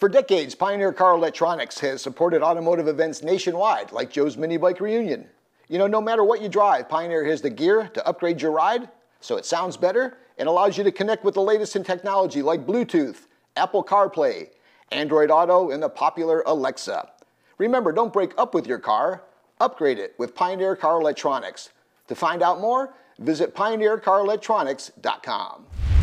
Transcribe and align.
For 0.00 0.08
decades, 0.08 0.54
Pioneer 0.54 0.94
Car 0.94 1.14
Electronics 1.14 1.78
has 1.80 2.00
supported 2.00 2.42
automotive 2.42 2.88
events 2.88 3.22
nationwide, 3.22 3.92
like 3.92 4.10
Joe's 4.10 4.38
Mini 4.38 4.56
Bike 4.56 4.80
Reunion. 4.80 5.26
You 5.68 5.76
know, 5.76 5.86
no 5.86 6.00
matter 6.00 6.24
what 6.24 6.40
you 6.40 6.48
drive, 6.48 6.88
Pioneer 6.88 7.22
has 7.26 7.42
the 7.42 7.50
gear 7.50 7.90
to 7.92 8.06
upgrade 8.06 8.40
your 8.40 8.50
ride 8.50 8.88
so 9.20 9.36
it 9.36 9.44
sounds 9.44 9.76
better 9.76 10.16
and 10.38 10.48
allows 10.48 10.78
you 10.78 10.84
to 10.84 10.90
connect 10.90 11.22
with 11.22 11.34
the 11.34 11.42
latest 11.42 11.76
in 11.76 11.84
technology 11.84 12.40
like 12.40 12.64
Bluetooth, 12.64 13.26
Apple 13.58 13.84
CarPlay, 13.84 14.48
Android 14.90 15.30
Auto, 15.30 15.70
and 15.70 15.82
the 15.82 15.90
popular 15.90 16.42
Alexa. 16.46 17.10
Remember, 17.58 17.92
don't 17.92 18.10
break 18.10 18.32
up 18.38 18.54
with 18.54 18.66
your 18.66 18.78
car, 18.78 19.24
upgrade 19.60 19.98
it 19.98 20.14
with 20.16 20.34
Pioneer 20.34 20.76
Car 20.76 20.98
Electronics. 20.98 21.68
To 22.08 22.14
find 22.14 22.42
out 22.42 22.58
more, 22.58 22.94
visit 23.18 23.54
pioneercarelectronics.com. 23.54 25.99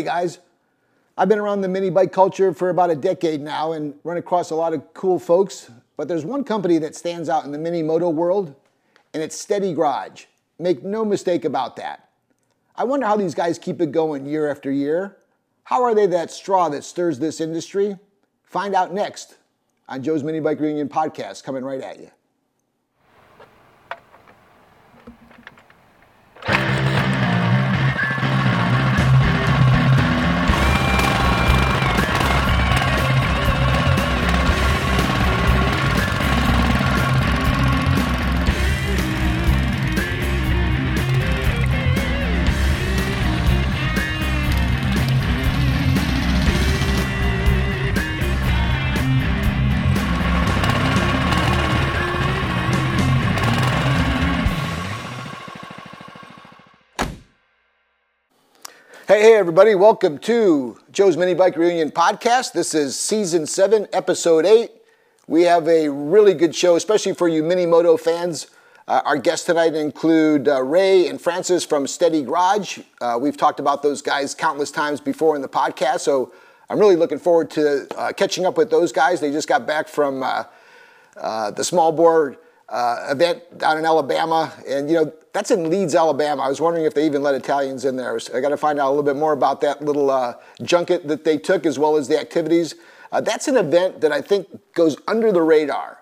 Hey 0.00 0.06
guys, 0.06 0.38
I've 1.18 1.28
been 1.28 1.38
around 1.38 1.60
the 1.60 1.68
mini 1.68 1.90
bike 1.90 2.10
culture 2.10 2.54
for 2.54 2.70
about 2.70 2.88
a 2.88 2.94
decade 2.94 3.42
now 3.42 3.72
and 3.72 3.92
run 4.02 4.16
across 4.16 4.48
a 4.50 4.54
lot 4.54 4.72
of 4.72 4.94
cool 4.94 5.18
folks, 5.18 5.70
but 5.98 6.08
there's 6.08 6.24
one 6.24 6.42
company 6.42 6.78
that 6.78 6.96
stands 6.96 7.28
out 7.28 7.44
in 7.44 7.52
the 7.52 7.58
mini 7.58 7.82
moto 7.82 8.08
world, 8.08 8.54
and 9.12 9.22
it's 9.22 9.38
Steady 9.38 9.74
Garage. 9.74 10.24
Make 10.58 10.82
no 10.82 11.04
mistake 11.04 11.44
about 11.44 11.76
that. 11.76 12.08
I 12.76 12.84
wonder 12.84 13.04
how 13.04 13.18
these 13.18 13.34
guys 13.34 13.58
keep 13.58 13.78
it 13.82 13.92
going 13.92 14.24
year 14.24 14.50
after 14.50 14.72
year. 14.72 15.18
How 15.64 15.82
are 15.82 15.94
they 15.94 16.06
that 16.06 16.30
straw 16.30 16.70
that 16.70 16.82
stirs 16.82 17.18
this 17.18 17.38
industry? 17.38 17.98
Find 18.42 18.74
out 18.74 18.94
next 18.94 19.36
on 19.86 20.02
Joe's 20.02 20.24
Mini 20.24 20.40
Bike 20.40 20.60
Reunion 20.60 20.88
podcast, 20.88 21.44
coming 21.44 21.62
right 21.62 21.82
at 21.82 22.00
you. 22.00 22.10
Hey, 59.30 59.36
everybody, 59.36 59.76
welcome 59.76 60.18
to 60.18 60.76
Joe's 60.90 61.16
Mini 61.16 61.34
Bike 61.34 61.56
Reunion 61.56 61.92
podcast. 61.92 62.50
This 62.50 62.74
is 62.74 62.98
season 62.98 63.46
seven, 63.46 63.86
episode 63.92 64.44
eight. 64.44 64.72
We 65.28 65.42
have 65.42 65.68
a 65.68 65.88
really 65.88 66.34
good 66.34 66.52
show, 66.52 66.74
especially 66.74 67.14
for 67.14 67.28
you 67.28 67.44
mini 67.44 67.64
moto 67.64 67.96
fans. 67.96 68.48
Uh, 68.88 69.02
our 69.04 69.16
guests 69.16 69.46
tonight 69.46 69.76
include 69.76 70.48
uh, 70.48 70.60
Ray 70.64 71.06
and 71.06 71.20
Francis 71.20 71.64
from 71.64 71.86
Steady 71.86 72.24
Garage. 72.24 72.80
Uh, 73.00 73.18
we've 73.20 73.36
talked 73.36 73.60
about 73.60 73.84
those 73.84 74.02
guys 74.02 74.34
countless 74.34 74.72
times 74.72 75.00
before 75.00 75.36
in 75.36 75.42
the 75.42 75.48
podcast, 75.48 76.00
so 76.00 76.32
I'm 76.68 76.80
really 76.80 76.96
looking 76.96 77.20
forward 77.20 77.50
to 77.52 77.86
uh, 77.96 78.12
catching 78.12 78.44
up 78.46 78.56
with 78.56 78.68
those 78.68 78.90
guys. 78.90 79.20
They 79.20 79.30
just 79.30 79.46
got 79.46 79.64
back 79.64 79.86
from 79.86 80.24
uh, 80.24 80.42
uh, 81.16 81.52
the 81.52 81.62
small 81.62 81.92
bore 81.92 82.36
uh, 82.70 83.08
event 83.10 83.58
down 83.58 83.78
in 83.78 83.84
Alabama, 83.84 84.52
and 84.66 84.88
you 84.88 84.96
know 84.96 85.12
that's 85.32 85.50
in 85.50 85.68
Leeds, 85.68 85.94
Alabama. 85.94 86.42
I 86.42 86.48
was 86.48 86.60
wondering 86.60 86.86
if 86.86 86.94
they 86.94 87.04
even 87.06 87.22
let 87.22 87.34
Italians 87.34 87.84
in 87.84 87.96
there. 87.96 88.18
I 88.34 88.40
got 88.40 88.50
to 88.50 88.56
find 88.56 88.78
out 88.78 88.88
a 88.88 88.90
little 88.90 89.02
bit 89.02 89.16
more 89.16 89.32
about 89.32 89.60
that 89.62 89.82
little 89.82 90.10
uh, 90.10 90.34
junket 90.62 91.06
that 91.08 91.24
they 91.24 91.36
took, 91.36 91.66
as 91.66 91.78
well 91.78 91.96
as 91.96 92.08
the 92.08 92.18
activities. 92.18 92.74
Uh, 93.12 93.20
that's 93.20 93.48
an 93.48 93.56
event 93.56 94.00
that 94.00 94.12
I 94.12 94.20
think 94.20 94.46
goes 94.74 94.96
under 95.08 95.32
the 95.32 95.42
radar. 95.42 95.98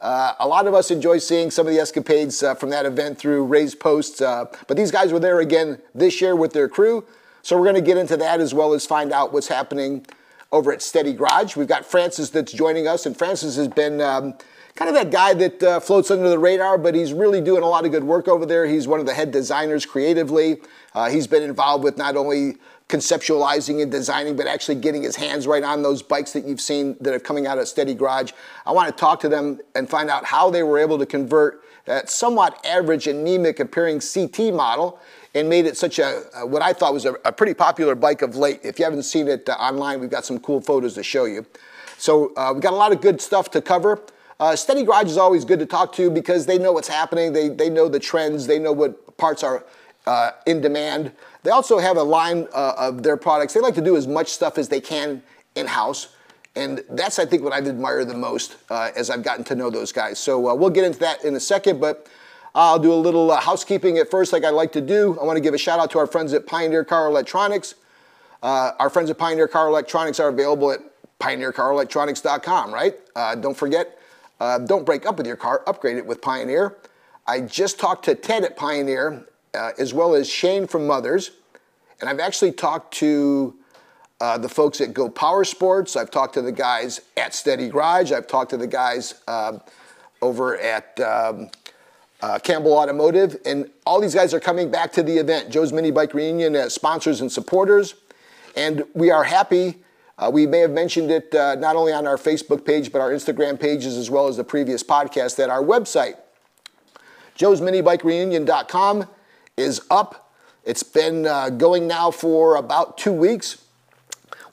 Uh, 0.00 0.34
a 0.40 0.48
lot 0.48 0.66
of 0.66 0.74
us 0.74 0.90
enjoy 0.90 1.18
seeing 1.18 1.50
some 1.50 1.66
of 1.66 1.72
the 1.72 1.78
escapades 1.78 2.42
uh, 2.42 2.54
from 2.54 2.70
that 2.70 2.86
event 2.86 3.18
through 3.18 3.44
Ray's 3.44 3.74
posts, 3.74 4.20
uh, 4.20 4.44
but 4.66 4.76
these 4.76 4.90
guys 4.90 5.12
were 5.12 5.20
there 5.20 5.40
again 5.40 5.80
this 5.94 6.20
year 6.20 6.36
with 6.36 6.52
their 6.52 6.68
crew. 6.68 7.04
So 7.42 7.56
we're 7.56 7.64
going 7.64 7.76
to 7.76 7.80
get 7.80 7.96
into 7.96 8.16
that 8.18 8.40
as 8.40 8.52
well 8.52 8.74
as 8.74 8.84
find 8.84 9.12
out 9.12 9.32
what's 9.32 9.48
happening 9.48 10.06
over 10.52 10.72
at 10.72 10.82
Steady 10.82 11.12
Garage. 11.12 11.56
We've 11.56 11.68
got 11.68 11.84
Francis 11.84 12.30
that's 12.30 12.52
joining 12.52 12.86
us, 12.86 13.06
and 13.06 13.16
Francis 13.16 13.56
has 13.56 13.68
been. 13.68 14.00
Um, 14.00 14.34
kind 14.76 14.90
of 14.90 14.94
that 14.94 15.10
guy 15.10 15.32
that 15.32 15.62
uh, 15.62 15.80
floats 15.80 16.10
under 16.10 16.28
the 16.28 16.38
radar, 16.38 16.76
but 16.76 16.94
he's 16.94 17.14
really 17.14 17.40
doing 17.40 17.62
a 17.62 17.66
lot 17.66 17.86
of 17.86 17.90
good 17.90 18.04
work 18.04 18.28
over 18.28 18.44
there. 18.44 18.66
He's 18.66 18.86
one 18.86 19.00
of 19.00 19.06
the 19.06 19.14
head 19.14 19.30
designers 19.30 19.86
creatively. 19.86 20.58
Uh, 20.94 21.08
he's 21.08 21.26
been 21.26 21.42
involved 21.42 21.82
with 21.82 21.96
not 21.96 22.14
only 22.14 22.58
conceptualizing 22.88 23.82
and 23.82 23.90
designing, 23.90 24.36
but 24.36 24.46
actually 24.46 24.76
getting 24.76 25.02
his 25.02 25.16
hands 25.16 25.46
right 25.46 25.64
on 25.64 25.82
those 25.82 26.02
bikes 26.02 26.32
that 26.32 26.44
you've 26.44 26.60
seen 26.60 26.96
that 27.00 27.12
are 27.12 27.18
coming 27.18 27.46
out 27.46 27.58
of 27.58 27.66
Steady 27.66 27.94
Garage. 27.94 28.32
I 28.64 28.72
want 28.72 28.88
to 28.88 29.00
talk 29.00 29.18
to 29.20 29.28
them 29.28 29.60
and 29.74 29.88
find 29.88 30.08
out 30.08 30.24
how 30.24 30.50
they 30.50 30.62
were 30.62 30.78
able 30.78 30.98
to 30.98 31.06
convert 31.06 31.62
that 31.86 32.10
somewhat 32.10 32.64
average, 32.64 33.06
anemic 33.06 33.60
appearing 33.60 34.00
CT 34.00 34.52
model 34.52 35.00
and 35.36 35.50
made 35.50 35.66
it 35.66 35.76
such 35.76 35.98
a, 35.98 36.22
what 36.44 36.62
I 36.62 36.72
thought 36.72 36.94
was 36.94 37.04
a, 37.04 37.12
a, 37.24 37.30
pretty 37.30 37.52
popular 37.52 37.94
bike 37.94 38.22
of 38.22 38.36
late. 38.36 38.60
If 38.62 38.78
you 38.78 38.86
haven't 38.86 39.02
seen 39.02 39.28
it 39.28 39.46
uh, 39.48 39.52
online, 39.52 40.00
we've 40.00 40.10
got 40.10 40.24
some 40.24 40.40
cool 40.40 40.62
photos 40.62 40.94
to 40.94 41.02
show 41.02 41.26
you. 41.26 41.44
So 41.98 42.34
uh, 42.36 42.52
we've 42.54 42.62
got 42.62 42.72
a 42.72 42.76
lot 42.76 42.90
of 42.90 43.02
good 43.02 43.20
stuff 43.20 43.50
to 43.50 43.60
cover. 43.60 44.00
Uh, 44.40 44.56
Steady 44.56 44.82
Garage 44.82 45.06
is 45.06 45.18
always 45.18 45.44
good 45.44 45.58
to 45.58 45.66
talk 45.66 45.92
to 45.94 46.10
because 46.10 46.46
they 46.46 46.58
know 46.58 46.72
what's 46.72 46.88
happening. 46.88 47.34
They, 47.34 47.48
they 47.48 47.68
know 47.68 47.86
the 47.88 48.00
trends. 48.00 48.46
They 48.46 48.58
know 48.58 48.72
what 48.72 49.18
parts 49.18 49.42
are 49.42 49.64
uh, 50.06 50.30
in 50.46 50.62
demand. 50.62 51.12
They 51.42 51.50
also 51.50 51.78
have 51.78 51.98
a 51.98 52.02
line 52.02 52.48
uh, 52.54 52.74
of 52.78 53.02
their 53.02 53.18
products. 53.18 53.52
They 53.52 53.60
like 53.60 53.74
to 53.74 53.82
do 53.82 53.96
as 53.96 54.06
much 54.06 54.28
stuff 54.28 54.56
as 54.56 54.70
they 54.70 54.80
can 54.80 55.22
in 55.54 55.66
house. 55.66 56.08
And 56.54 56.82
that's, 56.88 57.18
I 57.18 57.26
think, 57.26 57.42
what 57.42 57.52
I've 57.52 57.66
admired 57.66 58.08
the 58.08 58.14
most 58.14 58.56
as 58.70 59.10
I've 59.10 59.22
gotten 59.22 59.44
to 59.44 59.54
know 59.54 59.68
those 59.68 59.92
guys. 59.92 60.18
So 60.18 60.54
we'll 60.54 60.70
get 60.70 60.84
into 60.84 60.98
that 61.00 61.22
in 61.24 61.34
a 61.34 61.40
second, 61.40 61.78
but 61.78 62.08
I'll 62.56 62.78
do 62.78 62.92
a 62.92 62.94
little 62.94 63.30
uh, 63.30 63.40
housekeeping 63.40 63.98
at 63.98 64.10
first, 64.10 64.32
like 64.32 64.44
I 64.44 64.50
like 64.50 64.72
to 64.72 64.80
do. 64.80 65.18
I 65.20 65.24
want 65.24 65.36
to 65.36 65.42
give 65.42 65.54
a 65.54 65.58
shout 65.58 65.78
out 65.78 65.90
to 65.90 65.98
our 65.98 66.06
friends 66.06 66.32
at 66.32 66.46
Pioneer 66.46 66.84
Car 66.84 67.06
Electronics. 67.06 67.74
our 68.42 68.90
friends 68.90 69.10
at 69.10 69.18
Pioneer 69.18 69.46
Car 69.46 69.68
Electronics 69.68 70.18
are 70.18 70.28
available 70.28 70.72
at 70.72 70.80
pioneercarelectronics.com, 71.20 72.72
right? 72.72 72.94
don't 73.40 73.56
forget, 73.56 73.98
uh, 74.40 74.58
don't 74.58 74.84
break 74.84 75.06
up 75.06 75.16
with 75.18 75.26
your 75.26 75.36
car, 75.36 75.62
upgrade 75.66 75.96
it 75.96 76.06
with 76.06 76.20
Pioneer. 76.20 76.76
I 77.26 77.40
just 77.40 77.78
talked 77.78 78.04
to 78.06 78.14
Ted 78.14 78.44
at 78.44 78.56
Pioneer, 78.56 79.26
uh, 79.54 79.72
as 79.78 79.92
well 79.92 80.14
as 80.14 80.28
Shane 80.28 80.66
from 80.66 80.86
Mothers, 80.86 81.32
and 82.00 82.08
I've 82.08 82.20
actually 82.20 82.52
talked 82.52 82.94
to 82.94 83.54
uh, 84.20 84.38
the 84.38 84.48
folks 84.48 84.80
at 84.80 84.94
Go 84.94 85.08
Power 85.08 85.44
Sports. 85.44 85.96
I've 85.96 86.10
talked 86.10 86.34
to 86.34 86.42
the 86.42 86.52
guys 86.52 87.00
at 87.16 87.34
Steady 87.34 87.68
Garage. 87.68 88.12
I've 88.12 88.26
talked 88.26 88.50
to 88.50 88.56
the 88.56 88.66
guys 88.66 89.14
um, 89.26 89.60
over 90.22 90.58
at 90.58 90.98
um, 91.00 91.50
uh, 92.22 92.38
Campbell 92.38 92.72
Automotive, 92.72 93.36
and 93.44 93.70
all 93.84 94.00
these 94.00 94.14
guys 94.14 94.32
are 94.32 94.40
coming 94.40 94.70
back 94.70 94.92
to 94.92 95.02
the 95.02 95.18
event, 95.18 95.50
Joe's 95.50 95.72
Mini 95.72 95.90
Bike 95.90 96.14
Reunion, 96.14 96.54
as 96.56 96.74
sponsors 96.74 97.20
and 97.20 97.30
supporters. 97.30 97.94
And 98.56 98.84
we 98.94 99.10
are 99.10 99.24
happy 99.24 99.76
uh, 100.18 100.30
we 100.32 100.46
may 100.46 100.60
have 100.60 100.70
mentioned 100.70 101.10
it 101.10 101.34
uh, 101.34 101.56
not 101.56 101.76
only 101.76 101.92
on 101.92 102.06
our 102.06 102.16
Facebook 102.16 102.64
page, 102.64 102.90
but 102.90 103.00
our 103.00 103.10
Instagram 103.10 103.60
pages 103.60 103.96
as 103.98 104.10
well 104.10 104.28
as 104.28 104.36
the 104.38 104.44
previous 104.44 104.82
podcast 104.82 105.36
that 105.36 105.50
our 105.50 105.62
website, 105.62 106.14
joesminibikereunion.com 107.38 109.06
is 109.58 109.82
up. 109.90 110.32
It's 110.64 110.82
been 110.82 111.26
uh, 111.26 111.50
going 111.50 111.86
now 111.86 112.10
for 112.10 112.56
about 112.56 112.96
two 112.96 113.12
weeks. 113.12 113.62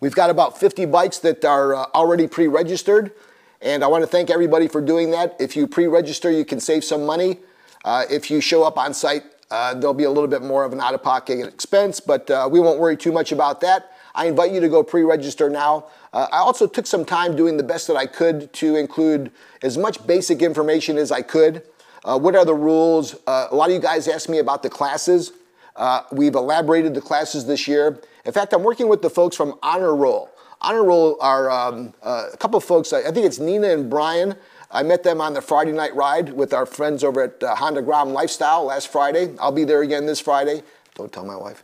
We've 0.02 0.14
got 0.14 0.30
about 0.30 0.60
50 0.60 0.86
bikes 0.86 1.20
that 1.20 1.46
are 1.46 1.74
uh, 1.74 1.86
already 1.96 2.28
pre-registered, 2.28 3.14
and 3.62 3.86
I 3.86 3.88
want 3.88 4.04
to 4.04 4.08
thank 4.08 4.30
everybody 4.30 4.68
for 4.68 4.82
doing 4.82 5.12
that. 5.12 5.38
If 5.40 5.56
you 5.56 5.66
pre-register, 5.66 6.30
you 6.30 6.44
can 6.44 6.60
save 6.60 6.84
some 6.84 7.06
money. 7.06 7.40
Uh, 7.84 8.06
if 8.10 8.32
you 8.32 8.40
show 8.40 8.64
up 8.64 8.78
on 8.78 8.94
site, 8.94 9.24
uh, 9.52 9.74
there'll 9.74 9.94
be 9.94 10.06
a 10.06 10.10
little 10.10 10.28
bit 10.28 10.42
more 10.42 10.64
of 10.64 10.74
an 10.74 10.80
out-of-pocket 10.80 11.46
expense, 11.46 12.00
but 12.00 12.30
uh, 12.32 12.48
we 12.52 12.60
won't 12.60 12.80
worry 12.80 12.98
too 12.98 13.12
much 13.12 13.32
about 13.32 13.62
that. 13.62 13.92
I 14.16 14.26
invite 14.28 14.52
you 14.52 14.60
to 14.60 14.70
go 14.70 14.84
pre-register 14.84 15.50
now. 15.50 15.86
Uh, 16.12 16.28
I 16.32 16.38
also 16.38 16.68
took 16.68 16.88
some 16.88 17.04
time 17.04 17.36
doing 17.36 17.58
the 17.58 17.64
best 17.64 17.88
that 17.88 17.96
I 17.96 18.06
could 18.06 18.54
to 18.54 18.76
include 18.76 19.32
as 19.62 19.78
much 19.78 20.06
basic 20.06 20.42
information 20.42 20.98
as 20.98 21.12
I 21.12 21.22
could. 21.22 21.64
Uh, 22.06 22.20
what 22.20 22.36
are 22.36 22.46
the 22.46 22.54
rules? 22.54 23.16
Uh, 23.28 23.48
a 23.52 23.56
lot 23.56 23.70
of 23.70 23.76
you 23.76 23.82
guys 23.82 24.08
asked 24.08 24.30
me 24.30 24.40
about 24.40 24.64
the 24.64 24.70
classes. 24.70 25.32
Uh, 25.76 26.04
we've 26.12 26.36
elaborated 26.36 26.94
the 26.94 27.02
classes 27.02 27.46
this 27.46 27.68
year. 27.68 28.00
In 28.26 28.32
fact, 28.32 28.54
I'm 28.54 28.64
working 28.64 28.88
with 28.88 29.02
the 29.02 29.10
folks 29.10 29.36
from 29.36 29.58
Honor 29.64 29.96
Roll. 29.96 30.30
Honor 30.62 30.84
Roll 30.84 31.18
are 31.20 31.50
um, 31.50 31.94
uh, 32.04 32.30
a 32.32 32.38
couple 32.38 32.58
of 32.58 32.64
folks, 32.64 32.94
I 32.94 33.12
think 33.12 33.26
it's 33.26 33.40
Nina 33.40 33.70
and 33.70 33.90
Brian. 33.90 34.36
I 34.74 34.82
met 34.82 35.04
them 35.04 35.22
on 35.22 35.34
the 35.34 35.42
Friday 35.42 35.72
night 35.72 35.96
ride 35.96 36.34
with 36.34 36.52
our 36.52 36.66
friends 36.66 37.04
over 37.04 37.22
at 37.22 37.44
uh, 37.44 37.56
Honda 37.56 37.84
Grom 37.84 38.12
Lifestyle 38.12 38.66
last 38.66 38.88
Friday. 38.88 39.36
I'll 39.40 39.52
be 39.52 39.66
there 39.66 39.84
again 39.84 40.08
this 40.08 40.20
Friday. 40.20 40.64
Don't 40.96 41.14
tell 41.14 41.24
my 41.24 41.36
wife. 41.36 41.64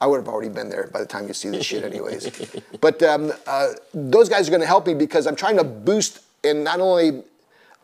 I 0.00 0.06
would 0.06 0.16
have 0.16 0.28
already 0.28 0.48
been 0.48 0.70
there 0.70 0.86
by 0.86 1.00
the 1.00 1.06
time 1.06 1.28
you 1.28 1.34
see 1.34 1.50
this 1.50 1.66
shit, 1.66 1.84
anyways. 1.84 2.50
but 2.80 3.02
um, 3.02 3.32
uh, 3.46 3.68
those 3.92 4.30
guys 4.30 4.48
are 4.48 4.50
going 4.50 4.62
to 4.62 4.66
help 4.66 4.86
me 4.86 4.94
because 4.94 5.26
I'm 5.26 5.36
trying 5.36 5.58
to 5.58 5.64
boost 5.64 6.20
and 6.42 6.64
not 6.64 6.80
only 6.80 7.22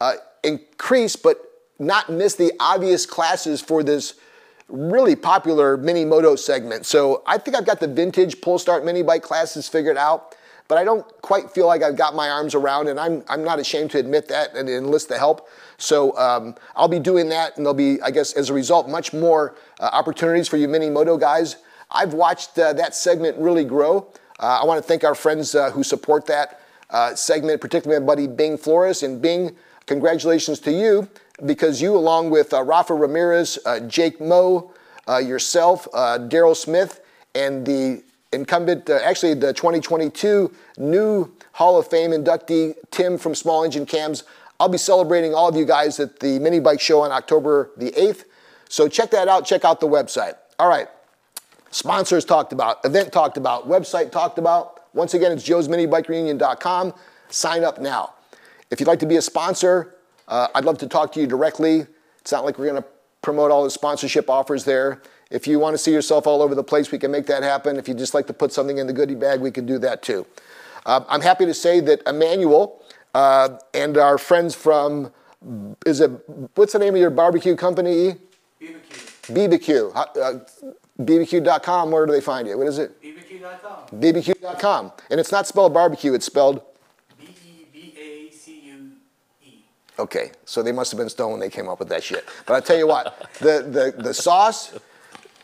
uh, 0.01 0.15
increase, 0.43 1.15
but 1.15 1.39
not 1.79 2.09
miss 2.09 2.35
the 2.35 2.53
obvious 2.59 3.05
classes 3.05 3.61
for 3.61 3.83
this 3.83 4.15
really 4.69 5.15
popular 5.15 5.77
mini 5.77 6.07
moto 6.07 6.37
segment. 6.37 6.87
So 6.87 7.23
I 7.27 7.37
think 7.37 7.55
I've 7.55 7.67
got 7.67 7.81
the 7.81 7.89
vintage 7.89 8.41
pull 8.41 8.59
start 8.59 8.85
mini 8.85 9.03
bike 9.03 9.23
classes 9.23 9.69
figured 9.69 9.99
out, 9.99 10.35
but 10.69 10.79
I 10.79 10.85
don't 10.85 11.07
quite 11.21 11.51
feel 11.51 11.67
like 11.67 11.83
I've 11.83 11.97
got 11.97 12.15
my 12.15 12.31
arms 12.31 12.55
around, 12.55 12.89
and 12.89 12.99
I'm, 12.99 13.23
I'm 13.29 13.45
not 13.45 13.59
ashamed 13.59 13.91
to 13.93 13.99
admit 13.99 14.29
that 14.29 14.55
and 14.55 14.69
enlist 14.69 15.09
the 15.09 15.19
help. 15.19 15.49
So 15.77 16.17
um, 16.17 16.55
I'll 16.75 16.89
be 16.89 16.99
doing 16.99 17.29
that, 17.29 17.57
and 17.57 17.67
there'll 17.67 17.75
be, 17.75 18.01
I 18.01 18.11
guess, 18.11 18.33
as 18.33 18.49
a 18.49 18.55
result, 18.55 18.89
much 18.89 19.13
more 19.13 19.57
uh, 19.79 19.91
opportunities 19.93 20.49
for 20.49 20.57
you 20.57 20.69
mini 20.69 20.89
moto 20.89 21.17
guys. 21.17 21.57
I've 21.91 22.15
watched 22.15 22.59
uh, 22.59 22.73
that 22.75 22.95
segment 22.95 23.37
really 23.39 23.65
grow. 23.65 24.07
Uh, 24.41 24.61
I 24.63 24.65
want 24.65 24.83
to 24.83 24.87
thank 24.87 25.05
our 25.05 25.15
friends 25.15 25.55
uh, 25.55 25.71
who 25.71 25.85
support 25.85 26.27
that 26.27 26.61
uh, 26.91 27.15
segment, 27.15 27.61
particularly 27.61 28.01
my 28.01 28.07
buddy 28.07 28.27
Bing 28.27 28.57
Flores. 28.57 29.03
And 29.03 29.21
Bing, 29.21 29.55
congratulations 29.87 30.61
to 30.61 30.73
you 30.73 31.09
because 31.45 31.83
you, 31.83 31.95
along 31.95 32.31
with 32.31 32.55
uh, 32.55 32.63
Rafa 32.63 32.95
Ramirez, 32.95 33.59
Jake 33.87 34.21
Moe, 34.21 34.73
yourself, 35.09 35.87
Daryl 35.93 36.57
Smith, 36.57 37.01
and 37.35 37.67
the 37.67 38.03
incumbent, 38.35 38.91
uh, 38.91 39.01
actually 39.05 39.35
the 39.35 39.53
2022 39.53 40.53
new 40.79 41.33
Hall 41.53 41.79
of 41.79 41.89
Fame 41.89 42.11
inductee, 42.11 42.75
Tim 42.91 43.17
from 43.17 43.35
Small 43.35 43.65
Engine 43.65 43.87
Cams. 43.87 44.25
I'll 44.61 44.69
be 44.69 44.79
celebrating 44.79 45.35
all 45.35 45.49
of 45.49 45.57
you 45.57 45.65
guys 45.65 45.99
at 46.01 46.21
the 46.21 46.39
Mini 46.39 46.61
Bike 46.61 46.81
Show 46.81 47.01
on 47.01 47.13
October 47.13 47.71
the 47.77 47.91
8th. 47.93 48.25
So 48.69 48.89
check 48.89 49.11
that 49.11 49.29
out. 49.29 49.47
Check 49.47 49.65
out 49.65 49.81
the 49.81 49.89
website. 49.89 50.35
All 50.59 50.69
right. 50.69 50.89
Sponsors 51.71 52.25
talked 52.25 52.53
about, 52.53 52.85
event 52.85 53.13
talked 53.13 53.37
about, 53.37 53.69
website 53.69 54.13
talked 54.13 54.39
about. 54.39 54.85
Once 54.95 55.15
again, 55.15 55.33
it's 55.33 55.47
joesminibikereunion.com. 55.47 56.95
Sign 57.29 57.65
up 57.65 57.81
now. 57.81 58.15
If 58.71 58.79
you'd 58.79 58.87
like 58.87 59.01
to 59.01 59.07
be 59.07 59.17
a 59.17 59.23
sponsor, 59.23 59.97
uh, 60.29 60.49
I'd 60.55 60.65
love 60.65 60.79
to 60.79 60.87
talk 60.87 61.13
to 61.13 61.21
you 61.21 61.27
directly. 61.27 61.87
It's 62.21 62.33
not 62.33 62.45
like 62.45 62.59
we're 62.59 62.71
going 62.71 62.83
to 62.83 62.89
promote 63.23 63.51
all 63.51 63.65
the 63.65 63.71
sponsorship 63.71 64.31
offers 64.31 64.65
there. 64.65 65.03
If 65.35 65.49
you 65.49 65.59
want 65.59 65.75
to 65.75 65.79
see 65.79 65.93
yourself 65.93 66.29
all 66.29 66.43
over 66.43 66.55
the 66.55 66.63
place, 66.63 66.93
we 66.93 66.99
can 66.99 67.11
make 67.11 67.27
that 67.27 67.43
happen. 67.43 67.77
If 67.77 67.89
you 67.89 67.95
just 67.95 68.15
like 68.15 68.29
to 68.29 68.33
put 68.33 68.53
something 68.53 68.79
in 68.79 68.87
the 68.87 68.93
goodie 68.93 69.17
bag, 69.17 69.41
we 69.41 69.51
can 69.51 69.67
do 69.67 69.79
that 69.81 70.01
too. 70.01 70.25
Uh, 70.87 71.01
I'm 71.09 71.23
happy 71.23 71.45
to 71.45 71.53
say 71.53 71.81
that 71.81 72.03
Emmanuel 72.07 72.81
uh, 73.17 73.59
and 73.75 73.99
our 73.99 74.17
friends 74.17 74.55
from, 74.55 75.13
is 75.85 75.99
it, 75.99 76.09
what's 76.55 76.73
the 76.73 76.79
name 76.79 76.95
of 76.95 77.01
your 77.01 77.11
barbecue 77.11 77.57
company? 77.57 78.15
BBQ. 78.63 79.93
BBQ. 79.93 79.93
Uh, 79.97 80.45
BBQ.com, 81.03 81.91
where 81.91 82.07
do 82.07 82.13
they 82.13 82.21
find 82.21 82.47
you? 82.47 82.57
What 82.57 82.69
is 82.69 82.79
it? 82.79 83.03
BBQ.com. 83.03 84.01
BBQ.com. 84.01 84.93
And 85.11 85.19
it's 85.19 85.33
not 85.33 85.49
spelled 85.49 85.75
barbecue, 85.75 86.15
it's 86.15 86.27
spelled 86.27 86.63
B 87.19 87.27
E 87.27 87.67
B 87.73 87.95
A 87.99 88.31
C 88.33 88.61
U 88.67 88.93
E. 89.43 89.55
Okay, 89.99 90.31
so 90.45 90.63
they 90.63 90.71
must 90.71 90.93
have 90.93 90.99
been 90.99 91.09
stoned 91.09 91.33
when 91.33 91.41
they 91.41 91.51
came 91.51 91.69
up 91.69 91.81
with 91.81 91.89
that 91.89 92.05
shit. 92.05 92.25
But 92.47 92.55
I 92.55 92.61
tell 92.61 92.79
you 92.79 92.87
what, 92.87 93.29
the 93.41 93.93
the 93.97 94.01
the 94.01 94.15
sauce. 94.15 94.79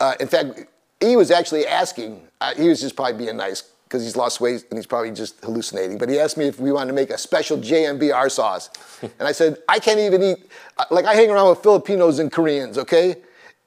Uh, 0.01 0.15
in 0.19 0.27
fact, 0.27 0.65
he 0.99 1.15
was 1.15 1.29
actually 1.31 1.67
asking. 1.67 2.27
Uh, 2.41 2.53
he 2.55 2.67
was 2.67 2.81
just 2.81 2.95
probably 2.95 3.23
being 3.25 3.37
nice 3.37 3.61
because 3.83 4.03
he's 4.03 4.15
lost 4.15 4.41
weight 4.41 4.65
and 4.69 4.77
he's 4.77 4.87
probably 4.87 5.11
just 5.11 5.39
hallucinating. 5.43 5.99
But 5.99 6.09
he 6.09 6.19
asked 6.19 6.37
me 6.37 6.45
if 6.45 6.59
we 6.59 6.71
wanted 6.71 6.87
to 6.87 6.93
make 6.93 7.11
a 7.11 7.17
special 7.17 7.57
JMBR 7.57 8.31
sauce, 8.31 8.71
and 9.01 9.27
I 9.27 9.31
said 9.31 9.59
I 9.69 9.77
can't 9.79 9.99
even 9.99 10.23
eat. 10.23 10.37
uh, 10.77 10.85
Like 10.89 11.05
I 11.05 11.13
hang 11.13 11.29
around 11.29 11.49
with 11.49 11.59
Filipinos 11.59 12.17
and 12.17 12.31
Koreans, 12.31 12.79
okay, 12.79 13.17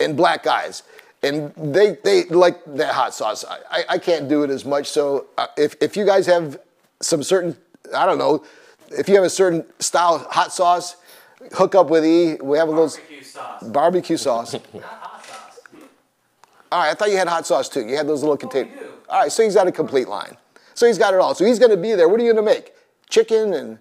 and 0.00 0.16
black 0.16 0.42
guys. 0.42 0.82
And 1.22 1.54
they, 1.56 1.96
they 2.04 2.24
like 2.24 2.62
that 2.76 2.92
hot 2.92 3.14
sauce. 3.14 3.46
I, 3.48 3.84
I, 3.88 3.98
can't 3.98 4.28
do 4.28 4.42
it 4.42 4.50
as 4.50 4.66
much. 4.66 4.90
So 4.90 5.28
uh, 5.38 5.46
if, 5.56 5.74
if 5.80 5.96
you 5.96 6.04
guys 6.04 6.26
have 6.26 6.58
some 7.00 7.22
certain, 7.22 7.56
I 7.96 8.04
don't 8.04 8.18
know, 8.18 8.44
if 8.90 9.08
you 9.08 9.14
have 9.14 9.24
a 9.24 9.30
certain 9.30 9.64
style 9.78 10.18
hot 10.18 10.52
sauce, 10.52 10.96
hook 11.54 11.74
up 11.74 11.88
with 11.88 12.04
E. 12.04 12.34
We 12.42 12.58
have 12.58 12.68
a 12.68 12.72
little 12.72 12.90
sauce. 12.90 13.62
barbecue 13.62 14.18
sauce. 14.18 14.54
Not 16.74 16.80
hot 16.80 16.80
sauce. 16.80 16.80
All 16.80 16.80
right, 16.80 16.90
I 16.90 16.94
thought 16.94 17.10
you 17.10 17.16
had 17.16 17.28
hot 17.28 17.46
sauce 17.46 17.68
too. 17.68 17.86
You 17.86 17.96
had 17.96 18.06
those 18.08 18.22
little 18.22 18.36
containers. 18.36 18.78
do. 18.78 18.86
All 19.08 19.20
right, 19.22 19.32
so 19.32 19.42
he's 19.42 19.54
got 19.54 19.66
a 19.66 19.72
complete 19.72 20.08
line. 20.08 20.36
So 20.74 20.86
he's 20.86 20.98
got 20.98 21.14
it 21.14 21.20
all. 21.20 21.34
So 21.34 21.44
he's 21.44 21.58
going 21.58 21.70
to 21.70 21.76
be 21.76 21.94
there. 21.94 22.08
What 22.08 22.20
are 22.20 22.24
you 22.24 22.32
going 22.32 22.44
to 22.44 22.52
make? 22.52 22.72
Chicken 23.08 23.54
and 23.54 23.78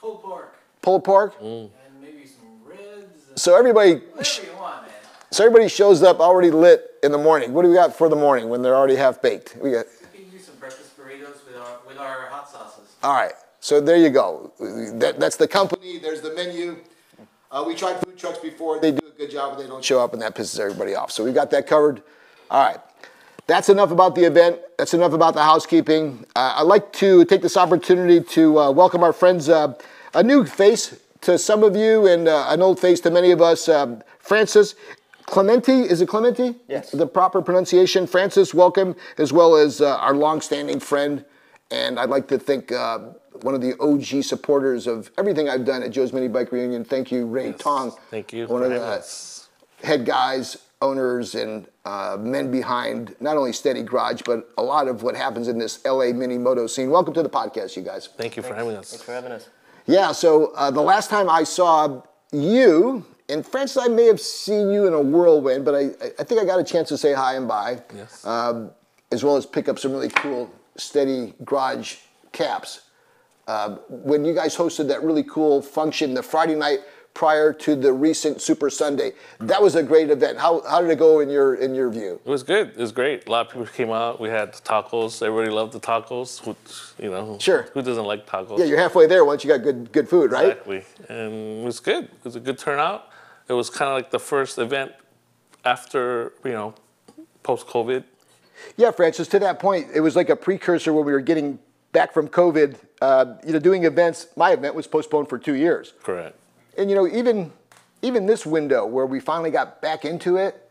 Pulled 0.00 0.22
pork. 0.22 0.54
pulled 0.82 1.02
pork. 1.04 1.34
And 1.40 1.70
maybe 2.00 2.26
some 2.26 2.46
ribs. 2.64 3.28
And 3.30 3.38
So 3.38 3.56
everybody, 3.56 3.94
whatever 3.94 4.46
you 4.46 4.56
want, 4.60 4.82
man. 4.82 4.92
so 5.32 5.44
everybody 5.44 5.68
shows 5.68 6.02
up 6.02 6.20
already 6.20 6.50
lit 6.50 6.90
in 7.02 7.10
the 7.10 7.18
morning. 7.18 7.52
What 7.52 7.62
do 7.62 7.68
we 7.68 7.74
got 7.74 7.96
for 7.96 8.08
the 8.08 8.16
morning 8.16 8.48
when 8.48 8.62
they're 8.62 8.76
already 8.76 8.96
half 8.96 9.20
baked? 9.20 9.56
We 9.60 9.72
got. 9.72 9.86
We 10.12 10.20
can 10.22 10.30
do 10.30 10.38
some 10.38 10.54
breakfast 10.56 10.96
burritos 10.96 11.44
with 11.46 11.56
our, 11.56 11.78
with 11.88 11.98
our 11.98 12.26
hot 12.26 12.48
sauces. 12.48 12.94
All 13.02 13.14
right, 13.14 13.32
so 13.60 13.80
there 13.80 13.96
you 13.96 14.10
go. 14.10 14.52
That, 14.60 15.18
that's 15.18 15.36
the 15.36 15.48
company. 15.48 15.98
There's 15.98 16.20
the 16.20 16.32
menu. 16.34 16.76
Uh, 17.50 17.64
we 17.66 17.74
tried 17.74 17.98
food 18.04 18.16
trucks 18.18 18.38
before. 18.38 18.78
They 18.80 18.92
do 18.92 19.06
a 19.06 19.10
good 19.18 19.30
job, 19.30 19.56
but 19.56 19.62
they 19.62 19.68
don't 19.68 19.84
show 19.84 20.00
up, 20.00 20.12
and 20.12 20.22
that 20.22 20.34
pisses 20.36 20.60
everybody 20.60 20.94
off. 20.94 21.10
So 21.10 21.24
we've 21.24 21.34
got 21.34 21.50
that 21.50 21.66
covered. 21.66 22.02
All 22.50 22.64
right. 22.64 22.80
That's 23.46 23.68
enough 23.68 23.90
about 23.90 24.14
the 24.14 24.24
event. 24.24 24.58
That's 24.78 24.94
enough 24.94 25.12
about 25.12 25.34
the 25.34 25.42
housekeeping. 25.42 26.26
Uh, 26.34 26.54
I'd 26.56 26.62
like 26.62 26.92
to 26.94 27.24
take 27.24 27.42
this 27.42 27.56
opportunity 27.56 28.20
to 28.20 28.58
uh, 28.58 28.70
welcome 28.72 29.02
our 29.04 29.12
friends, 29.12 29.48
uh, 29.48 29.74
a 30.14 30.22
new 30.22 30.44
face 30.44 30.98
to 31.22 31.38
some 31.38 31.62
of 31.62 31.76
you, 31.76 32.06
and 32.06 32.28
uh, 32.28 32.46
an 32.48 32.60
old 32.62 32.80
face 32.80 33.00
to 33.00 33.10
many 33.10 33.30
of 33.30 33.40
us. 33.40 33.68
Um, 33.68 34.02
Francis 34.18 34.74
Clementi, 35.26 35.82
is 35.82 36.00
it 36.00 36.08
Clementi? 36.08 36.56
Yes. 36.68 36.90
The 36.90 37.06
proper 37.06 37.42
pronunciation. 37.42 38.06
Francis, 38.06 38.52
welcome, 38.52 38.96
as 39.18 39.32
well 39.32 39.56
as 39.56 39.80
uh, 39.80 39.96
our 39.96 40.14
longstanding 40.14 40.80
friend. 40.80 41.24
And 41.70 41.98
I'd 41.98 42.10
like 42.10 42.28
to 42.28 42.38
thank 42.38 42.70
uh, 42.70 42.98
one 43.42 43.54
of 43.54 43.60
the 43.60 43.78
OG 43.80 44.24
supporters 44.24 44.86
of 44.86 45.10
everything 45.18 45.48
I've 45.48 45.64
done 45.64 45.82
at 45.82 45.90
Joe's 45.90 46.12
Mini 46.12 46.28
Bike 46.28 46.52
Reunion. 46.52 46.84
Thank 46.84 47.10
you, 47.10 47.26
Ray 47.26 47.52
Tong. 47.52 47.92
Thank 48.10 48.32
you 48.32 48.46
One 48.46 48.62
of 48.62 48.70
the 48.70 49.04
head 49.82 50.06
guys, 50.06 50.56
owners, 50.82 51.34
and 51.34 51.66
uh, 51.84 52.16
men 52.20 52.50
behind 52.50 53.16
not 53.20 53.36
only 53.36 53.52
Steady 53.52 53.82
Garage, 53.82 54.22
but 54.24 54.50
a 54.58 54.62
lot 54.62 54.88
of 54.88 55.02
what 55.02 55.16
happens 55.16 55.48
in 55.48 55.58
this 55.58 55.84
LA 55.84 56.12
mini 56.12 56.38
moto 56.38 56.66
scene. 56.66 56.90
Welcome 56.90 57.14
to 57.14 57.22
the 57.22 57.30
podcast, 57.30 57.76
you 57.76 57.82
guys. 57.82 58.08
Thank 58.16 58.36
you 58.36 58.42
for 58.42 58.54
having 58.54 58.76
us. 58.76 58.90
Thanks 58.90 59.04
for 59.04 59.12
having 59.12 59.32
us. 59.32 59.48
Yeah, 59.86 60.12
so 60.12 60.52
uh, 60.54 60.70
the 60.70 60.82
last 60.82 61.10
time 61.10 61.30
I 61.30 61.44
saw 61.44 62.02
you, 62.32 63.04
and 63.28 63.46
Francis, 63.46 63.82
I 63.82 63.88
may 63.88 64.04
have 64.06 64.20
seen 64.20 64.70
you 64.70 64.86
in 64.86 64.92
a 64.92 65.00
whirlwind, 65.00 65.64
but 65.64 65.74
I, 65.74 65.90
I 66.18 66.24
think 66.24 66.40
I 66.40 66.44
got 66.44 66.58
a 66.58 66.64
chance 66.64 66.88
to 66.88 66.98
say 66.98 67.12
hi 67.12 67.36
and 67.36 67.48
bye. 67.48 67.82
Yes. 67.94 68.24
Um, 68.26 68.70
as 69.12 69.24
well 69.24 69.36
as 69.36 69.46
pick 69.46 69.68
up 69.68 69.78
some 69.78 69.92
really 69.92 70.08
cool 70.08 70.50
steady 70.76 71.34
garage 71.44 71.96
caps. 72.32 72.82
Uh, 73.46 73.76
when 73.88 74.24
you 74.24 74.34
guys 74.34 74.56
hosted 74.56 74.88
that 74.88 75.02
really 75.04 75.22
cool 75.22 75.62
function 75.62 76.14
the 76.14 76.22
Friday 76.22 76.56
night 76.56 76.80
prior 77.16 77.50
to 77.50 77.74
the 77.74 77.90
recent 77.90 78.42
Super 78.42 78.68
Sunday, 78.68 79.12
that 79.40 79.60
was 79.60 79.74
a 79.74 79.82
great 79.82 80.10
event. 80.10 80.38
How, 80.38 80.60
how 80.68 80.82
did 80.82 80.90
it 80.90 80.98
go 80.98 81.20
in 81.20 81.30
your 81.30 81.54
in 81.54 81.74
your 81.74 81.88
view? 81.88 82.20
It 82.22 82.28
was 82.28 82.42
good. 82.42 82.68
It 82.68 82.76
was 82.76 82.92
great. 82.92 83.26
A 83.26 83.30
lot 83.30 83.46
of 83.46 83.52
people 83.52 83.66
came 83.66 83.90
out. 83.90 84.20
We 84.20 84.28
had 84.28 84.52
tacos. 84.52 85.22
Everybody 85.22 85.50
loved 85.50 85.72
the 85.72 85.80
tacos. 85.80 86.46
Which, 86.46 87.02
you 87.02 87.10
know, 87.10 87.38
Sure. 87.40 87.62
Who 87.72 87.80
doesn't 87.80 88.04
like 88.04 88.26
tacos? 88.26 88.58
Yeah, 88.58 88.66
you're 88.66 88.78
halfway 88.78 89.06
there 89.06 89.24
once 89.24 89.42
you 89.42 89.48
got 89.48 89.62
good 89.62 89.90
good 89.92 90.08
food, 90.10 90.30
right? 90.30 90.50
Exactly. 90.50 90.84
And 91.08 91.62
it 91.62 91.64
was 91.64 91.80
good. 91.80 92.04
It 92.04 92.24
was 92.24 92.36
a 92.36 92.40
good 92.40 92.58
turnout. 92.58 93.08
It 93.48 93.54
was 93.54 93.70
kind 93.70 93.88
of 93.90 93.96
like 93.96 94.10
the 94.10 94.20
first 94.20 94.58
event 94.58 94.92
after, 95.64 96.34
you 96.44 96.52
know, 96.52 96.74
post 97.42 97.66
COVID. 97.66 98.04
Yeah, 98.76 98.90
Francis. 98.90 99.26
To 99.28 99.38
that 99.38 99.58
point, 99.58 99.88
it 99.94 100.00
was 100.00 100.16
like 100.16 100.28
a 100.28 100.36
precursor 100.36 100.92
when 100.92 101.06
we 101.06 101.12
were 101.12 101.20
getting 101.20 101.58
back 101.92 102.12
from 102.12 102.28
COVID. 102.28 102.76
Uh, 103.00 103.36
you 103.46 103.52
know, 103.52 103.58
doing 103.58 103.84
events. 103.84 104.26
My 104.36 104.52
event 104.52 104.74
was 104.74 104.86
postponed 104.86 105.28
for 105.28 105.38
two 105.38 105.54
years, 105.54 105.94
Correct. 106.02 106.34
And 106.76 106.90
you 106.90 106.96
know, 106.96 107.06
even 107.06 107.52
even 108.02 108.26
this 108.26 108.44
window 108.44 108.84
where 108.86 109.06
we 109.06 109.20
finally 109.20 109.50
got 109.50 109.80
back 109.80 110.04
into 110.04 110.36
it, 110.36 110.70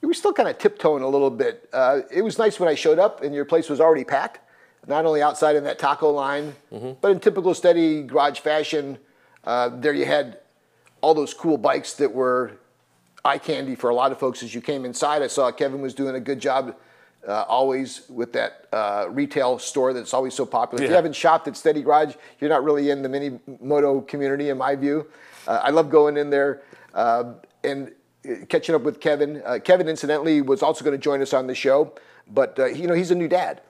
we 0.00 0.08
were 0.08 0.14
still 0.14 0.32
kind 0.32 0.48
of 0.48 0.58
tiptoeing 0.58 1.02
a 1.02 1.08
little 1.08 1.30
bit. 1.30 1.68
Uh, 1.72 2.00
it 2.10 2.22
was 2.22 2.38
nice 2.38 2.58
when 2.58 2.68
I 2.68 2.74
showed 2.74 2.98
up 2.98 3.22
and 3.22 3.34
your 3.34 3.44
place 3.44 3.68
was 3.68 3.80
already 3.80 4.04
packed, 4.04 4.40
not 4.86 5.04
only 5.04 5.22
outside 5.22 5.54
in 5.54 5.64
that 5.64 5.78
taco 5.78 6.10
line, 6.10 6.54
but 7.00 7.10
in 7.10 7.20
typical 7.20 7.54
steady 7.54 8.02
garage 8.02 8.40
fashion. 8.40 8.98
Uh, 9.44 9.68
there 9.68 9.92
you 9.92 10.06
had 10.06 10.38
all 11.00 11.14
those 11.14 11.34
cool 11.34 11.58
bikes 11.58 11.94
that 11.94 12.12
were 12.12 12.52
eye 13.24 13.38
candy 13.38 13.74
for 13.74 13.90
a 13.90 13.94
lot 13.94 14.10
of 14.10 14.18
folks 14.18 14.42
as 14.42 14.54
you 14.54 14.60
came 14.60 14.84
inside. 14.84 15.22
I 15.22 15.28
saw 15.28 15.50
Kevin 15.52 15.80
was 15.80 15.94
doing 15.94 16.14
a 16.16 16.20
good 16.20 16.40
job 16.40 16.74
uh, 17.26 17.44
always 17.46 18.02
with 18.08 18.32
that 18.32 18.66
uh, 18.72 19.06
retail 19.08 19.58
store 19.58 19.92
that's 19.92 20.12
always 20.12 20.34
so 20.34 20.44
popular. 20.44 20.82
If 20.82 20.90
you 20.90 20.96
haven't 20.96 21.14
shopped 21.14 21.46
at 21.46 21.56
Steady 21.56 21.82
Garage, 21.82 22.16
you're 22.40 22.50
not 22.50 22.64
really 22.64 22.90
in 22.90 23.02
the 23.02 23.08
mini 23.08 23.38
moto 23.60 24.00
community, 24.00 24.48
in 24.48 24.58
my 24.58 24.74
view. 24.74 25.06
Uh, 25.46 25.60
I 25.62 25.70
love 25.70 25.90
going 25.90 26.16
in 26.16 26.30
there 26.30 26.62
uh, 26.94 27.34
and 27.64 27.92
catching 28.48 28.74
up 28.74 28.82
with 28.82 29.00
Kevin. 29.00 29.42
Uh, 29.44 29.58
Kevin, 29.62 29.88
incidentally, 29.88 30.40
was 30.40 30.62
also 30.62 30.84
going 30.84 30.96
to 30.96 31.02
join 31.02 31.20
us 31.22 31.32
on 31.32 31.46
the 31.46 31.54
show, 31.54 31.94
but 32.28 32.58
uh, 32.58 32.66
you 32.66 32.86
know 32.86 32.94
he's 32.94 33.10
a 33.10 33.14
new 33.14 33.28
dad. 33.28 33.60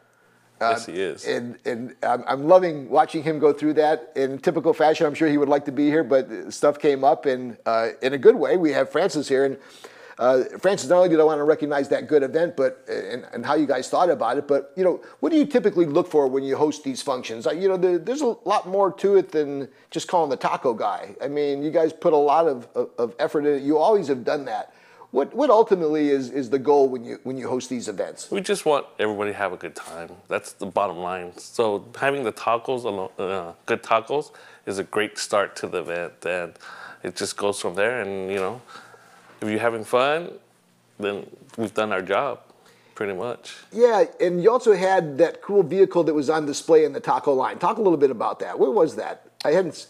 yes, 0.61 0.87
he 0.87 0.93
is. 0.93 1.27
And 1.27 1.59
and 1.65 1.97
I'm, 2.03 2.23
I'm 2.27 2.49
loving 2.49 2.89
watching 2.89 3.23
him 3.23 3.39
go 3.39 3.53
through 3.53 3.75
that 3.75 4.13
in 4.15 4.39
typical 4.39 4.73
fashion. 4.73 5.07
I'm 5.07 5.15
sure 5.15 5.29
he 5.29 5.39
would 5.39 5.49
like 5.49 5.65
to 5.65 5.73
be 5.73 5.87
here, 5.87 6.05
but 6.05 6.53
stuff 6.53 6.79
came 6.79 7.03
up, 7.03 7.27
and 7.27 7.57
uh, 7.67 7.91
in 8.01 8.13
a 8.13 8.19
good 8.19 8.37
way. 8.37 8.57
We 8.57 8.73
have 8.73 8.91
Francis 8.91 9.29
here, 9.29 9.45
and 9.45 9.57
uh, 10.23 10.45
Francis, 10.61 10.89
not 10.89 10.99
only 10.99 11.09
did 11.09 11.19
I 11.19 11.25
want 11.25 11.41
to 11.41 11.45
recognize 11.45 11.89
that 11.89 12.07
good 12.07 12.23
event, 12.23 12.57
but 12.57 12.85
and, 12.89 13.27
and 13.33 13.45
how 13.45 13.57
you 13.57 13.67
guys 13.67 13.89
thought 13.89 14.09
about 14.09 14.39
it, 14.39 14.47
but 14.47 14.73
you 14.77 14.85
know, 14.85 15.01
what 15.19 15.33
do 15.33 15.37
you 15.37 15.45
typically 15.45 15.85
look 15.85 16.09
for 16.09 16.29
when 16.29 16.45
you 16.45 16.57
host 16.57 16.85
these 16.85 17.03
functions? 17.03 17.45
You 17.47 17.69
know, 17.69 17.77
there, 17.77 17.99
there's 17.99 18.21
a 18.21 18.37
lot 18.45 18.69
more 18.69 18.93
to 18.93 19.17
it 19.17 19.33
than 19.33 19.69
just 19.91 20.07
calling 20.07 20.31
the 20.31 20.37
taco 20.37 20.75
guy. 20.75 21.17
I 21.21 21.27
mean, 21.27 21.61
you 21.61 21.73
guys 21.73 21.93
put 21.93 22.13
a 22.13 22.17
lot 22.17 22.47
of, 22.47 22.69
of, 22.77 22.91
of 22.99 23.17
effort 23.19 23.47
in 23.47 23.57
it. 23.57 23.63
You 23.65 23.79
always 23.79 24.07
have 24.07 24.25
done 24.25 24.45
that. 24.45 24.73
What 25.11 25.35
what 25.35 25.51
ultimately 25.51 26.11
is, 26.11 26.31
is 26.31 26.51
the 26.51 26.59
goal 26.59 26.89
when 26.89 27.05
you 27.05 27.19
when 27.25 27.37
you 27.37 27.49
host 27.49 27.69
these 27.69 27.89
events? 27.89 28.31
We 28.31 28.41
just 28.41 28.65
want 28.65 28.87
everybody 29.01 29.33
to 29.33 29.37
have 29.37 29.53
a 29.53 29.57
good 29.57 29.75
time. 29.75 30.11
That's 30.29 30.53
the 30.53 30.67
bottom 30.67 30.99
line. 30.99 31.37
So 31.37 31.85
having 31.99 32.23
the 32.23 32.33
tacos, 32.33 32.83
uh, 33.19 33.55
good 33.67 33.83
tacos, 33.83 34.31
is 34.67 34.79
a 34.79 34.85
great 34.85 35.19
start 35.19 35.57
to 35.57 35.67
the 35.67 35.81
event, 35.81 36.25
and 36.25 36.53
it 37.03 37.17
just 37.17 37.37
goes 37.37 37.61
from 37.61 37.75
there. 37.75 38.01
And 38.03 38.31
you 38.31 38.39
know, 38.39 38.63
if 39.43 39.51
you're 39.51 39.61
having 39.61 39.85
fun, 39.85 40.33
then 40.99 41.27
we've 41.57 41.75
done 41.75 41.93
our 41.93 42.03
job, 42.03 42.41
pretty 42.95 43.13
much. 43.13 43.57
Yeah, 43.73 44.05
and 44.21 44.43
you 44.43 44.51
also 44.51 44.75
had 44.75 45.19
that 45.19 45.43
cool 45.43 45.63
vehicle 45.63 46.05
that 46.05 46.15
was 46.15 46.31
on 46.31 46.47
display 46.47 46.85
in 46.85 46.93
the 46.93 47.01
taco 47.01 47.33
line. 47.33 47.59
Talk 47.59 47.79
a 47.79 47.83
little 47.83 47.99
bit 47.99 48.11
about 48.11 48.39
that. 48.41 48.59
Where 48.59 48.71
was 48.71 48.97
that? 48.97 49.29
I 49.45 49.51
hadn't. 49.51 49.87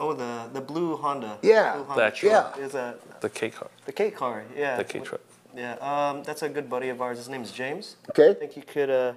Oh, 0.00 0.12
the 0.12 0.48
the 0.52 0.60
blue 0.60 0.96
Honda. 0.96 1.38
Yeah, 1.42 1.74
blue 1.74 1.84
Honda 1.84 2.02
that 2.02 2.14
truck 2.16 2.56
yeah. 2.56 2.64
is 2.64 2.74
a 2.74 2.96
The 3.20 3.30
K 3.30 3.50
car, 3.50 3.70
the 3.84 3.92
K 3.92 4.10
car. 4.10 4.44
Yeah, 4.56 4.76
the 4.76 4.84
K 4.84 5.00
truck. 5.00 5.20
Yeah, 5.54 5.74
um, 5.74 6.24
that's 6.24 6.42
a 6.42 6.48
good 6.48 6.68
buddy 6.68 6.88
of 6.88 7.00
ours. 7.00 7.18
His 7.18 7.28
name's 7.28 7.52
James. 7.52 7.96
Okay. 8.10 8.30
I 8.30 8.34
think 8.34 8.56
you 8.56 8.62
could. 8.62 8.90
Uh, 8.90 9.12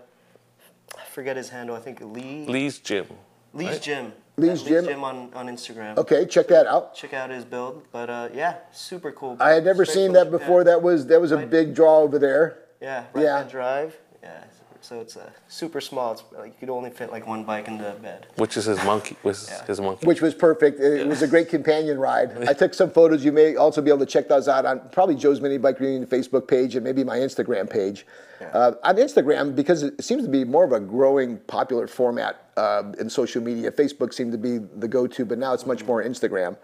I 0.95 1.05
forget 1.05 1.35
his 1.35 1.49
handle. 1.49 1.75
I 1.75 1.79
think 1.79 1.99
Lee. 2.01 2.45
Lee's 2.45 2.77
Jim. 2.79 3.07
Lee's 3.53 3.69
right? 3.69 3.81
Gym. 3.81 4.13
Lee's 4.39 4.61
Yeah, 4.69 4.81
Gym? 4.81 5.03
on, 5.03 5.33
on 5.33 5.47
Instagram. 5.47 5.97
Okay, 5.97 6.25
check 6.25 6.47
that 6.49 6.67
out. 6.67 6.93
Check 6.93 7.13
out 7.13 7.31
his 7.31 7.43
build. 7.43 7.83
But 7.91 8.09
uh, 8.09 8.29
yeah, 8.33 8.57
super 8.71 9.11
cool. 9.11 9.35
I 9.39 9.49
had 9.51 9.65
never 9.65 9.83
Straight 9.83 9.95
seen 9.95 10.13
that 10.13 10.29
before. 10.29 10.63
That 10.63 10.81
was 10.83 11.07
that 11.07 11.19
was 11.19 11.31
a 11.31 11.37
Right. 11.37 11.49
big 11.49 11.73
draw 11.73 11.99
over 11.99 12.19
there. 12.19 12.59
Yeah, 12.79 13.05
Yeah. 13.15 13.19
right 13.21 13.37
hand 13.39 13.49
drive. 13.49 13.97
Yeah, 14.21 14.43
so 14.81 14.99
it's 15.01 15.15
a 15.15 15.31
super 15.47 15.81
small. 15.81 16.13
It's 16.13 16.23
like 16.37 16.47
you 16.47 16.59
could 16.59 16.69
only 16.69 16.89
fit 16.89 17.11
like 17.11 17.27
one 17.27 17.43
bike 17.43 17.67
in 17.67 17.77
the 17.77 17.95
bed. 18.01 18.27
Which 18.35 18.57
is 18.57 18.65
his 18.65 18.83
monkey. 18.83 19.17
Was 19.23 19.49
Yeah. 19.49 19.65
his 19.65 19.79
monkey. 19.81 20.05
Which 20.05 20.21
was 20.21 20.33
perfect. 20.33 20.79
It 20.79 21.07
was 21.07 21.21
a 21.21 21.27
great 21.27 21.49
companion 21.49 21.99
ride. 21.99 22.31
I 22.47 22.53
took 22.53 22.73
some 22.73 22.89
photos. 22.91 23.23
You 23.25 23.31
may 23.31 23.55
also 23.55 23.81
be 23.81 23.89
able 23.89 23.99
to 23.99 24.05
check 24.05 24.27
those 24.27 24.47
out 24.47 24.65
on 24.65 24.81
probably 24.91 25.15
Joe's 25.15 25.41
Mini 25.41 25.57
Bike 25.57 25.79
Reunion 25.79 26.05
Facebook 26.05 26.47
page 26.47 26.75
and 26.75 26.83
maybe 26.83 27.03
my 27.03 27.17
Instagram 27.17 27.69
page. 27.69 28.05
Uh, 28.53 28.73
on 28.83 28.97
Instagram, 28.97 29.55
because 29.55 29.81
it 29.81 30.03
seems 30.03 30.23
to 30.23 30.29
be 30.29 30.43
more 30.45 30.63
of 30.63 30.71
a 30.71 30.79
growing 30.79 31.37
popular 31.47 31.87
format 31.87 32.45
uh, 32.55 32.83
in 32.99 33.09
social 33.09 33.41
media. 33.41 33.71
Facebook 33.71 34.13
seemed 34.13 34.31
to 34.31 34.37
be 34.37 34.59
the 34.77 34.87
go-to, 34.87 35.25
but 35.25 35.39
now 35.39 35.53
it's 35.53 35.65
much 35.65 35.83
more 35.85 36.03
Instagram. 36.03 36.55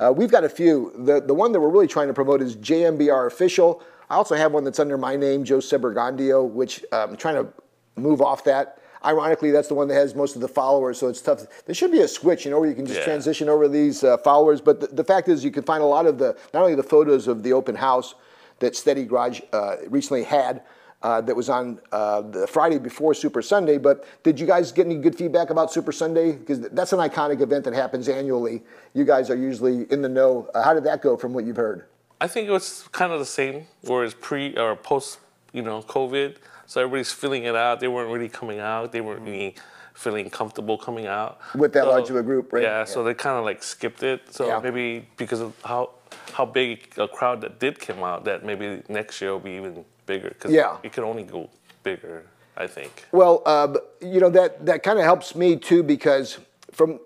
Uh, 0.00 0.12
we've 0.14 0.30
got 0.30 0.42
a 0.44 0.48
few. 0.48 0.92
The 1.04 1.20
the 1.20 1.34
one 1.34 1.52
that 1.52 1.60
we're 1.60 1.68
really 1.68 1.86
trying 1.86 2.08
to 2.08 2.14
promote 2.14 2.40
is 2.42 2.56
JMBR 2.56 3.26
Official. 3.26 3.82
I 4.10 4.16
also 4.16 4.34
have 4.34 4.52
one 4.52 4.64
that's 4.64 4.80
under 4.80 4.98
my 4.98 5.14
name, 5.14 5.44
Joe 5.44 5.58
Sebergandio, 5.58 6.48
which 6.50 6.84
um, 6.92 7.10
I'm 7.10 7.16
trying 7.16 7.36
to 7.36 7.52
move 7.94 8.20
off 8.20 8.42
that. 8.44 8.78
Ironically, 9.04 9.50
that's 9.52 9.68
the 9.68 9.74
one 9.74 9.88
that 9.88 9.94
has 9.94 10.14
most 10.14 10.34
of 10.34 10.42
the 10.42 10.48
followers, 10.48 10.98
so 10.98 11.06
it's 11.08 11.22
tough. 11.22 11.46
There 11.64 11.74
should 11.74 11.92
be 11.92 12.00
a 12.00 12.08
switch, 12.08 12.44
you 12.44 12.50
know, 12.50 12.58
where 12.60 12.68
you 12.68 12.74
can 12.74 12.84
just 12.84 12.98
Yeah. 12.98 13.04
transition 13.06 13.48
over 13.48 13.66
these 13.68 14.04
uh, 14.04 14.18
followers. 14.18 14.60
But 14.60 14.80
the, 14.80 14.88
the 14.88 15.04
fact 15.04 15.28
is, 15.28 15.42
you 15.44 15.50
can 15.50 15.62
find 15.62 15.82
a 15.82 15.86
lot 15.86 16.04
of 16.06 16.18
the 16.18 16.36
not 16.52 16.60
only 16.62 16.74
the 16.74 16.82
photos 16.82 17.28
of 17.28 17.42
the 17.42 17.52
open 17.54 17.76
house 17.76 18.14
that 18.58 18.76
Steady 18.76 19.04
Garage 19.04 19.40
uh, 19.52 19.76
recently 19.88 20.24
had. 20.24 20.62
Uh, 21.02 21.18
that 21.18 21.34
was 21.34 21.48
on 21.48 21.80
uh, 21.92 22.20
the 22.20 22.46
Friday 22.46 22.78
before 22.78 23.14
Super 23.14 23.40
Sunday, 23.40 23.78
but 23.78 24.04
did 24.22 24.38
you 24.38 24.46
guys 24.46 24.70
get 24.70 24.84
any 24.84 24.96
good 24.96 25.16
feedback 25.16 25.48
about 25.48 25.72
Super 25.72 25.92
Sunday? 25.92 26.32
Because 26.32 26.60
that's 26.60 26.92
an 26.92 26.98
iconic 26.98 27.40
event 27.40 27.64
that 27.64 27.72
happens 27.72 28.06
annually. 28.06 28.62
You 28.92 29.06
guys 29.06 29.30
are 29.30 29.34
usually 29.34 29.90
in 29.90 30.02
the 30.02 30.10
know. 30.10 30.50
Uh, 30.54 30.62
how 30.62 30.74
did 30.74 30.84
that 30.84 31.00
go 31.00 31.16
from 31.16 31.32
what 31.32 31.46
you've 31.46 31.56
heard? 31.56 31.86
I 32.20 32.26
think 32.28 32.48
it 32.48 32.52
was 32.52 32.84
kind 32.92 33.12
of 33.12 33.18
the 33.18 33.26
same, 33.26 33.66
whereas 33.82 34.14
pre 34.14 34.56
or 34.56 34.76
post, 34.76 35.18
you 35.52 35.62
know, 35.62 35.82
COVID. 35.82 36.36
So 36.66 36.80
everybody's 36.82 37.10
feeling 37.12 37.44
it 37.44 37.56
out. 37.56 37.80
They 37.80 37.88
weren't 37.88 38.10
really 38.12 38.28
coming 38.28 38.60
out. 38.60 38.92
They 38.92 39.00
weren't 39.00 39.22
really 39.22 39.54
feeling 39.94 40.30
comfortable 40.30 40.78
coming 40.78 41.06
out 41.06 41.38
With 41.54 41.72
that 41.74 41.84
So- 41.84 41.90
large 41.90 42.08
of 42.10 42.16
a 42.16 42.22
group, 42.22 42.52
right? 42.52 42.62
Yeah, 42.62 42.84
so 42.84 43.02
they 43.02 43.12
kind 43.14 43.36
of 43.38 43.44
like 43.44 43.62
skipped 43.62 44.02
it. 44.02 44.20
So 44.32 44.46
Yeah. 44.46 44.60
maybe 44.60 45.06
because 45.16 45.40
of 45.40 45.52
how 45.64 45.90
how 46.32 46.44
big 46.46 46.92
a 46.96 47.08
crowd 47.08 47.40
that 47.40 47.58
did 47.58 47.78
come 47.80 48.02
out, 48.04 48.24
that 48.24 48.44
maybe 48.44 48.82
next 48.88 49.20
year 49.20 49.32
will 49.32 49.40
be 49.40 49.50
even 49.52 49.84
bigger. 50.06 50.28
Because 50.30 50.52
Yeah. 50.52 50.76
it 50.82 50.92
can 50.92 51.04
only 51.04 51.24
go 51.24 51.50
bigger, 51.82 52.24
I 52.56 52.66
think. 52.68 53.06
Well, 53.12 53.42
uh, 53.46 53.74
you 54.00 54.20
know 54.20 54.30
that 54.30 54.64
that 54.66 54.82
kind 54.82 54.98
of 54.98 55.04
helps 55.04 55.34
me 55.34 55.56
too 55.56 55.82
because 55.82 56.38
from, 56.72 57.00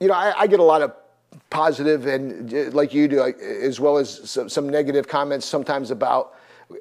you 0.00 0.08
know, 0.08 0.14
I, 0.14 0.34
I 0.42 0.46
get 0.46 0.60
a 0.60 0.68
lot 0.74 0.82
of 0.82 0.92
positive 1.50 2.06
and 2.06 2.52
uh, 2.52 2.70
like 2.72 2.92
you 2.92 3.08
do, 3.08 3.22
as 3.22 3.80
well 3.80 3.96
as 3.98 4.30
some, 4.30 4.48
some 4.48 4.68
negative 4.68 5.08
comments 5.08 5.46
sometimes 5.46 5.90
about 5.90 6.34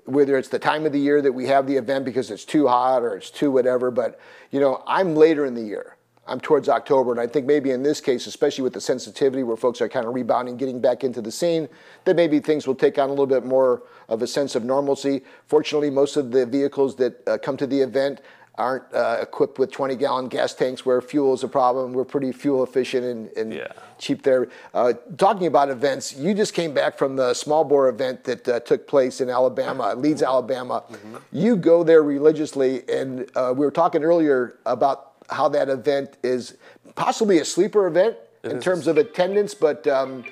whether 0.06 0.38
it's 0.38 0.50
the 0.50 0.60
time 0.60 0.86
of 0.86 0.92
the 0.92 1.00
year 1.00 1.22
that 1.22 1.32
we 1.32 1.46
have 1.48 1.66
the 1.66 1.76
event 1.76 2.04
because 2.04 2.30
it's 2.30 2.44
too 2.44 2.68
hot 2.68 3.04
or 3.04 3.16
it's 3.16 3.32
too 3.32 3.52
whatever. 3.52 3.92
But 3.92 4.20
you 4.52 4.60
know, 4.60 4.84
I'm 4.86 5.16
later 5.16 5.46
in 5.46 5.54
the 5.54 5.62
year. 5.62 5.98
I'm 6.30 6.42
towards 6.42 6.68
October, 6.68 7.12
and 7.12 7.22
I 7.22 7.28
think 7.28 7.46
maybe 7.46 7.72
in 7.72 7.84
this 7.84 8.02
case, 8.02 8.28
especially 8.28 8.64
with 8.64 8.74
the 8.74 8.82
sensitivity 8.82 9.44
where 9.44 9.56
folks 9.56 9.80
are 9.80 9.88
kind 9.88 10.06
of 10.06 10.14
rebounding, 10.14 10.58
getting 10.58 10.82
back 10.82 11.06
into 11.06 11.22
the 11.22 11.32
scene, 11.32 11.70
that 12.04 12.18
maybe 12.18 12.42
things 12.42 12.68
will 12.68 12.76
take 12.76 13.00
on 13.00 13.08
a 13.08 13.14
little 13.14 13.26
bit 13.26 13.46
more 13.46 13.84
of 14.10 14.22
a 14.22 14.28
sense 14.28 14.54
of 14.54 14.66
normalcy. 14.66 15.24
Fortunately, 15.46 15.90
most 15.90 16.18
of 16.18 16.32
the 16.32 16.46
vehicles 16.46 16.98
that 16.98 17.26
uh, 17.28 17.38
come 17.38 17.56
to 17.56 17.66
the 17.66 17.80
event 17.80 18.20
aren't 18.58 18.92
uh, 18.94 19.20
equipped 19.22 19.60
with 19.60 19.72
20 19.72 19.96
gallon 19.96 20.28
gas 20.28 20.54
tanks 20.54 20.86
where 20.86 21.00
fuel 21.02 21.34
is 21.34 21.44
a 21.44 21.48
problem. 21.48 21.94
We're 21.94 22.06
pretty 22.06 22.32
fuel 22.32 22.64
efficient 22.64 23.06
and, 23.06 23.30
and 23.38 23.54
Yeah. 23.54 23.68
cheap 24.00 24.24
there. 24.24 24.48
Uh, 24.74 24.94
talking 25.18 25.46
about 25.48 25.70
events, 25.70 26.16
you 26.16 26.34
just 26.34 26.54
came 26.54 26.74
back 26.74 26.98
from 26.98 27.16
the 27.16 27.34
small 27.34 27.64
bore 27.64 27.88
event 27.88 28.24
that 28.24 28.48
uh, 28.48 28.60
took 28.62 28.88
place 28.88 29.22
in 29.22 29.30
Alabama, 29.30 29.94
Leeds, 29.96 30.24
Alabama. 30.24 30.84
You 31.32 31.56
go 31.56 31.84
there 31.84 32.02
religiously, 32.04 32.88
and 32.90 33.30
uh, 33.36 33.54
we 33.56 33.64
were 33.66 33.72
talking 33.72 34.04
earlier 34.04 34.58
about 34.66 35.12
how 35.30 35.48
that 35.50 35.70
event 35.70 36.18
is 36.24 36.58
possibly 36.96 37.38
a 37.40 37.46
sleeper 37.46 37.86
event 37.86 38.16
in 38.44 38.58
is. 38.58 38.64
terms 38.64 38.88
of 38.88 38.98
attendance. 38.98 39.54
But 39.54 39.86
um, 39.88 40.24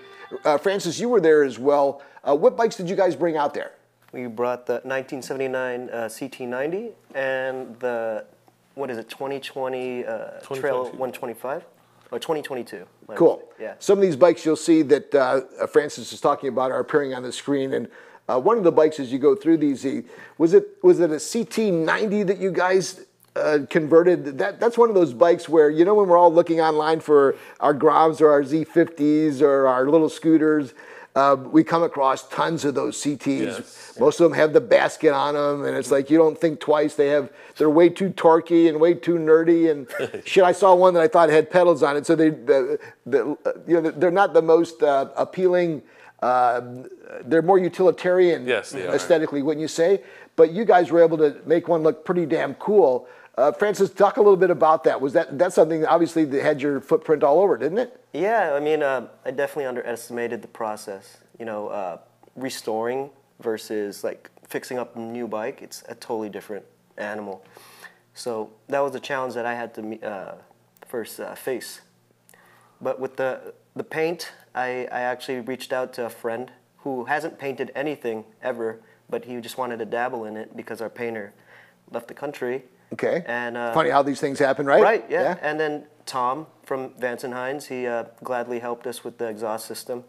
uh, 0.43 0.57
Francis, 0.57 0.99
you 0.99 1.09
were 1.09 1.21
there 1.21 1.43
as 1.43 1.59
well. 1.59 2.01
Uh, 2.23 2.35
what 2.35 2.57
bikes 2.57 2.75
did 2.75 2.89
you 2.89 2.95
guys 2.95 3.15
bring 3.15 3.37
out 3.37 3.53
there? 3.53 3.71
We 4.15 4.27
brought 4.27 4.65
the 4.65 4.75
1979 4.75 5.89
uh, 5.89 5.95
CT90 6.05 6.91
and 7.15 7.77
the 7.81 8.25
what 8.75 8.89
is 8.89 8.97
it 8.97 9.09
2020 9.09 10.05
uh, 10.05 10.39
Trail 10.53 10.83
125 10.83 11.65
or 12.11 12.19
2022. 12.19 12.85
Cool. 13.15 13.35
mistake. 13.35 13.49
Yeah. 13.59 13.73
Some 13.79 13.97
of 13.97 14.01
these 14.03 14.15
bikes 14.15 14.45
you'll 14.45 14.55
see 14.55 14.83
that 14.83 15.13
uh, 15.13 15.67
Francis 15.67 16.13
is 16.13 16.21
talking 16.21 16.47
about 16.47 16.71
are 16.71 16.79
appearing 16.79 17.13
on 17.13 17.23
the 17.23 17.31
screen, 17.33 17.73
and 17.73 17.89
uh, 18.29 18.39
one 18.39 18.57
of 18.57 18.63
the 18.63 18.71
bikes 18.71 19.01
as 19.01 19.11
you 19.11 19.19
go 19.19 19.35
through 19.35 19.57
these, 19.57 19.85
was 20.37 20.53
it 20.53 20.77
was 20.81 21.01
it 21.01 21.11
a 21.11 21.15
CT90 21.15 22.25
that 22.27 22.37
you 22.37 22.51
guys 22.51 23.01
uh, 23.35 23.59
converted? 23.69 24.37
That 24.37 24.61
that's 24.61 24.77
one 24.77 24.87
of 24.87 24.95
those 24.95 25.13
bikes 25.13 25.49
where 25.49 25.69
you 25.69 25.83
know 25.83 25.95
when 25.95 26.07
we're 26.07 26.17
all 26.17 26.33
looking 26.33 26.61
online 26.61 27.01
for 27.01 27.35
our 27.59 27.73
Groms 27.73 28.21
or 28.21 28.31
our 28.31 28.43
Z50s 28.43 29.41
or 29.41 29.67
our 29.67 29.89
little 29.89 30.09
scooters. 30.09 30.73
Uh, 31.15 31.37
we 31.39 31.63
come 31.63 31.81
across 31.81 32.27
tons 32.27 32.65
of 32.65 32.75
those 32.75 33.01
CTs. 33.01 33.39
Yes. 33.39 33.93
Most 33.97 34.19
of 34.19 34.29
them 34.29 34.37
have 34.37 34.51
the 34.51 34.59
basket 34.59 35.13
on 35.13 35.33
them, 35.33 35.63
and 35.63 35.77
it's 35.77 35.89
like 35.89 36.09
you 36.09 36.17
don't 36.17 36.37
think 36.37 36.59
twice. 36.59 36.95
They 36.95 37.07
have 37.07 37.31
they're 37.55 37.69
way 37.69 37.87
too 37.87 38.09
torquey 38.09 38.67
and 38.67 38.81
way 38.81 38.95
too 38.95 39.15
nerdy 39.15 39.71
and 39.71 39.87
shit. 40.27 40.43
I 40.43 40.51
saw 40.51 40.75
one 40.75 40.93
that 40.93 41.01
I 41.01 41.07
thought 41.07 41.29
had 41.29 41.49
pedals 41.49 41.83
on 41.83 41.95
it, 41.95 42.05
so 42.05 42.15
they 42.15 42.31
the, 42.31 42.79
the, 43.05 43.37
you 43.65 43.79
know 43.79 43.91
they're 43.91 44.11
not 44.11 44.33
the 44.33 44.41
most 44.41 44.83
uh, 44.83 45.07
appealing. 45.15 45.83
Uh, 46.21 46.83
they're 47.25 47.41
more 47.41 47.59
utilitarian 47.59 48.45
Yes, 48.47 48.73
aesthetically, 48.73 49.41
wouldn't 49.41 49.61
you 49.61 49.67
say? 49.67 50.01
But 50.35 50.51
you 50.51 50.65
guys 50.65 50.91
were 50.91 51.01
able 51.01 51.17
to 51.19 51.39
make 51.45 51.67
one 51.69 51.83
look 51.83 52.03
pretty 52.03 52.25
damn 52.25 52.55
cool. 52.55 53.07
Uh, 53.37 53.51
Francis, 53.51 53.89
talk 53.89 54.17
a 54.17 54.21
little 54.21 54.37
bit 54.37 54.49
about 54.49 54.83
that. 54.85 54.99
Was 54.99 55.13
that 55.13 55.37
that's 55.37 55.55
something 55.55 55.85
obviously 55.85 56.25
that 56.25 56.41
had 56.41 56.61
your 56.61 56.81
footprint 56.81 57.23
all 57.23 57.39
over, 57.39 57.57
didn't 57.57 57.77
it? 57.77 58.01
Yeah, 58.15 58.53
I 58.53 58.59
mean, 58.61 58.81
uh, 58.81 59.07
I 59.25 59.31
definitely 59.31 59.65
underestimated 59.65 60.41
the 60.41 60.47
process. 60.47 61.17
you 61.37 61.45
know, 61.45 61.67
uh, 61.67 61.97
restoring 62.35 63.09
versus 63.41 64.03
like 64.03 64.29
fixing 64.47 64.77
up 64.79 64.95
a 64.95 64.99
new 64.99 65.27
bike, 65.27 65.61
it's 65.61 65.83
a 65.89 65.95
totally 65.95 66.29
different 66.29 66.65
animal. 66.97 67.43
So 68.13 68.51
that 68.69 68.79
was 68.79 68.95
a 68.95 68.99
challenge 68.99 69.33
that 69.33 69.45
I 69.45 69.53
had 69.53 69.73
to 69.75 70.01
uh, 70.01 70.35
first 70.87 71.19
uh, 71.19 71.35
face. 71.35 71.81
But 72.79 72.99
with 72.99 73.17
the 73.17 73.53
the 73.75 73.83
paint, 73.83 74.31
I, 74.53 74.87
I 74.89 75.01
actually 75.01 75.41
reached 75.41 75.73
out 75.73 75.91
to 75.93 76.05
a 76.05 76.09
friend 76.09 76.51
who 76.77 77.05
hasn't 77.05 77.37
painted 77.37 77.71
anything 77.75 78.23
ever, 78.41 78.79
but 79.09 79.25
he 79.25 79.41
just 79.41 79.57
wanted 79.57 79.79
to 79.79 79.85
dabble 79.85 80.23
in 80.23 80.37
it 80.37 80.55
because 80.55 80.79
our 80.79 80.89
painter 80.89 81.33
left 81.91 82.07
the 82.07 82.13
country. 82.13 82.63
Okay. 82.93 83.23
And 83.25 83.57
uh, 83.57 83.73
Funny 83.73 83.89
how 83.89 84.03
these 84.03 84.21
things 84.21 84.39
happen, 84.39 84.65
right? 84.65 84.81
Right, 84.81 85.05
yeah. 85.09 85.37
And 85.41 85.59
then 85.59 85.85
Tom 86.05 86.47
from 86.63 86.91
Vance 86.99 87.23
and 87.23 87.33
Hines, 87.33 87.67
he 87.67 87.87
uh, 87.87 88.03
gladly 88.23 88.59
helped 88.59 88.87
us 88.87 89.03
with 89.03 89.17
the 89.17 89.27
exhaust 89.27 89.65
system. 89.67 90.03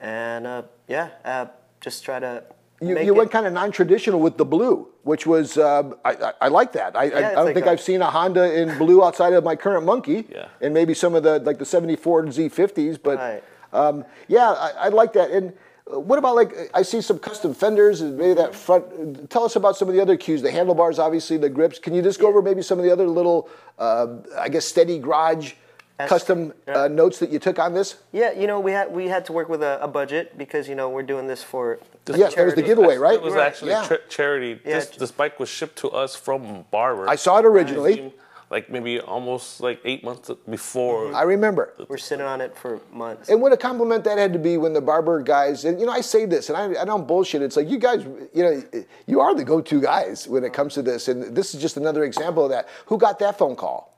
And 0.00 0.46
uh, 0.46 0.62
yeah, 0.88 1.10
uh, 1.24 1.46
just 1.80 2.04
try 2.04 2.18
to. 2.20 2.42
You, 2.82 2.98
you 2.98 3.12
went 3.12 3.30
kind 3.30 3.46
of 3.46 3.52
non-traditional 3.52 4.20
with 4.20 4.38
the 4.38 4.44
blue, 4.46 4.88
which 5.02 5.26
was 5.26 5.58
um, 5.58 5.96
I, 6.02 6.12
I, 6.12 6.32
I 6.42 6.48
like 6.48 6.72
that. 6.72 6.96
I, 6.96 7.02
I, 7.02 7.04
I 7.04 7.08
don't 7.34 7.44
like 7.44 7.54
think 7.54 7.66
a- 7.66 7.68
i 7.68 7.72
I've 7.72 7.80
seen 7.80 8.00
a 8.00 8.10
Honda 8.10 8.58
in 8.58 8.76
blue 8.78 9.04
outside 9.04 9.34
of 9.34 9.44
my 9.44 9.54
current 9.54 9.84
Monkey, 9.84 10.26
Yeah. 10.30 10.48
and 10.62 10.72
maybe 10.72 10.94
some 10.94 11.14
of 11.14 11.22
the 11.22 11.40
like 11.40 11.58
the 11.58 11.66
'74 11.66 12.24
Z50s. 12.26 12.98
But 13.02 13.18
Right. 13.18 13.42
um, 13.74 14.04
yeah, 14.28 14.50
I, 14.52 14.70
I 14.86 14.88
like 14.88 15.12
that. 15.12 15.30
And 15.30 15.52
what 15.98 16.18
about 16.18 16.36
like 16.36 16.70
I 16.74 16.82
see 16.82 17.00
some 17.00 17.18
custom 17.18 17.54
fenders 17.54 18.00
and 18.00 18.16
maybe 18.16 18.34
that 18.34 18.54
front? 18.54 19.28
Tell 19.30 19.44
us 19.44 19.56
about 19.56 19.76
some 19.76 19.88
of 19.88 19.94
the 19.94 20.00
other 20.00 20.16
cues. 20.16 20.42
The 20.42 20.50
handlebars, 20.50 20.98
obviously, 20.98 21.36
the 21.36 21.48
grips. 21.48 21.78
Can 21.78 21.94
you 21.94 22.02
just 22.02 22.20
go 22.20 22.28
over 22.28 22.42
maybe 22.42 22.62
some 22.62 22.78
of 22.78 22.84
the 22.84 22.90
other 22.92 23.06
little, 23.08 23.48
uh, 23.78 24.06
I 24.38 24.48
guess, 24.48 24.64
steady 24.64 24.98
garage 24.98 25.54
Yes. 25.98 26.08
custom 26.08 26.54
Yeah. 26.66 26.84
uh, 26.84 26.88
notes 26.88 27.18
that 27.18 27.28
you 27.28 27.38
took 27.38 27.58
on 27.58 27.74
this? 27.74 27.96
Yeah, 28.10 28.32
you 28.32 28.46
know, 28.46 28.58
we 28.58 28.72
had 28.72 28.90
we 28.90 29.08
had 29.08 29.26
to 29.26 29.34
work 29.34 29.50
with 29.50 29.62
a, 29.62 29.78
a 29.82 29.88
budget 29.88 30.38
because 30.38 30.66
you 30.66 30.74
know 30.74 30.88
we're 30.88 31.02
doing 31.02 31.26
this 31.26 31.42
for. 31.42 31.78
Yes, 32.06 32.34
that 32.34 32.44
was 32.46 32.54
the 32.54 32.62
charity. 32.62 32.62
giveaway, 32.62 32.96
right? 32.96 33.14
It 33.14 33.22
was 33.22 33.34
Right, 33.34 33.46
actually 33.46 33.72
yeah. 33.72 33.84
tra- 33.86 33.98
charity. 34.08 34.58
Yeah. 34.64 34.76
This, 34.76 34.86
this 34.96 35.10
bike 35.12 35.38
was 35.38 35.50
shipped 35.50 35.76
to 35.80 35.90
us 35.90 36.16
from 36.16 36.64
Barber. 36.70 37.06
I 37.08 37.16
saw 37.16 37.38
it 37.38 37.44
originally. 37.44 38.14
Like 38.50 38.68
maybe 38.68 38.98
almost 38.98 39.60
like 39.60 39.80
eight 39.84 40.02
months 40.02 40.28
before. 40.48 41.14
I 41.14 41.22
remember. 41.22 41.72
We're 41.88 41.98
sitting 41.98 42.26
on 42.26 42.40
it 42.40 42.56
for 42.56 42.80
months. 42.92 43.28
And 43.28 43.40
what 43.40 43.52
a 43.52 43.56
compliment 43.56 44.02
that 44.04 44.18
had 44.18 44.32
to 44.32 44.40
be 44.40 44.56
when 44.56 44.72
the 44.72 44.80
barber 44.80 45.22
guys, 45.22 45.64
and 45.64 45.78
you 45.78 45.86
know, 45.86 45.92
I 45.92 46.00
say 46.00 46.26
this, 46.26 46.48
and 46.48 46.58
I, 46.58 46.82
I 46.82 46.84
don't 46.84 47.06
bullshit. 47.06 47.42
It's 47.42 47.56
like 47.56 47.68
you 47.70 47.78
guys, 47.78 48.04
you 48.34 48.42
know, 48.42 48.62
you 49.06 49.20
are 49.20 49.36
the 49.36 49.44
go-to 49.44 49.80
guys 49.80 50.26
when 50.26 50.42
it 50.42 50.52
comes 50.52 50.74
to 50.74 50.82
this, 50.82 51.06
and 51.06 51.34
this 51.36 51.54
is 51.54 51.60
just 51.62 51.76
another 51.76 52.02
example 52.02 52.44
of 52.44 52.50
that. 52.50 52.68
Who 52.86 52.98
got 52.98 53.20
that 53.20 53.38
phone 53.38 53.54
call 53.54 53.96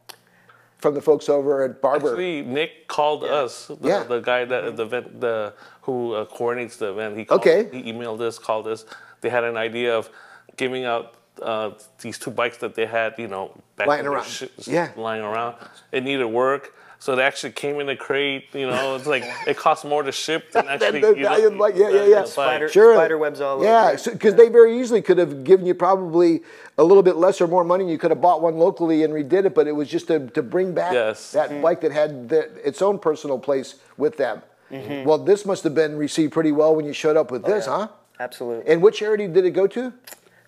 from 0.77 0.93
the 0.93 1.01
folks 1.01 1.31
over 1.31 1.63
at 1.63 1.81
Barber? 1.81 2.11
Actually, 2.11 2.43
Nick 2.43 2.89
called 2.89 3.25
us, 3.25 3.69
the, 3.69 3.89
Yeah. 3.89 4.03
the 4.03 4.21
guy 4.21 4.45
that 4.45 4.77
the 4.77 4.83
event, 4.83 5.19
the 5.19 5.55
who 5.81 6.13
uh, 6.13 6.27
coordinates 6.27 6.77
the 6.77 6.91
event. 6.93 7.17
He 7.17 7.25
called, 7.25 7.41
Okay. 7.41 7.71
He 7.73 7.91
emailed 7.91 8.21
us, 8.21 8.39
called 8.39 8.67
us. 8.69 8.85
They 9.23 9.31
had 9.31 9.45
an 9.45 9.57
idea 9.57 9.97
of 9.97 10.11
giving 10.57 10.85
out 10.85 11.15
uh, 11.41 11.71
these 12.03 12.19
two 12.19 12.31
bikes 12.31 12.59
that 12.59 12.75
they 12.75 12.85
had, 12.85 13.15
you 13.19 13.27
know, 13.29 13.57
back 13.83 13.89
Lying 13.89 14.01
in 14.01 14.05
their 14.07 14.15
around. 14.15 14.27
shi- 14.27 14.51
Yeah. 14.65 14.91
lying 14.97 15.23
around. 15.23 15.57
It 15.93 16.03
needed 16.05 16.25
work. 16.27 16.75
So 16.99 17.17
they 17.17 17.25
actually 17.25 17.51
came 17.53 17.81
in 17.81 17.89
a 17.89 17.97
crate, 17.97 18.45
you 18.53 18.69
know. 18.69 18.95
It's 18.95 19.09
like 19.09 19.25
it 19.47 19.57
costs 19.57 19.85
more 19.85 20.05
to 20.05 20.13
ship 20.13 20.53
than 20.53 20.69
actually. 20.69 21.01
the 21.01 21.09
you 21.17 21.17
know, 21.25 21.29
value 21.31 21.47
of 21.49 21.53
the 21.55 21.59
bike. 21.59 21.75
Yeah, 21.77 21.89
yeah, 21.91 22.05
yeah. 22.07 22.25
Spider- 22.25 22.69
Sure. 22.69 22.95
spider 22.95 23.19
webs 23.19 23.41
all 23.41 23.57
over. 23.57 23.65
yeah, 23.65 23.91
over. 23.99 24.13
because 24.13 24.37
they 24.37 24.49
very 24.49 24.79
easily 24.81 25.03
could 25.03 25.19
have 25.19 25.43
given 25.43 25.67
you 25.67 25.75
probably 25.75 26.43
a 26.79 26.85
little 26.85 27.03
bit 27.03 27.17
less 27.17 27.41
or 27.41 27.49
more 27.49 27.65
money. 27.65 27.91
You 27.91 27.99
could 27.99 28.13
have 28.13 28.21
bought 28.21 28.41
one 28.41 28.57
locally 28.57 29.03
and 29.03 29.13
redid 29.13 29.47
it, 29.47 29.55
but 29.55 29.67
it 29.67 29.73
was 29.73 29.89
just 29.89 30.07
to, 30.09 30.29
to 30.29 30.43
bring 30.43 30.75
back 30.75 30.93
Yes. 30.93 31.33
that 31.33 31.51
Mm-hmm. 31.51 31.63
bike 31.63 31.81
that 31.81 31.91
had 31.91 32.29
the, 32.29 32.43
its 32.67 32.81
own 32.81 33.01
personal 33.01 33.39
place 33.39 33.77
with 33.97 34.17
them. 34.17 34.41
Mm-hmm. 34.71 35.05
Well, 35.07 35.19
this 35.19 35.45
must 35.45 35.65
have 35.65 35.75
been 35.75 35.97
received 35.97 36.33
pretty 36.33 36.53
well 36.53 36.75
when 36.77 36.85
you 36.87 36.93
showed 36.93 37.17
up 37.17 37.31
with 37.33 37.45
this, 37.45 37.67
Oh, 37.67 37.71
yeah. 37.81 37.87
huh? 37.87 37.89
Absolutely. 38.21 38.73
And 38.73 38.81
what 38.81 38.95
charity 38.95 39.27
did 39.27 39.45
it 39.45 39.51
go 39.51 39.67
to? 39.67 39.93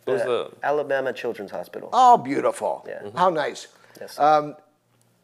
It 0.06 0.10
was 0.10 0.22
Uh, 0.22 0.48
a- 0.62 0.66
Alabama 0.66 1.12
Children's 1.12 1.50
Hospital. 1.50 1.88
Oh, 1.92 2.16
beautiful. 2.18 2.84
Yeah. 2.88 3.02
How 3.14 3.30
nice. 3.30 3.68
Yes. 4.00 4.18
Um, 4.18 4.56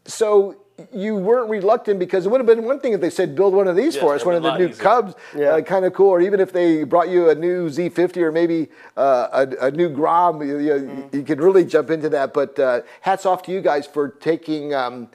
so 0.06 0.56
you 0.92 1.14
weren't 1.14 1.50
reluctant 1.50 1.98
because 1.98 2.24
it 2.24 2.30
would 2.30 2.40
have 2.40 2.46
been 2.46 2.64
one 2.64 2.80
thing 2.80 2.94
if 2.94 3.00
they 3.02 3.10
said 3.10 3.36
build 3.36 3.52
one 3.52 3.68
of 3.68 3.76
these 3.76 3.94
Yeah, 3.96 4.00
for 4.00 4.14
us, 4.14 4.24
one 4.24 4.34
of 4.34 4.42
the 4.42 4.56
new 4.56 4.68
easier. 4.68 4.82
Cubs, 4.82 5.14
Yeah. 5.36 5.48
uh, 5.56 5.60
kind 5.60 5.84
of 5.84 5.92
cool. 5.92 6.08
Or 6.08 6.22
even 6.22 6.40
if 6.40 6.52
they 6.52 6.84
brought 6.84 7.10
you 7.10 7.28
a 7.28 7.34
new 7.34 7.68
Z50 7.68 8.22
or 8.22 8.32
maybe 8.32 8.68
uh, 8.96 9.44
a, 9.60 9.66
a 9.66 9.70
new 9.70 9.90
Grom, 9.90 10.40
you, 10.42 10.58
you, 10.58 10.72
Mm-hmm. 10.72 11.16
you 11.16 11.22
could 11.22 11.40
really 11.42 11.64
jump 11.66 11.90
into 11.90 12.08
that. 12.10 12.32
But 12.32 12.58
uh, 12.58 12.80
hats 13.02 13.26
off 13.26 13.42
to 13.42 13.52
you 13.52 13.60
guys 13.60 13.86
for 13.86 14.08
taking. 14.08 14.72
Um, 14.74 15.08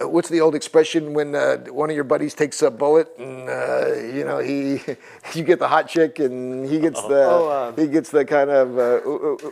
What's 0.00 0.28
the 0.28 0.40
old 0.40 0.54
expression 0.54 1.14
when 1.14 1.34
uh, 1.34 1.58
one 1.70 1.88
of 1.90 1.94
your 1.94 2.04
buddies 2.04 2.34
takes 2.34 2.60
a 2.62 2.70
bullet 2.70 3.08
and 3.18 3.48
uh, 3.48 3.94
you 4.16 4.24
know 4.24 4.38
he 4.38 4.80
you 5.34 5.44
get 5.44 5.58
the 5.58 5.68
hot 5.68 5.88
chick 5.88 6.18
and 6.18 6.68
he 6.68 6.80
gets 6.80 7.00
the 7.02 7.24
Oh, 7.24 7.48
uh, 7.48 7.72
he 7.76 7.86
gets 7.86 8.10
the 8.10 8.24
kind 8.24 8.50
of 8.50 8.76
uh, 8.78 8.98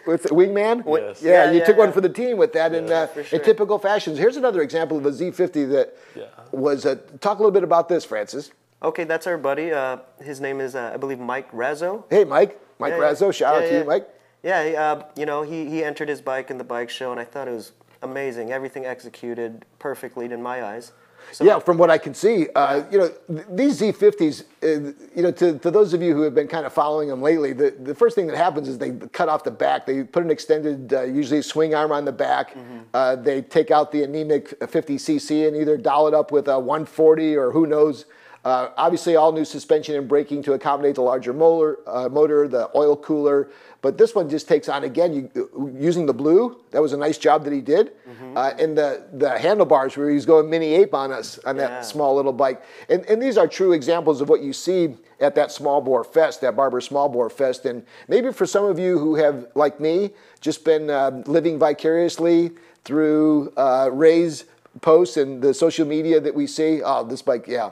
what's 0.05 0.25
it, 0.27 0.33
wingman? 0.33 0.83
Yes. 0.87 1.23
Yeah, 1.23 1.31
Yeah, 1.45 1.51
you 1.53 1.59
yeah, 1.59 1.65
took 1.65 1.77
one 1.77 1.89
yeah. 1.89 1.93
for 1.95 2.01
the 2.01 2.09
team 2.09 2.37
with 2.39 2.53
that 2.55 2.75
in, 2.75 2.91
uh, 2.91 3.07
for 3.09 3.23
sure. 3.23 3.39
in 3.39 3.45
typical 3.45 3.79
fashions. 3.79 4.19
Here's 4.19 4.37
another 4.37 4.63
example 4.63 4.99
of 4.99 5.07
a 5.07 5.11
Z50 5.11 5.71
that 5.71 5.97
Yeah. 6.17 6.25
was. 6.51 6.87
Uh, 6.87 6.97
talk 7.21 7.39
a 7.39 7.43
little 7.43 7.53
bit 7.53 7.63
about 7.65 7.89
this, 7.89 8.05
Francis. 8.05 8.51
Okay, 8.83 9.05
that's 9.05 9.27
our 9.29 9.39
buddy. 9.39 9.73
Uh, 9.73 9.99
his 10.21 10.41
name 10.41 10.61
is, 10.61 10.75
uh, 10.75 10.91
I 10.93 10.97
believe, 10.97 11.21
Mike 11.21 11.53
Razzo. 11.53 12.03
Hey, 12.11 12.25
Mike. 12.25 12.59
Mike 12.81 12.95
Yeah, 12.95 12.99
yeah. 12.99 13.05
Razzo. 13.13 13.33
Shout 13.33 13.55
out 13.55 13.63
Yeah, 13.63 13.69
to 13.69 13.75
you, 13.75 13.81
yeah. 13.81 13.87
Mike. 13.87 14.09
Yeah, 14.43 14.65
he, 14.69 14.75
uh, 14.75 15.03
you 15.17 15.25
know, 15.25 15.43
he, 15.43 15.69
he 15.71 15.85
entered 15.85 16.09
his 16.09 16.21
bike 16.21 16.51
in 16.51 16.59
the 16.59 16.65
bike 16.65 16.91
show, 16.91 17.13
and 17.13 17.21
I 17.21 17.25
thought 17.25 17.47
it 17.47 17.53
was 17.53 17.71
amazing. 18.03 18.53
Everything 18.53 18.85
executed 18.85 19.65
perfectly 19.79 20.27
in 20.27 20.43
my 20.43 20.65
eyes. 20.65 20.93
So, 21.31 21.45
Yeah, 21.45 21.61
from 21.61 21.79
what 21.79 21.89
I 21.89 21.99
can 21.99 22.15
see, 22.15 22.49
uh, 22.55 22.83
you 22.91 22.99
know, 22.99 23.09
th- 23.29 23.47
these 23.51 23.81
Z50s, 23.81 24.43
uh, 24.63 24.93
you 25.15 25.23
know, 25.23 25.31
to, 25.31 25.59
to 25.59 25.71
those 25.71 25.95
of 25.95 26.03
you 26.03 26.15
who 26.15 26.23
have 26.23 26.35
been 26.35 26.49
kind 26.49 26.67
of 26.67 26.73
following 26.73 27.09
them 27.09 27.23
lately, 27.23 27.53
the, 27.53 27.71
the 27.71 27.95
first 27.95 28.17
thing 28.17 28.27
that 28.27 28.37
happens 28.37 28.69
is 28.69 28.77
they 28.77 28.91
cut 28.91 29.29
off 29.29 29.45
the 29.45 29.51
back. 29.51 29.87
They 29.87 30.03
put 30.03 30.25
an 30.25 30.31
extended, 30.31 30.93
uh, 30.93 31.03
usually 31.03 31.41
swing 31.43 31.75
arm 31.75 31.93
on 31.93 32.05
the 32.05 32.13
back. 32.13 32.55
Mm-hmm. 32.55 32.79
Uh, 32.93 33.17
they 33.17 33.41
take 33.41 33.71
out 33.71 33.93
the 33.93 34.03
anemic 34.03 34.59
50cc 34.61 35.47
and 35.47 35.57
either 35.57 35.77
doll 35.77 36.09
it 36.09 36.15
up 36.15 36.33
with 36.33 36.49
a 36.49 36.59
140 36.59 37.37
or 37.37 37.53
who 37.53 37.67
knows. 37.67 38.07
Uh, 38.45 38.71
obviously, 38.77 39.15
all 39.15 39.31
new 39.31 39.45
suspension 39.45 39.95
and 39.95 40.09
braking 40.09 40.43
to 40.43 40.55
accommodate 40.55 40.97
the 40.97 41.03
larger 41.03 41.33
motor, 41.33 41.79
uh, 41.87 42.09
motor, 42.09 42.49
the 42.49 42.69
oil 42.75 42.97
cooler. 42.97 43.51
But 43.83 43.99
this 43.99 44.15
one 44.15 44.31
just 44.31 44.49
takes 44.49 44.69
on 44.69 44.85
again 44.85 45.13
you, 45.13 45.75
using 45.79 46.07
the 46.07 46.15
blue. 46.15 46.63
That 46.71 46.81
was 46.81 46.93
a 46.93 46.97
nice 46.97 47.19
job 47.19 47.43
that 47.45 47.53
he 47.53 47.61
did. 47.61 47.93
Uh, 48.37 48.55
and 48.59 48.79
the 48.79 49.05
the 49.13 49.37
handlebars 49.39 49.97
where 49.97 50.09
he's 50.09 50.25
going 50.25 50.49
mini 50.49 50.73
ape 50.75 50.95
on 50.95 51.13
us 51.13 51.39
on 51.45 51.57
that 51.57 51.85
small 51.85 52.15
little 52.15 52.33
bike. 52.33 52.63
And 52.89 53.05
and 53.07 53.21
these 53.21 53.37
are 53.37 53.49
true 53.49 53.73
examples 53.73 54.21
of 54.21 54.29
what 54.29 54.41
you 54.41 54.53
see 54.53 54.97
at 55.21 55.35
that 55.35 55.53
small 55.53 55.81
bore 55.81 56.05
fest, 56.05 56.41
that 56.41 56.57
Barber 56.57 56.81
Small 56.81 57.09
Bore 57.09 57.31
Fest. 57.31 57.67
And 57.67 57.85
maybe 58.09 58.33
for 58.33 58.47
some 58.47 58.65
of 58.65 58.79
you 58.79 58.99
who 58.99 59.17
have, 59.17 59.47
like 59.55 59.81
me, 59.81 60.11
just 60.41 60.65
been 60.65 60.89
um, 60.91 61.23
living 61.25 61.59
vicariously 61.59 62.53
through 62.85 63.53
uh, 63.57 63.89
Ray's 63.93 64.45
posts 64.81 65.17
and 65.17 65.43
the 65.43 65.53
social 65.53 65.87
media 65.87 66.21
that 66.21 66.35
we 66.35 66.47
see. 66.47 66.83
Oh, 66.83 67.05
this 67.05 67.23
bike, 67.23 67.47
yeah. 67.47 67.71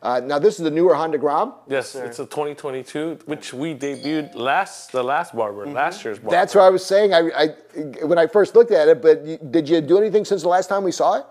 Uh, 0.00 0.20
now 0.20 0.38
this 0.38 0.58
is 0.58 0.64
the 0.64 0.70
newer 0.70 0.94
Honda 0.94 1.18
Grom. 1.18 1.54
Yes, 1.66 1.94
it's 1.96 2.20
a 2.20 2.24
2022, 2.24 3.18
which 3.26 3.52
we 3.52 3.74
debuted 3.74 4.34
last 4.36 4.92
the 4.92 5.02
last 5.02 5.34
barber, 5.34 5.66
last 5.66 6.04
year's 6.04 6.18
barber. 6.18 6.30
That's 6.30 6.54
what 6.54 6.62
I 6.62 6.70
was 6.70 6.86
saying. 6.86 7.12
I, 7.12 7.30
I 7.36 7.46
when 8.04 8.16
I 8.18 8.28
first 8.28 8.54
looked 8.54 8.70
at 8.70 8.86
it, 8.86 9.02
but 9.02 9.24
you, 9.24 9.38
did 9.38 9.68
you 9.68 9.80
do 9.80 9.98
anything 9.98 10.24
since 10.24 10.42
the 10.42 10.48
last 10.48 10.68
time 10.68 10.84
we 10.84 10.92
saw 10.92 11.18
it? 11.20 11.26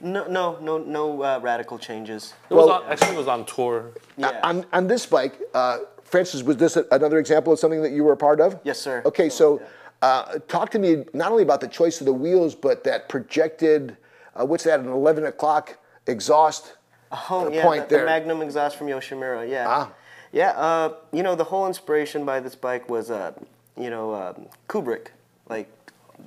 No, 0.00 0.26
no, 0.28 0.58
no, 0.60 0.78
no 0.78 1.22
uh, 1.22 1.40
radical 1.42 1.78
changes. 1.78 2.32
it 2.48 2.54
was 2.54 2.66
well- 2.66 2.82
on, 2.82 2.90
actually 2.90 3.14
it 3.14 3.18
was 3.18 3.28
on 3.28 3.44
tour. 3.44 3.92
Yeah. 4.16 4.40
On, 4.42 4.64
on 4.72 4.86
this 4.86 5.04
bike, 5.04 5.38
uh, 5.52 5.78
Francis, 6.04 6.42
was 6.42 6.56
this 6.56 6.76
a, 6.76 6.86
another 6.92 7.18
example 7.18 7.52
of 7.52 7.58
something 7.58 7.82
that 7.82 7.92
you 7.92 8.04
were 8.04 8.12
a 8.12 8.16
part 8.16 8.40
of? 8.40 8.58
Yes, 8.64 8.78
sir. 8.78 9.02
Okay, 9.04 9.28
so 9.28 9.60
uh, 10.00 10.38
talk 10.48 10.70
to 10.70 10.78
me 10.78 11.04
not 11.12 11.30
only 11.32 11.42
about 11.42 11.60
the 11.60 11.68
choice 11.68 12.00
of 12.00 12.06
the 12.06 12.12
wheels, 12.12 12.54
but 12.54 12.84
that 12.84 13.08
projected, 13.08 13.96
uh, 14.34 14.46
what's 14.46 14.64
that, 14.64 14.80
an 14.80 14.88
11 14.88 15.26
o'clock 15.26 15.76
exhaust 16.06 16.77
Oh, 17.12 17.50
yeah, 17.50 17.62
point 17.62 17.88
the, 17.88 17.98
the. 17.98 18.04
Magnum 18.04 18.42
exhaust 18.42 18.76
from 18.76 18.86
Yoshimura. 18.88 19.48
Yeah. 19.48 19.64
Ah. 19.68 19.92
Yeah. 20.32 20.50
Uh, 20.50 20.94
you 21.12 21.22
know, 21.22 21.34
the 21.34 21.44
whole 21.44 21.66
inspiration 21.66 22.24
by 22.24 22.40
this 22.40 22.54
bike 22.54 22.88
was, 22.90 23.10
uh, 23.10 23.32
you 23.76 23.88
know, 23.90 24.14
um, 24.14 24.46
Kubrick, 24.68 25.08
like 25.48 25.70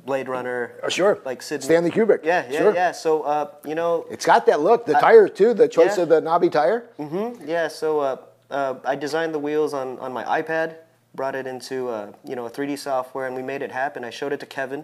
Blade 0.06 0.28
Runner. 0.28 0.72
Oh, 0.84 0.90
sure. 0.90 1.20
Like 1.26 1.42
Sid. 1.42 1.62
Stanley 1.64 1.92
Kubrick. 1.92 2.22
Yeah, 2.24 2.46
yeah, 2.50 2.60
Sure. 2.60 2.74
yeah. 2.74 2.92
So, 2.94 3.22
uh, 3.24 3.52
you 3.66 3.76
know, 3.76 4.06
It's 4.10 4.26
got 4.26 4.46
that 4.48 4.62
look, 4.62 4.86
the 4.86 4.94
tire 4.94 5.28
too, 5.28 5.54
the 5.54 5.68
choice 5.68 5.98
yeah. 5.98 6.04
of 6.04 6.10
the 6.10 6.20
knobby 6.22 6.50
tire. 6.50 6.86
yeah. 7.46 7.68
So, 7.68 8.00
uh, 8.00 8.18
uh, 8.50 8.76
I 8.84 8.96
designed 8.96 9.34
the 9.34 9.40
wheels 9.40 9.74
on 9.74 9.98
on 10.00 10.12
my 10.12 10.24
iPad, 10.42 10.76
brought 11.16 11.36
it 11.36 11.46
into, 11.48 11.90
uh, 11.90 12.12
you 12.26 12.36
know, 12.36 12.46
a 12.46 12.50
3D 12.50 12.78
software, 12.80 13.28
and 13.28 13.36
we 13.36 13.42
made 13.44 13.62
it 13.62 13.72
happen. 13.72 14.04
I 14.04 14.10
showed 14.10 14.34
it 14.34 14.40
to 14.42 14.46
Kevin, 14.46 14.84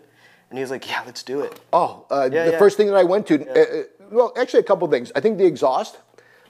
and 0.49 0.57
he 0.57 0.61
was 0.61 0.71
like, 0.71 0.87
"Yeah, 0.89 1.01
let's 1.05 1.23
do 1.23 1.41
it." 1.41 1.59
Oh, 1.73 2.05
uh, 2.11 2.29
Yeah, 2.31 2.45
the 2.45 2.51
yeah. 2.51 2.59
first 2.59 2.77
thing 2.77 2.87
that 2.87 2.95
I 2.95 3.03
went 3.03 3.27
to, 3.27 3.35
well, 4.11 4.33
actually 4.37 4.61
a 4.61 4.63
couple 4.63 4.87
things. 4.87 5.11
I 5.15 5.19
think 5.19 5.37
the 5.37 5.45
exhaust, 5.45 5.97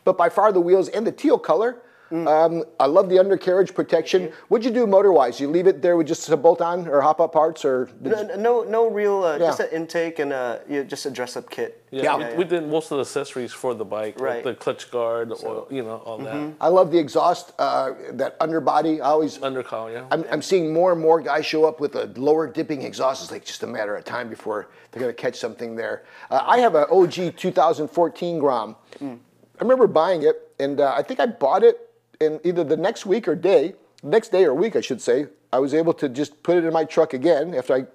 but 0.04 0.18
by 0.18 0.30
far 0.30 0.52
the 0.52 0.62
wheels 0.62 0.90
and 0.90 1.06
the 1.06 1.12
teal 1.12 1.38
color 1.38 1.82
Um, 2.12 2.64
I 2.80 2.86
love 2.86 3.10
the 3.10 3.20
undercarriage 3.20 3.74
protection. 3.74 4.32
What'd 4.48 4.64
you 4.66 4.72
do 4.72 4.88
motor-wise? 4.88 5.40
You 5.40 5.50
leave 5.50 5.68
it 5.68 5.82
there 5.82 5.98
with 5.98 6.08
just 6.08 6.30
a 6.30 6.38
bolt-on 6.38 6.88
or 6.88 7.02
hop-up 7.02 7.34
parts, 7.34 7.66
or 7.66 7.90
did 8.02 8.18
you- 8.18 8.24
No, 8.28 8.36
no, 8.36 8.64
no 8.64 8.90
real, 8.90 9.24
uh, 9.24 9.38
just 9.38 9.60
an 9.60 9.70
intake 9.72 10.20
and 10.20 10.32
uh, 10.32 10.60
you 10.70 10.78
know, 10.80 10.84
just 10.84 11.06
a 11.06 11.12
dress-up 11.12 11.50
kit. 11.50 11.84
Yeah, 11.92 12.18
Yeah. 12.18 12.32
we, 12.32 12.38
we 12.40 12.44
did 12.44 12.68
most 12.68 12.92
of 12.92 12.98
the 12.98 13.02
accessories 13.02 13.54
for 13.54 13.74
the 13.74 13.86
bike, 13.86 14.20
Right. 14.20 14.44
like 14.46 14.56
the 14.58 14.64
clutch 14.64 14.92
guard, 14.92 15.32
or 15.44 15.68
you 15.70 15.84
know, 15.84 15.98
all 16.06 16.18
that 16.20 16.54
I 16.60 16.68
love 16.68 16.92
the 16.92 16.98
exhaust, 17.00 17.54
uh, 17.60 17.94
that 18.12 18.36
underbody. 18.42 19.00
I 19.02 19.08
always 19.10 19.38
undercowl. 19.40 19.92
Yeah, 19.94 20.06
I'm, 20.12 20.26
I'm 20.32 20.42
seeing 20.42 20.74
more 20.74 20.92
and 20.92 21.02
more 21.02 21.22
guys 21.22 21.46
show 21.46 21.66
up 21.66 21.80
with 21.80 21.96
a 21.96 22.06
lower 22.16 22.48
dipping 22.48 22.82
exhaust. 22.82 23.24
It's 23.24 23.32
like 23.32 23.46
just 23.46 23.64
a 23.64 23.68
matter 23.68 23.96
of 23.96 24.04
time 24.06 24.30
before 24.30 24.68
they're 24.92 25.02
going 25.02 25.14
to 25.16 25.22
catch 25.22 25.36
something 25.38 25.76
there. 25.76 26.04
Uh, 26.30 26.42
I 26.46 26.60
have 26.60 26.76
an 26.76 26.86
OG 26.92 27.36
2014 27.38 28.40
Grom. 28.40 28.76
I 29.02 29.18
remember 29.62 29.88
buying 29.88 30.24
it, 30.24 30.52
and 30.60 30.80
uh, 30.80 30.94
I 30.96 31.02
think 31.04 31.20
I 31.20 31.26
bought 31.26 31.64
it 31.64 31.87
in 32.20 32.40
either 32.44 32.64
the 32.64 32.78
next 32.78 33.06
week 33.06 33.28
or 33.28 33.36
day, 33.36 33.74
next 34.04 34.32
day 34.32 34.46
or 34.46 34.54
week, 34.54 34.76
I 34.76 34.82
should 34.82 35.02
say. 35.02 35.28
I 35.52 35.60
was 35.60 35.74
able 35.74 35.94
to 35.94 36.10
just 36.10 36.42
put 36.44 36.58
it 36.58 36.66
in 36.66 36.74
my 36.74 36.84
truck 36.84 37.14
again 37.14 37.54
after 37.54 37.74
I 37.74 37.86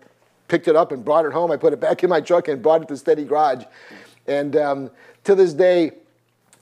picked 0.48 0.68
it 0.68 0.76
up 0.76 0.92
and 0.92 1.04
brought 1.04 1.26
it 1.26 1.32
home. 1.32 1.50
I 1.50 1.56
put 1.56 1.72
it 1.72 1.80
back 1.80 2.02
in 2.02 2.10
my 2.10 2.20
truck 2.20 2.48
and 2.48 2.62
brought 2.62 2.82
it 2.82 2.88
to 2.88 2.96
Steady 2.96 3.24
Garage. 3.24 3.64
And 4.26 4.56
um, 4.56 4.90
to 5.24 5.34
this 5.34 5.52
day, 5.52 5.92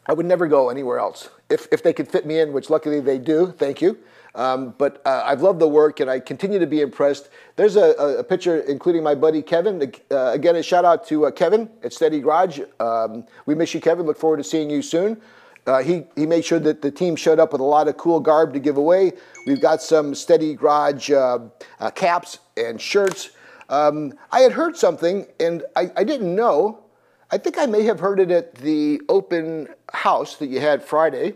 I 0.07 0.13
would 0.13 0.27
never 0.27 0.47
go 0.47 0.71
anywhere 0.71 0.99
else. 0.99 1.29
If, 1.49 1.69
if 1.73 1.83
they 1.83 1.93
could 1.93 2.09
fit 2.09 2.27
me 2.27 2.41
in, 2.41 2.53
which 2.53 2.71
luckily 2.71 3.01
they 3.01 3.19
do, 3.19 3.53
thank 3.59 3.81
you. 3.81 3.99
Um, 4.35 4.75
but 4.79 5.03
uh, 5.05 5.23
I've 5.25 5.43
loved 5.43 5.59
the 5.59 5.69
work 5.69 6.01
and 6.01 6.09
I 6.09 6.21
continue 6.21 6.59
to 6.59 6.67
be 6.67 6.81
impressed. 6.81 7.31
There's 7.57 7.77
a, 7.77 8.19
a, 8.19 8.25
picture 8.25 8.61
including 8.61 9.03
my 9.03 9.15
buddy 9.15 9.43
Kevin. 9.43 9.93
Uh, 10.11 10.31
again, 10.33 10.55
a 10.55 10.63
shout 10.63 10.85
out 10.85 11.07
to 11.09 11.27
uh, 11.27 11.31
Kevin 11.33 11.69
at 11.83 11.93
Steady 11.93 12.21
Garage. 12.21 12.61
Um, 12.79 13.25
we 13.47 13.57
miss 13.57 13.75
you, 13.75 13.81
Kevin. 13.81 14.07
Look 14.07 14.19
forward 14.19 14.37
to 14.37 14.45
seeing 14.45 14.71
you 14.71 14.83
soon. 14.83 15.21
Uh, 15.67 15.83
he, 15.83 16.05
he 16.17 16.27
made 16.27 16.45
sure 16.45 16.59
that 16.59 16.83
the 16.83 16.91
team 16.91 17.17
showed 17.17 17.39
up 17.39 17.53
with 17.53 17.61
a 17.61 17.65
lot 17.65 17.89
of 17.89 17.97
cool 17.97 18.21
garb 18.21 18.53
to 18.53 18.59
give 18.59 18.77
away. 18.77 19.13
We've 19.47 19.61
got 19.61 19.83
some 19.83 20.15
Steady 20.15 20.55
Garage 20.55 21.11
uh, 21.11 21.39
uh, 21.79 21.91
caps 21.91 22.39
and 22.57 22.81
shirts. 22.81 23.31
Um, 23.69 24.15
I 24.33 24.41
had 24.41 24.53
heard 24.53 24.77
something 24.77 25.27
and 25.39 25.63
I, 25.77 25.91
I 25.97 26.05
didn't 26.05 26.35
know. 26.35 26.81
I 27.31 27.39
think 27.39 27.59
I 27.59 27.67
may 27.67 27.85
have 27.85 28.01
heard 28.01 28.19
it 28.19 28.31
at 28.33 28.57
the 28.57 29.01
open 29.09 29.69
house 29.93 30.37
that 30.37 30.47
you 30.49 30.61
had 30.61 30.83
Friday. 30.83 31.35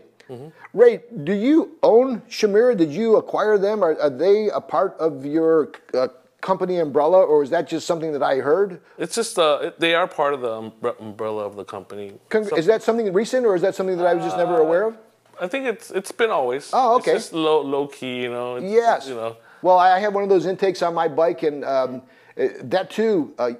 Ray, 0.73 1.03
do 1.23 1.33
you 1.33 1.77
own 1.83 2.21
Shamira? 2.21 2.75
Did 2.75 2.91
you 2.91 3.15
acquire 3.17 3.57
them? 3.57 3.83
Are, 3.83 3.97
are 4.01 4.09
they 4.09 4.49
a 4.49 4.59
part 4.59 4.97
of 4.99 5.23
your 5.25 5.71
uh, 5.93 6.07
company 6.41 6.77
umbrella, 6.77 7.23
or 7.23 7.43
is 7.43 7.49
that 7.49 7.67
just 7.67 7.87
something 7.87 8.11
that 8.13 8.21
I 8.23 8.37
heard? 8.37 8.79
it's 8.97 9.15
just 9.15 9.37
uh, 9.39 9.71
they 9.79 9.95
are 9.95 10.07
part 10.07 10.33
of 10.33 10.41
the 10.41 10.49
umbre- 10.49 10.99
umbrella 11.01 11.43
of 11.45 11.55
the 11.55 11.65
company. 11.65 12.13
So- 12.31 12.55
is 12.55 12.65
that 12.67 12.83
something 12.83 13.11
recent, 13.13 13.45
or 13.45 13.55
is 13.55 13.61
that 13.61 13.75
something 13.75 13.97
that 13.97 14.05
I 14.05 14.13
was 14.13 14.23
just 14.23 14.37
never 14.37 14.59
aware 14.59 14.83
of? 14.87 14.97
I 15.39 15.47
think 15.47 15.65
it's 15.65 15.91
it's 15.91 16.11
been 16.11 16.31
always. 16.31 16.69
Oh, 16.71 16.95
okay. 16.97 17.11
It's 17.11 17.25
just 17.25 17.33
low 17.33 17.61
low 17.61 17.87
key, 17.87 18.21
you 18.23 18.29
know. 18.29 18.55
It's, 18.55 18.65
Yes. 18.71 19.07
You 19.07 19.15
know. 19.15 19.37
Well, 19.61 19.77
I 19.77 19.99
had 19.99 20.13
one 20.13 20.23
of 20.23 20.29
those 20.29 20.45
intakes 20.45 20.81
on 20.81 20.93
my 20.93 21.07
bike, 21.07 21.43
and 21.43 21.65
um, 21.65 22.01
uh, 22.37 22.47
that 22.63 22.89
too. 22.89 23.33
Uh, 23.39 23.47
you 23.47 23.57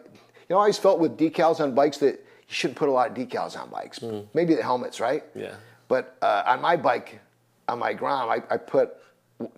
know, 0.52 0.58
I 0.58 0.60
always 0.60 0.78
felt 0.78 1.00
with 1.00 1.18
decals 1.18 1.60
on 1.60 1.74
bikes 1.74 1.98
that 1.98 2.16
you 2.16 2.54
shouldn't 2.60 2.78
put 2.78 2.88
a 2.88 2.92
lot 2.92 3.10
of 3.10 3.16
decals 3.18 3.60
on 3.60 3.70
bikes. 3.70 4.00
Maybe 4.34 4.54
the 4.54 4.62
helmets, 4.62 5.00
right? 5.00 5.24
Yeah. 5.34 5.56
But 5.88 6.16
uh, 6.22 6.44
on 6.46 6.62
my 6.62 6.76
bike, 6.78 7.20
on 7.68 7.80
my 7.80 7.94
Grom, 7.94 8.30
I, 8.30 8.44
I 8.50 8.58
put 8.58 8.96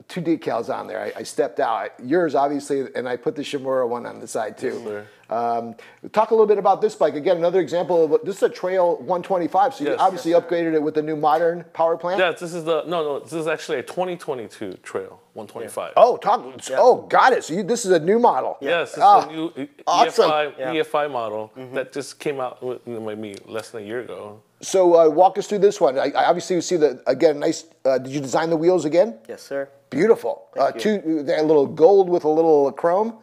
two 0.08 0.22
decals 0.22 0.74
on 0.74 0.88
there. 0.88 1.00
I, 1.00 1.20
I 1.20 1.24
stepped 1.24 1.60
out. 1.60 1.92
Yours, 2.04 2.34
obviously, 2.36 2.88
and 2.96 3.08
I 3.08 3.16
put 3.16 3.36
the 3.36 3.44
Shimura 3.44 3.88
one 3.88 4.06
on 4.06 4.20
the 4.20 4.28
side 4.28 4.58
too. 4.58 4.82
sir. 4.84 5.08
Um, 5.30 5.76
talk 6.14 6.32
a 6.32 6.34
little 6.34 6.48
bit 6.48 6.58
about 6.58 6.82
this 6.82 6.96
bike. 6.96 7.16
Again, 7.16 7.38
another 7.38 7.60
example 7.60 8.16
of 8.16 8.26
this 8.26 8.38
is 8.38 8.44
a 8.44 8.50
Trail 8.50 8.96
125. 8.98 9.74
So 9.76 9.84
you 9.84 9.90
Yes. 9.92 10.00
obviously 10.00 10.32
upgraded 10.32 10.74
it 10.74 10.82
with 10.82 10.96
the 10.96 11.02
new 11.04 11.16
modern 11.18 11.64
power 11.74 11.98
plant. 11.98 12.20
Yeah, 12.20 12.32
this 12.32 12.54
is 12.54 12.64
the 12.64 12.84
no 12.88 13.04
no. 13.04 13.20
This 13.20 13.34
is 13.34 13.46
actually 13.48 13.80
a 13.80 13.84
2022 13.84 14.78
Trail 14.84 15.20
125. 15.38 15.94
Oh, 15.96 16.18
talk. 16.18 16.44
Oh, 16.72 17.04
got 17.04 17.32
it. 17.32 17.44
So 17.44 17.54
you, 17.54 17.64
this 17.64 17.86
is 17.86 17.92
a 17.92 18.00
new 18.00 18.18
model. 18.20 18.58
Yes, 18.60 18.90
it's 18.94 19.00
Ah, 19.02 19.28
a 19.28 19.32
new 19.32 19.68
awesome. 19.86 20.30
EFI, 20.30 20.54
Yeah. 20.58 20.74
EFI 20.74 21.12
model 21.12 21.52
that 21.74 21.94
just 21.94 22.20
came 22.20 22.40
out 22.40 22.62
with, 22.64 22.80
you 22.88 22.94
know, 22.96 23.00
maybe 23.00 23.38
less 23.46 23.70
than 23.70 23.84
a 23.84 23.86
year 23.86 24.02
ago. 24.02 24.42
So 24.62 25.00
uh, 25.00 25.08
walk 25.10 25.38
us 25.38 25.46
through 25.48 25.60
this 25.60 25.80
one. 25.80 26.00
I, 26.00 26.10
I 26.16 26.26
obviously 26.26 26.56
you 26.56 26.62
see 26.64 26.78
the 26.78 27.02
again 27.06 27.40
nice. 27.40 27.66
Uh, 27.86 28.00
did 28.00 28.12
you 28.12 28.20
design 28.20 28.50
the 28.50 28.58
wheels 28.58 28.86
again? 28.86 29.20
Yes, 29.30 29.44
sir. 29.44 29.70
Beautiful. 29.92 30.48
Uh, 30.58 30.72
two, 30.72 31.22
they're 31.24 31.40
a 31.40 31.44
little 31.44 31.68
gold 31.68 32.10
with 32.10 32.24
a 32.24 32.30
little 32.30 32.72
chrome. 32.72 33.20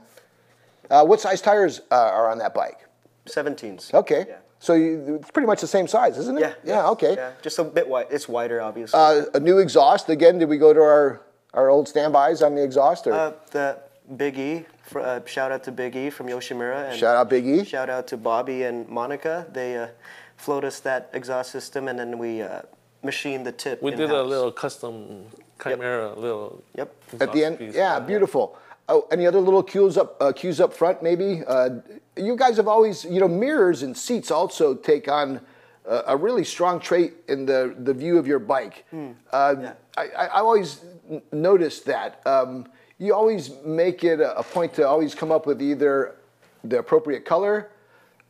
Uh, 0.88 1.04
what 1.04 1.20
size 1.20 1.40
tires 1.42 1.80
uh, 1.90 1.94
are 1.96 2.30
on 2.30 2.38
that 2.38 2.54
bike? 2.54 2.86
17s. 3.26 3.92
Okay. 3.92 4.24
Yeah. 4.28 4.36
So 4.60 4.74
you, 4.74 5.16
it's 5.20 5.30
pretty 5.30 5.46
much 5.46 5.60
the 5.60 5.66
same 5.66 5.86
size, 5.88 6.16
isn't 6.18 6.38
it? 6.38 6.40
Yeah. 6.40 6.54
Yeah. 6.64 6.88
Okay. 6.90 7.16
Yeah, 7.16 7.32
just 7.42 7.58
a 7.58 7.64
bit 7.64 7.86
wide. 7.88 8.06
It's 8.10 8.28
wider, 8.28 8.62
obviously. 8.62 8.98
Uh, 8.98 9.24
a 9.34 9.40
new 9.40 9.58
exhaust. 9.58 10.08
Again, 10.08 10.38
did 10.38 10.48
we 10.48 10.56
go 10.56 10.72
to 10.72 10.80
our 10.80 11.20
our 11.54 11.70
old 11.70 11.88
standbys 11.88 12.42
on 12.42 12.54
the 12.54 12.62
exhaust? 12.62 13.06
Or 13.06 13.12
Uh, 13.12 13.32
the 13.50 13.78
Big 14.16 14.38
E, 14.38 14.64
fr- 14.82 15.00
uh, 15.00 15.20
shout 15.24 15.50
out 15.52 15.64
to 15.64 15.72
Big 15.72 15.96
E 15.96 16.10
from 16.10 16.26
Yoshimura. 16.28 16.90
And 16.90 16.98
shout 16.98 17.16
out 17.16 17.30
Big 17.30 17.46
E. 17.46 17.64
Shout 17.64 17.88
out 17.88 18.06
to 18.08 18.16
Bobby 18.16 18.64
and 18.64 18.86
Monica. 18.88 19.46
They 19.52 19.76
uh, 19.78 19.88
flowed 20.36 20.64
us 20.64 20.80
that 20.80 21.08
exhaust 21.14 21.50
system, 21.50 21.88
and 21.88 21.98
then 21.98 22.18
we 22.18 22.42
uh, 22.42 22.62
machined 23.02 23.46
the 23.46 23.52
tip. 23.52 23.82
We 23.82 23.92
did 23.92 24.10
a 24.10 24.22
little 24.22 24.52
custom 24.52 25.26
Chimera 25.62 26.12
little. 26.14 26.62
Yep. 26.76 26.94
At 27.20 27.32
the 27.32 27.44
end, 27.44 27.54
exhaust 27.54 27.58
piece. 27.58 27.74
yeah, 27.76 28.00
beautiful. 28.00 28.58
Oh, 28.86 29.06
any 29.10 29.26
other 29.26 29.40
little 29.40 29.62
cues 29.62 29.96
up, 29.96 30.20
uh, 30.20 30.32
cues 30.32 30.60
up 30.60 30.74
front, 30.74 31.02
maybe? 31.02 31.42
Uh, 31.46 31.70
you 32.16 32.36
guys 32.36 32.58
have 32.58 32.68
always, 32.68 33.04
you 33.06 33.18
know, 33.18 33.28
mirrors 33.28 33.82
and 33.82 33.96
seats 33.96 34.30
also 34.30 34.74
take 34.74 35.08
on 35.08 35.40
uh, 35.88 36.02
a 36.06 36.16
really 36.16 36.44
strong 36.44 36.80
trait 36.80 37.14
in 37.28 37.44
the, 37.46 37.74
the 37.78 37.92
view 37.94 38.18
of 38.18 38.26
your 38.26 38.38
bike. 38.38 38.84
Uh, 38.92 39.54
Yeah. 39.60 39.72
I, 39.96 40.02
I 40.08 40.24
I 40.26 40.40
always 40.40 40.84
n- 41.10 41.22
noticed 41.32 41.84
that. 41.86 42.20
Um, 42.26 42.66
you 42.98 43.14
always 43.14 43.50
make 43.64 44.02
it 44.04 44.20
a, 44.20 44.36
a 44.38 44.42
point 44.42 44.74
to 44.74 44.86
always 44.88 45.14
come 45.14 45.30
up 45.32 45.46
with 45.46 45.60
either 45.62 46.16
the 46.64 46.78
appropriate 46.78 47.24
color 47.24 47.70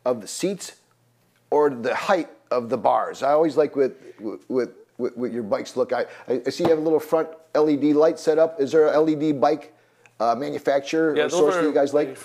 of 0.05 0.21
the 0.21 0.27
seats 0.27 0.73
or 1.49 1.69
the 1.69 1.95
height 1.95 2.29
of 2.51 2.69
the 2.69 2.77
bars. 2.77 3.23
I 3.23 3.31
always 3.31 3.55
like 3.57 3.75
with 3.75 3.93
with 4.47 4.71
with, 4.97 5.15
with 5.17 5.33
your 5.33 5.43
bikes 5.43 5.75
look. 5.75 5.91
I, 5.93 6.05
I 6.27 6.49
see 6.49 6.63
you 6.63 6.69
have 6.69 6.79
a 6.79 6.81
little 6.89 6.99
front 7.01 7.29
LED 7.55 7.83
light 7.95 8.17
set 8.19 8.37
up. 8.37 8.59
Is 8.61 8.71
there 8.71 8.87
a 8.93 8.99
LED 8.99 9.39
bike 9.41 9.73
uh, 10.19 10.35
manufacturer 10.35 11.15
Yeah, 11.15 11.25
or 11.25 11.29
source 11.29 11.55
that 11.55 11.63
you 11.63 11.73
guys 11.73 11.93
like? 11.93 12.09
f- 12.09 12.21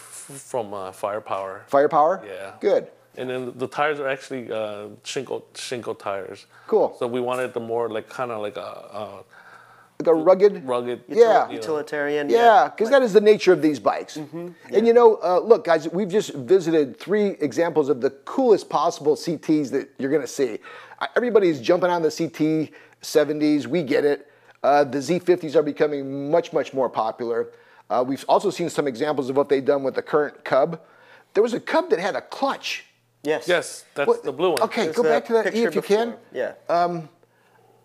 from 0.51 0.73
uh, 0.75 0.93
Firepower. 0.93 1.65
Firepower. 1.67 2.23
Yeah. 2.27 2.53
Good. 2.61 2.89
And 3.17 3.29
then 3.29 3.53
the 3.57 3.67
tires 3.67 3.99
are 4.01 4.09
actually 4.09 4.51
uh, 4.53 4.89
Shinko 5.05 5.43
Shinko 5.55 5.99
tires. 5.99 6.47
Cool. 6.67 6.95
So 6.99 7.07
we 7.07 7.21
wanted 7.21 7.53
the 7.55 7.61
more 7.61 7.89
like 7.89 8.09
kind 8.09 8.31
of 8.31 8.41
like 8.41 8.57
a, 8.57 8.61
a 8.61 9.25
Like 9.99 10.07
a 10.09 10.15
rugged. 10.15 10.65
rugged. 10.67 11.03
Yeah. 11.09 11.17
you 11.17 11.25
know. 11.57 11.61
Utilitarian. 11.61 12.31
Yeah, 12.31 12.69
because 12.69 12.89
that 12.91 13.03
is 13.03 13.13
the 13.13 13.21
nature 13.21 13.53
of 13.53 13.61
these 13.63 13.79
bikes. 13.81 14.17
And 14.17 14.55
you 14.87 14.93
know, 14.93 15.17
uh, 15.23 15.41
look, 15.41 15.65
guys, 15.65 15.89
we've 15.89 16.09
just 16.09 16.33
visited 16.35 16.99
three 16.99 17.31
examples 17.41 17.89
of 17.89 18.01
the 18.01 18.11
coolest 18.25 18.69
possible 18.71 19.17
CTs 19.17 19.71
that 19.73 19.91
you're 19.99 20.11
going 20.11 20.23
to 20.23 20.29
see. 20.29 20.59
Uh, 21.01 21.07
Everybody's 21.17 21.61
jumping 21.61 21.91
on 21.91 22.03
the 22.03 22.11
CT 22.11 22.71
70s. 23.03 23.67
We 23.67 23.83
get 23.83 24.05
it. 24.05 24.29
Uh, 24.63 24.85
the 24.85 24.99
Z50s 24.99 25.55
are 25.57 25.63
becoming 25.63 26.31
much, 26.31 26.53
much 26.53 26.73
more 26.73 26.89
popular. 26.89 27.49
Uh, 27.89 28.05
we've 28.07 28.25
also 28.29 28.51
seen 28.51 28.69
some 28.71 28.87
examples 28.87 29.29
of 29.31 29.37
what 29.37 29.49
they've 29.49 29.65
done 29.65 29.83
with 29.83 29.95
the 29.97 30.03
current 30.03 30.45
Cub. 30.45 30.81
There 31.35 31.43
was 31.43 31.55
a 31.55 31.61
Cub 31.61 31.91
that 31.91 31.99
had 31.99 32.15
a 32.15 32.21
clutch. 32.21 32.85
Yes. 33.23 33.47
Yes, 33.49 33.85
that's 33.95 34.09
What- 34.09 34.23
the 34.23 34.33
blue 34.33 34.51
one. 34.53 34.63
Okay, 34.63 34.85
There's 34.85 34.97
go 34.97 35.03
back 35.03 35.27
to 35.27 35.33
that 35.35 35.49
E 35.49 35.51
picture 35.51 35.69
if 35.69 35.75
you 35.75 35.83
can. 35.83 36.11
before. 36.11 36.23
Yeah. 36.33 36.53
Um, 36.69 37.09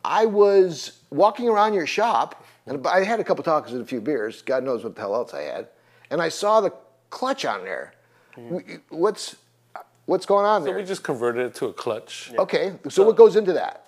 I 0.04 0.26
was 0.26 1.00
walking 1.10 1.50
around 1.50 1.74
your 1.74 1.88
shop, 1.88 2.44
and 2.66 2.86
I 2.88 3.04
had 3.04 3.20
a 3.20 3.24
couple 3.24 3.44
tacos 3.44 3.70
and 3.72 3.82
a 3.82 3.86
few 3.86 4.00
beers. 4.02 4.42
God 4.44 4.64
knows 4.64 4.84
what 4.84 4.96
the 4.96 5.02
hell 5.02 5.16
else 5.16 5.34
I 5.34 5.42
had, 5.42 5.68
and 6.10 6.22
I 6.22 6.30
saw 6.30 6.62
the 6.62 6.72
clutch 7.10 7.44
on 7.46 7.64
there. 7.64 7.94
Hmm. 8.36 8.58
W- 8.58 8.80
What's 8.90 9.36
what's 10.06 10.26
going 10.26 10.46
on 10.46 10.64
there? 10.64 10.74
So 10.74 10.78
we 10.78 10.86
just 10.86 11.04
converted 11.04 11.48
it 11.48 11.56
to 11.56 11.66
a 11.68 11.74
clutch. 11.74 12.32
Okay, 12.38 12.74
so 12.90 13.04
what 13.04 13.16
goes 13.16 13.36
into 13.36 13.54
that? 13.54 13.88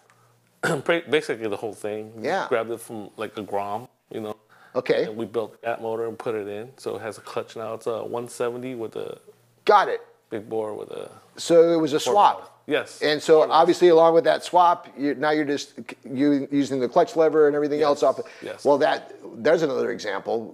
Basically 1.10 1.48
the 1.48 1.56
whole 1.58 1.74
thing. 1.74 2.12
We 2.16 2.26
Yeah. 2.28 2.48
Grabbed 2.50 2.72
it 2.72 2.82
from 2.82 3.12
like 3.16 3.38
a 3.38 3.42
Grom, 3.44 3.88
you 4.10 4.20
know. 4.22 4.36
Okay, 4.76 5.06
And 5.06 5.16
we 5.18 5.26
built 5.26 5.60
that 5.64 5.82
motor 5.82 6.06
and 6.08 6.18
put 6.20 6.36
it 6.36 6.48
in. 6.48 6.72
So 6.78 6.96
it 6.98 7.02
has 7.02 7.18
a 7.18 7.22
clutch 7.22 7.56
now. 7.56 7.74
It's 7.76 7.88
a 7.88 8.04
170 8.04 8.76
with 8.76 8.96
a 8.96 9.18
got 9.66 9.88
it. 9.88 10.02
big 10.30 10.50
bore 10.50 10.74
with 10.74 10.90
a. 10.92 11.10
So 11.38 11.72
it 11.74 11.78
was 11.78 11.94
a 11.94 12.00
swap. 12.00 12.54
Yes. 12.68 13.02
And 13.02 13.22
so 13.24 13.50
obviously, 13.50 13.88
along 13.88 14.14
with 14.14 14.26
that 14.26 14.44
swap, 14.44 14.88
you, 14.98 15.16
now 15.16 15.32
you're 15.32 15.46
just 15.46 15.74
you 16.04 16.48
using 16.52 16.80
the 16.82 16.90
clutch 16.90 17.16
lever 17.16 17.48
and 17.48 17.56
everything 17.56 17.82
else 17.82 18.04
off. 18.04 18.20
yes. 18.42 18.66
Well, 18.66 18.78
that 18.80 19.14
there's 19.38 19.62
another 19.62 19.92
example. 19.92 20.54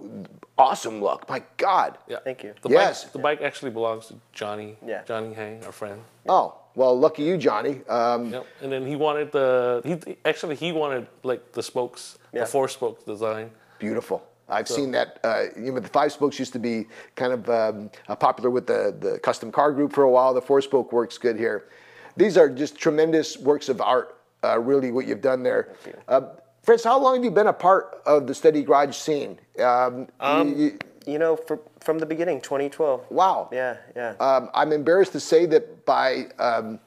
Awesome 0.56 1.02
look. 1.02 1.28
My 1.28 1.42
God. 1.56 1.98
Yeah. 2.06 2.18
Thank 2.22 2.44
you. 2.44 2.54
The 2.62 2.68
Yes. 2.68 3.02
Bike, 3.04 3.12
the 3.12 3.18
bike 3.18 3.42
actually 3.42 3.72
belongs 3.72 4.06
to 4.06 4.14
Johnny. 4.32 4.76
Yeah. 4.86 5.02
Johnny 5.04 5.34
Hang, 5.34 5.64
our 5.64 5.72
friend. 5.72 6.00
Oh 6.28 6.54
well, 6.76 6.96
lucky 6.96 7.24
you, 7.24 7.36
Johnny. 7.36 7.80
Um, 7.88 8.32
Yep. 8.32 8.46
And 8.62 8.70
then 8.72 8.86
he 8.86 8.94
wanted 8.94 9.32
the 9.32 9.82
he 9.84 10.16
actually 10.24 10.54
he 10.54 10.70
wanted 10.70 11.08
like 11.24 11.50
the 11.52 11.62
spokes, 11.64 12.18
Yeah. 12.32 12.42
the 12.42 12.46
four 12.46 12.68
spokes 12.68 13.02
design. 13.02 13.50
Beautiful. 13.80 14.22
I've 14.48 14.68
seen 14.68 14.90
that. 14.92 15.18
Uh, 15.24 15.44
you 15.56 15.72
know, 15.72 15.80
the 15.80 15.88
five 15.88 16.12
spokes 16.12 16.38
used 16.38 16.52
to 16.52 16.58
be 16.58 16.86
kind 17.16 17.32
of 17.32 17.48
um, 17.48 17.90
uh, 18.08 18.14
popular 18.16 18.50
with 18.50 18.66
the, 18.66 18.94
the 18.98 19.18
custom 19.20 19.50
car 19.50 19.72
group 19.72 19.92
for 19.92 20.04
a 20.04 20.10
while. 20.10 20.34
The 20.34 20.42
four 20.42 20.60
spoke 20.60 20.92
works 20.92 21.18
good 21.18 21.36
here. 21.38 21.68
These 22.16 22.36
are 22.36 22.48
just 22.48 22.76
tremendous 22.76 23.38
works 23.38 23.68
of 23.68 23.80
art. 23.80 24.18
Uh, 24.42 24.58
really, 24.58 24.92
what 24.92 25.06
you've 25.06 25.22
done 25.22 25.42
there. 25.42 25.74
Uh, 26.06 26.20
Fritz, 26.62 26.84
how 26.84 26.98
long 27.00 27.14
have 27.16 27.24
you 27.24 27.30
been 27.30 27.46
a 27.46 27.52
part 27.52 28.02
of 28.06 28.26
the 28.26 28.34
Steady 28.34 28.62
Garage 28.62 28.94
scene? 28.96 29.38
Um, 29.58 30.08
Um, 30.20 30.54
you- 30.56 30.78
You 31.06 31.18
know, 31.18 31.36
for, 31.36 31.58
from 31.80 31.98
the 31.98 32.06
beginning, 32.06 32.40
2012. 32.40 33.04
wow. 33.10 33.48
Yeah, 33.52 33.76
yeah. 33.94 34.14
Um, 34.20 34.48
I'm 34.54 34.72
embarrassed 34.72 35.12
to 35.12 35.20
say 35.20 35.44
that 35.46 35.84
by 35.84 36.28
um, 36.38 36.78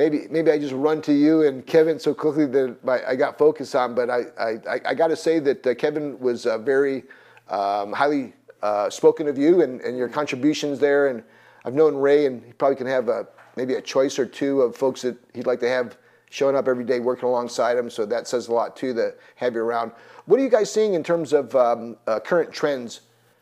maybe 0.00 0.26
maybe 0.30 0.50
I 0.50 0.58
just 0.58 0.72
run 0.72 1.02
to 1.02 1.12
you 1.12 1.42
and 1.42 1.66
Kevin 1.66 1.98
so 1.98 2.14
quickly 2.14 2.46
that 2.46 3.02
I 3.10 3.14
got 3.16 3.36
focused 3.36 3.74
on, 3.74 3.94
but 3.94 4.08
I 4.08 4.20
I, 4.38 4.80
I 4.86 4.94
got 4.94 5.08
to 5.08 5.16
say 5.16 5.38
that 5.40 5.66
uh, 5.66 5.74
Kevin 5.74 6.18
was 6.18 6.46
uh, 6.46 6.56
very 6.56 7.04
um, 7.48 7.92
highly 7.92 8.32
uh, 8.62 8.88
spoken 8.88 9.28
of 9.28 9.36
you 9.36 9.60
and, 9.60 9.80
and 9.82 9.98
your 9.98 10.08
contributions 10.08 10.78
there, 10.78 11.08
and 11.08 11.22
I've 11.66 11.74
known 11.74 11.96
Ray, 11.96 12.24
and 12.24 12.42
he 12.42 12.52
probably 12.54 12.76
can 12.76 12.86
have 12.86 13.08
a, 13.10 13.26
maybe 13.56 13.74
a 13.74 13.82
choice 13.82 14.18
or 14.18 14.24
two 14.24 14.62
of 14.62 14.74
folks 14.74 15.02
that 15.02 15.16
he'd 15.34 15.46
like 15.46 15.60
to 15.60 15.68
have 15.68 15.98
showing 16.30 16.56
up 16.56 16.66
every 16.68 16.84
day 16.84 17.00
working 17.00 17.28
alongside 17.28 17.76
him. 17.76 17.90
So 17.90 18.06
that 18.06 18.26
says 18.26 18.48
a 18.48 18.52
lot 18.52 18.76
too 18.76 18.94
to 18.94 19.14
have 19.34 19.54
you 19.54 19.60
around. 19.60 19.92
What 20.26 20.40
are 20.40 20.42
you 20.42 20.48
guys 20.48 20.72
seeing 20.72 20.94
in 20.94 21.02
terms 21.02 21.32
of 21.34 21.54
um, 21.56 21.96
uh, 22.06 22.20
current 22.20 22.50
trends 22.52 23.00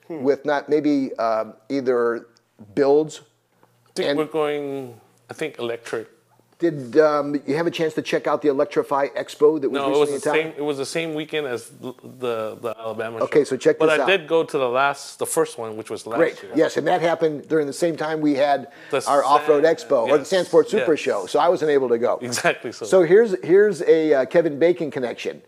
with 0.08 0.44
not 0.44 0.68
maybe 0.68 1.14
um, 1.18 1.54
either 1.68 2.26
builds? 2.74 3.20
I 3.20 3.92
think 3.94 4.08
And- 4.08 4.18
we're 4.18 4.24
going. 4.42 5.00
I 5.30 5.34
think 5.34 5.58
electric. 5.58 6.08
Did 6.58 6.98
um, 6.98 7.40
you 7.46 7.54
have 7.54 7.68
a 7.68 7.70
chance 7.70 7.94
to 7.94 8.02
check 8.02 8.26
out 8.26 8.42
the 8.42 8.48
Electrify 8.48 9.06
Expo 9.16 9.60
that 9.60 9.70
was 9.70 9.78
No, 9.80 9.86
it 9.94 9.98
was 9.98 10.10
recently 10.10 10.10
the 10.10 10.14
in 10.14 10.20
town? 10.20 10.52
same. 10.54 10.60
It 10.60 10.66
was 10.66 10.76
the 10.78 10.86
same 10.86 11.14
weekend 11.14 11.46
as 11.46 11.68
the 11.68 12.56
the 12.60 12.74
Alabama. 12.76 13.18
Show. 13.20 13.24
Okay, 13.26 13.44
so 13.44 13.56
check 13.56 13.78
But 13.78 13.86
this 13.86 14.00
I 14.00 14.02
out. 14.02 14.06
did 14.08 14.26
go 14.26 14.42
to 14.42 14.58
the 14.58 14.68
last, 14.68 15.20
the 15.20 15.26
first 15.26 15.56
one, 15.56 15.76
which 15.76 15.88
was 15.88 16.04
last 16.04 16.18
Great. 16.18 16.42
year. 16.42 16.50
Yes, 16.56 16.76
and 16.76 16.84
that 16.88 17.00
happened 17.00 17.46
during 17.46 17.68
the 17.68 17.72
same 17.72 17.96
time 17.96 18.20
we 18.20 18.34
had 18.34 18.72
The 18.90 19.04
our 19.08 19.22
off-road 19.24 19.62
Sand- 19.64 19.78
expo 19.78 20.08
or 20.08 20.18
the 20.18 20.24
yes, 20.28 20.32
Sandsport 20.32 20.68
Super 20.68 20.94
yes. 20.94 21.00
Show. 21.00 21.26
So 21.26 21.38
I 21.38 21.48
wasn't 21.48 21.70
able 21.70 21.88
to 21.90 21.98
go. 21.98 22.18
Exactly. 22.22 22.72
So. 22.72 22.84
So 22.86 23.02
here's 23.02 23.36
here's 23.44 23.80
a 23.82 24.12
uh, 24.14 24.24
Kevin 24.24 24.58
Bacon 24.58 24.90
connection. 24.90 25.42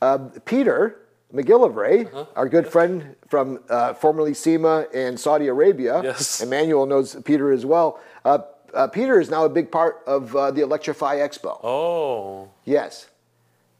Uh, 0.00 0.16
Peter 0.46 0.96
McGillivray, 1.34 2.06
Uh-huh. 2.06 2.24
our 2.36 2.48
good 2.48 2.66
friend 2.68 3.16
from 3.28 3.60
uh, 3.68 3.92
formerly 3.92 4.32
SEMA 4.32 4.86
in 4.94 5.18
Saudi 5.18 5.48
Arabia. 5.48 6.00
Yes. 6.02 6.40
Emmanuel 6.40 6.86
knows 6.86 7.16
Peter 7.24 7.52
as 7.52 7.66
well. 7.66 8.00
Uh, 8.24 8.38
uh, 8.74 8.88
Peter 8.88 9.20
is 9.20 9.30
now 9.30 9.44
a 9.44 9.48
big 9.48 9.70
part 9.70 10.02
of 10.06 10.34
uh, 10.34 10.50
the 10.50 10.62
Electrify 10.62 11.16
Expo. 11.16 11.58
oh, 11.62 12.50
Yes. 12.64 13.08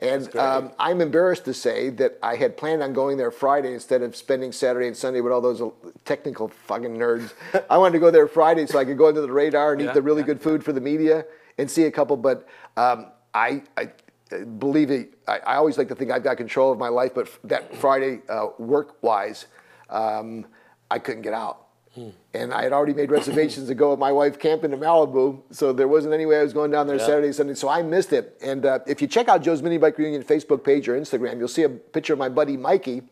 And 0.01 0.37
um, 0.37 0.73
I'm 0.79 1.01
embarrassed 1.01 1.45
to 1.47 1.55
say 1.55 1.89
that 1.91 2.19
I 2.23 2.37
had 2.37 2.57
planned 2.57 2.83
on 2.83 2.93
going 2.93 3.17
there 3.17 3.31
Friday 3.31 3.73
instead 3.73 4.03
of 4.03 4.15
spending 4.15 4.53
Saturday 4.53 4.87
and 4.87 4.97
Sunday 4.97 5.21
with 5.21 5.33
all 5.33 5.41
those 5.41 5.63
technical 6.05 6.49
fucking 6.49 6.97
nerds. 6.97 7.33
I 7.71 7.79
wanted 7.79 7.93
to 7.93 7.99
go 8.01 8.11
there 8.11 8.27
Friday 8.29 8.67
so 8.67 8.79
I 8.79 8.85
could 8.85 8.99
go 8.99 9.09
into 9.09 9.23
the 9.23 9.33
radar 9.33 9.73
and 9.73 9.81
eat 9.81 9.95
the 9.95 10.03
really 10.03 10.21
yeah. 10.21 10.27
good 10.27 10.43
food 10.43 10.65
for 10.65 10.73
the 10.73 10.81
media 10.81 11.25
and 11.59 11.71
see 11.71 11.85
a 11.85 11.91
couple. 11.91 12.17
But 12.17 12.47
um, 12.77 13.07
I, 13.33 13.63
I 13.77 13.93
uh, 14.33 14.45
believe 14.45 14.91
it. 14.91 15.15
I, 15.27 15.39
I 15.39 15.55
always 15.57 15.79
like 15.79 15.89
to 15.89 15.95
think 15.95 16.11
I've 16.11 16.25
got 16.25 16.37
control 16.37 16.71
of 16.73 16.79
my 16.79 16.89
life, 16.89 17.15
but 17.15 17.27
f- 17.27 17.39
that 17.45 17.75
Friday, 17.77 18.21
uh, 18.29 18.49
work-wise, 18.59 19.47
um, 19.89 20.47
I 20.91 20.99
couldn't 20.99 21.23
get 21.23 21.35
out. 21.35 21.64
Hmm. 21.95 22.09
And 22.33 22.53
I 22.53 22.63
had 22.65 22.73
already 22.73 22.95
made 22.95 23.11
reservations 23.11 23.69
to 23.69 23.75
go 23.75 23.91
with 23.91 23.99
my 24.01 24.11
wife 24.11 24.39
camping 24.39 24.73
to 24.73 24.77
Malibu, 24.77 25.43
so 25.53 25.73
there 25.73 25.87
wasn't 25.89 26.13
any 26.15 26.27
way 26.27 26.39
I 26.41 26.43
was 26.43 26.53
going 26.53 26.71
down 26.71 26.87
there 26.89 26.97
Yeah. 26.97 27.07
Saturday, 27.07 27.33
Sunday. 27.33 27.55
So 27.55 27.69
I 27.69 27.83
missed 27.83 28.13
it. 28.13 28.37
And 28.43 28.67
uh, 28.67 28.81
if 28.87 29.01
you 29.01 29.07
check 29.09 29.29
out 29.29 29.43
Joe's 29.43 29.63
Mini 29.63 29.79
Bike 29.79 29.97
Reunion 29.99 30.23
Facebook 30.25 30.65
page 30.65 30.89
or 30.89 30.99
Instagram, 31.01 31.39
you'll 31.39 31.47
see 31.49 31.63
a 31.63 31.69
picture 31.69 32.13
of 32.13 32.19
my 32.19 32.29
buddy 32.29 32.57
Mikey 32.57 33.03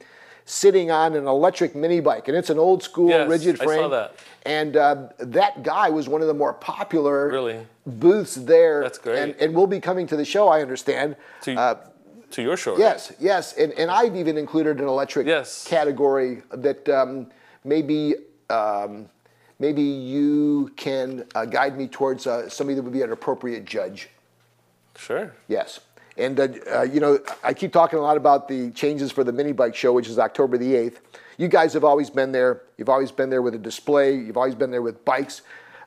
sitting 0.45 0.91
on 0.91 1.15
an 1.15 1.29
electric 1.29 1.77
mini 1.77 2.01
bike, 2.01 2.27
and 2.27 2.37
it's 2.37 2.51
an 2.51 2.59
old 2.59 2.83
school 2.83 3.09
Yes, 3.11 3.29
rigid 3.31 3.61
I 3.61 3.65
frame. 3.65 3.79
saw 3.83 3.89
that. 3.89 4.17
And 4.45 4.77
uh, 4.77 5.09
that 5.21 5.63
guy 5.63 5.89
was 5.89 6.09
one 6.09 6.21
of 6.21 6.27
the 6.27 6.35
more 6.35 6.53
popular 6.55 7.29
Really? 7.29 7.65
booths 7.87 8.35
there. 8.35 8.83
That's 8.83 8.99
great. 8.99 9.19
And, 9.21 9.37
and 9.37 9.55
will 9.55 9.69
be 9.69 9.79
coming 9.79 10.09
to 10.09 10.17
the 10.17 10.25
show, 10.25 10.49
I 10.49 10.61
understand. 10.61 11.15
to 11.43 11.55
Uh, 11.55 11.75
to 12.33 12.43
your 12.43 12.57
show. 12.57 12.77
Yes, 12.79 13.13
yes, 13.21 13.53
and, 13.59 13.73
and 13.75 13.89
I've 13.91 14.17
even 14.17 14.37
included 14.39 14.81
an 14.81 14.89
electric 14.89 15.27
Yes. 15.29 15.65
category 15.69 16.43
that 16.51 16.89
um, 16.89 17.29
maybe 17.63 18.15
um, 18.53 19.09
maybe 19.59 19.83
you 19.83 20.71
can 20.77 21.25
uh, 21.35 21.45
guide 21.45 21.77
me 21.77 21.89
towards 21.89 22.27
uh, 22.27 22.49
somebody 22.49 22.75
that 22.77 22.83
would 22.83 22.93
be 22.93 23.03
an 23.03 23.13
appropriate 23.13 23.65
judge. 23.65 24.09
Sure. 24.97 25.33
Yes, 25.49 25.81
and 26.17 26.39
uh, 26.39 26.49
uh, 26.71 26.83
you 26.83 27.01
know 27.01 27.19
I 27.43 27.55
keep 27.55 27.73
talking 27.73 27.99
a 27.99 28.03
lot 28.03 28.17
about 28.17 28.49
the 28.49 28.71
changes 28.73 29.11
for 29.11 29.25
the 29.25 29.33
mini 29.33 29.53
bike 29.53 29.75
show, 29.75 29.93
which 29.93 30.09
is 30.09 30.19
October 30.19 30.59
the 30.59 30.75
eighth. 30.75 31.01
You 31.39 31.49
guys 31.49 31.73
have 31.73 31.85
always 31.85 32.11
been 32.11 32.31
there. 32.31 32.63
You've 32.77 32.91
always 32.91 33.11
been 33.11 33.31
there 33.31 33.41
with 33.41 33.55
a 33.55 33.59
display. 33.59 34.15
You've 34.15 34.37
always 34.37 34.55
been 34.55 34.71
there 34.71 34.83
with 34.83 35.03
bikes. 35.05 35.43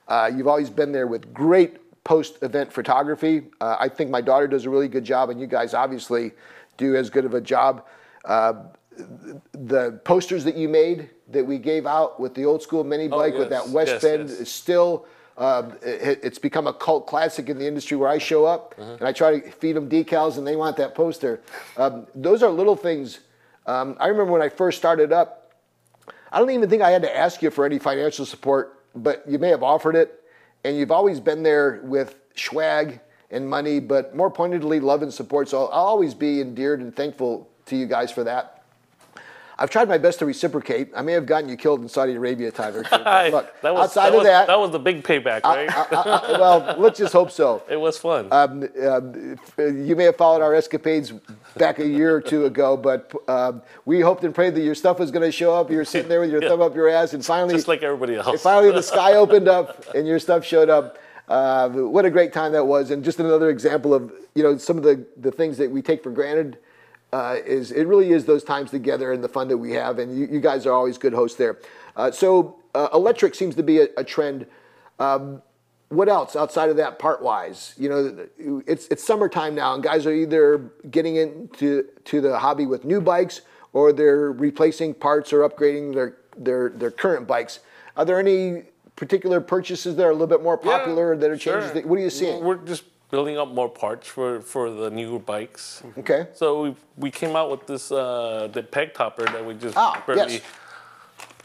Uh, 0.08 0.32
you've 0.36 0.47
always 0.47 0.69
been 0.69 0.91
there 0.91 1.08
with 1.08 1.34
great 1.34 2.04
post-event 2.04 2.71
photography. 2.73 3.43
Uh, 3.62 3.75
I 3.80 3.89
think 3.89 4.10
my 4.10 4.21
daughter 4.21 4.47
does 4.47 4.65
a 4.65 4.69
really 4.69 4.88
good 4.88 5.04
job, 5.04 5.30
and 5.30 5.39
you 5.39 5.47
guys 5.47 5.73
obviously 5.73 6.32
do 6.78 6.95
as 6.95 7.10
good 7.10 7.25
of 7.25 7.34
a 7.34 7.41
job. 7.41 7.86
The 9.53 9.99
posters 10.03 10.43
that 10.43 10.55
you 10.55 10.69
made 10.69 11.10
that 11.29 11.45
we 11.45 11.58
gave 11.58 11.86
out 11.86 12.19
with 12.19 12.34
the 12.36 12.45
old 12.45 12.62
school 12.62 12.84
mini 12.84 13.08
bike 13.08 13.34
with 13.34 13.51
yes, 13.51 13.65
that 13.65 13.69
West 13.71 13.91
yes, 13.93 14.01
Bend 14.01 14.29
yes. 14.29 14.39
is 14.39 14.51
still 14.51 15.05
uh, 15.38 15.69
it, 15.81 16.19
it's 16.23 16.39
become 16.39 16.67
a 16.67 16.73
cult 16.73 17.08
classic 17.08 17.49
in 17.49 17.58
the 17.58 17.67
industry 17.67 17.97
where 17.97 18.10
I 18.10 18.17
show 18.17 18.45
up 18.45 18.75
and 18.77 19.01
I 19.01 19.12
try 19.12 19.39
to 19.39 19.51
feed 19.51 19.73
them 19.73 19.89
decals 19.89 20.38
and 20.38 20.47
they 20.47 20.55
want 20.55 20.77
that 20.77 20.95
poster. 20.95 21.41
Um, 21.77 22.08
those 22.15 22.41
are 22.41 22.49
little 22.49 22.75
things. 22.75 23.19
Um, 23.65 23.97
I 23.99 24.08
remember 24.08 24.31
when 24.31 24.41
I 24.41 24.49
first 24.49 24.77
started 24.77 25.12
up, 25.12 25.53
I 26.31 26.39
don't 26.39 26.49
even 26.51 26.69
think 26.69 26.81
I 26.81 26.91
had 26.91 27.01
to 27.01 27.17
ask 27.17 27.41
you 27.41 27.51
for 27.51 27.65
any 27.65 27.79
financial 27.79 28.25
support, 28.25 28.84
but 28.95 29.23
you 29.27 29.39
may 29.39 29.49
have 29.49 29.63
offered 29.63 29.95
it, 29.95 30.23
and 30.63 30.77
you've 30.77 30.91
always 30.91 31.19
been 31.19 31.43
there 31.43 31.81
with 31.84 32.15
swag 32.36 32.99
and 33.31 33.49
money, 33.49 33.79
but 33.79 34.15
more 34.15 34.29
pointedly, 34.29 34.79
love 34.79 35.01
and 35.01 35.13
support. 35.13 35.49
So 35.49 35.65
I'll 35.65 35.69
always 35.71 36.13
be 36.13 36.41
endeared 36.41 36.81
and 36.81 36.95
thankful 36.95 37.49
to 37.65 37.75
you 37.75 37.88
guys 37.88 38.12
for 38.12 38.23
that. 38.23 38.54
I've 39.57 39.69
tried 39.69 39.87
my 39.87 39.97
best 39.97 40.19
to 40.19 40.25
reciprocate. 40.25 40.89
I 40.95 41.01
may 41.01 41.13
have 41.13 41.25
gotten 41.25 41.47
you 41.47 41.55
killed 41.55 41.81
in 41.81 41.87
Saudi 41.87 42.13
Arabia 42.13 42.49
a 42.49 42.51
time 42.51 42.75
or 42.75 42.83
two. 42.83 42.89
Look, 43.35 43.61
that 43.61 43.73
was, 43.73 43.85
outside 43.89 44.03
that 44.07 44.09
of 44.09 44.15
was, 44.15 44.23
that, 44.25 44.47
that 44.47 44.59
was 44.59 44.71
the 44.71 44.79
big 44.79 45.01
payback, 45.03 45.43
right? 45.43 45.69
I- 45.71 45.87
I- 45.93 46.31
well, 46.39 46.75
let's 46.77 46.99
just 46.99 47.13
hope 47.13 47.31
so. 47.31 47.63
it 47.69 47.77
was 47.79 47.97
fun. 47.97 48.27
Um, 48.31 48.67
um, 48.85 49.37
you 49.57 49.95
may 49.95 50.03
have 50.05 50.17
followed 50.17 50.41
our 50.41 50.53
escapades 50.53 51.13
back 51.55 51.79
a 51.79 51.87
year 51.87 52.13
or 52.15 52.21
two 52.21 52.45
ago, 52.45 52.75
but 52.75 53.11
um, 53.29 53.61
we 53.85 54.01
hoped 54.01 54.25
and 54.25 54.35
prayed 54.35 54.55
that 54.55 54.61
your 54.61 54.75
stuff 54.75 54.99
was 54.99 55.09
going 55.09 55.23
to 55.23 55.31
show 55.31 55.55
up. 55.55 55.71
You 55.71 55.77
were 55.77 55.85
sitting 55.85 56.09
there 56.09 56.19
with 56.19 56.31
your 56.31 56.41
Yeah. 56.43 56.49
thumb 56.49 56.61
up 56.61 56.75
your 56.75 56.89
ass, 56.89 57.13
and 57.13 57.25
finally, 57.25 57.53
Just 57.55 57.69
like 57.69 57.81
everybody 57.81 58.15
else. 58.15 58.41
finally 58.41 58.71
the 58.71 58.83
sky 58.83 59.13
opened 59.13 59.47
up 59.47 59.85
and 59.95 60.05
your 60.05 60.19
stuff 60.19 60.43
showed 60.43 60.69
up. 60.69 60.97
Uh, 61.27 61.69
what 61.69 62.05
a 62.05 62.09
great 62.11 62.33
time 62.33 62.51
that 62.51 62.65
was, 62.67 62.91
and 62.91 63.03
just 63.03 63.19
another 63.19 63.49
example 63.49 63.93
of 63.95 64.11
you 64.35 64.43
know 64.43 64.57
some 64.57 64.77
of 64.77 64.83
the 64.83 65.03
the 65.17 65.31
things 65.31 65.57
that 65.57 65.71
we 65.71 65.81
take 65.81 66.03
for 66.03 66.11
granted. 66.11 66.57
Uh, 67.15 67.38
is 67.45 67.71
it 67.71 67.88
really 67.88 68.12
is 68.12 68.25
those 68.25 68.43
times 68.43 68.71
together 68.71 69.13
and 69.13 69.23
the 69.23 69.30
fun 69.30 69.47
that 69.47 69.58
we 69.58 69.71
have, 69.71 69.99
and 69.99 70.17
you, 70.17 70.28
you 70.30 70.41
guys 70.41 70.65
are 70.65 70.73
always 70.73 70.97
good 70.97 71.13
hosts 71.13 71.38
there. 71.38 71.58
Uh, 71.95 72.12
so 72.12 72.58
uh, 72.73 72.89
electric 72.93 73.34
seems 73.34 73.56
to 73.56 73.63
be 73.63 73.80
a, 73.80 73.88
a 73.95 74.04
trend. 74.04 74.45
Um, 74.99 75.41
what 75.89 76.10
else 76.10 76.36
outside 76.36 76.69
of 76.69 76.78
that 76.78 76.97
part 76.97 77.21
wise 77.21 77.75
you 77.78 77.88
know 77.88 78.28
it's 78.65 78.88
it's 78.88 79.04
summertime 79.06 79.54
now 79.54 79.75
and 79.75 79.84
guys 79.84 80.08
are 80.08 80.13
either 80.13 80.58
getting 80.89 81.15
into 81.17 81.86
to 82.04 82.19
the 82.19 82.39
hobby 82.39 82.65
with 82.65 82.84
new 82.84 82.99
bikes 82.99 83.41
or 83.71 83.93
they're 83.93 84.32
replacing 84.32 84.95
parts 84.95 85.32
or 85.32 85.47
upgrading 85.47 85.93
their 85.93 86.17
their 86.38 86.69
their 86.69 86.89
current 86.89 87.28
bikes 87.28 87.60
are 87.95 88.04
there 88.04 88.19
any 88.19 88.63
particular 88.95 89.39
purchases 89.39 89.95
that 89.95 90.04
are 90.04 90.10
a 90.10 90.13
little 90.13 90.34
bit 90.36 90.41
more 90.41 90.60
Yeah, 90.63 90.80
popular 90.80 91.15
that 91.15 91.30
are 91.30 91.38
sure. 91.38 91.54
changes 91.54 91.71
that, 91.73 91.86
what 91.86 91.99
are 91.99 92.01
you 92.01 92.10
seeing 92.10 92.43
We're 92.43 92.56
just 92.56 92.84
building 93.11 93.37
up 93.37 93.47
more 93.49 93.69
parts 93.69 94.07
for, 94.07 94.41
for 94.41 94.69
the 94.71 94.89
newer 94.89 95.19
bikes. 95.19 95.83
okay 95.97 96.27
So 96.33 96.61
we, 96.63 96.75
we 96.97 97.11
came 97.11 97.35
out 97.35 97.49
with 97.51 97.65
this 97.67 97.91
uh, 97.91 98.49
the 98.51 98.63
peg 98.63 98.93
topper 98.93 99.25
that 99.25 99.45
we 99.45 99.53
just 99.55 99.77
Ah, 99.77 100.01
barely 100.05 100.41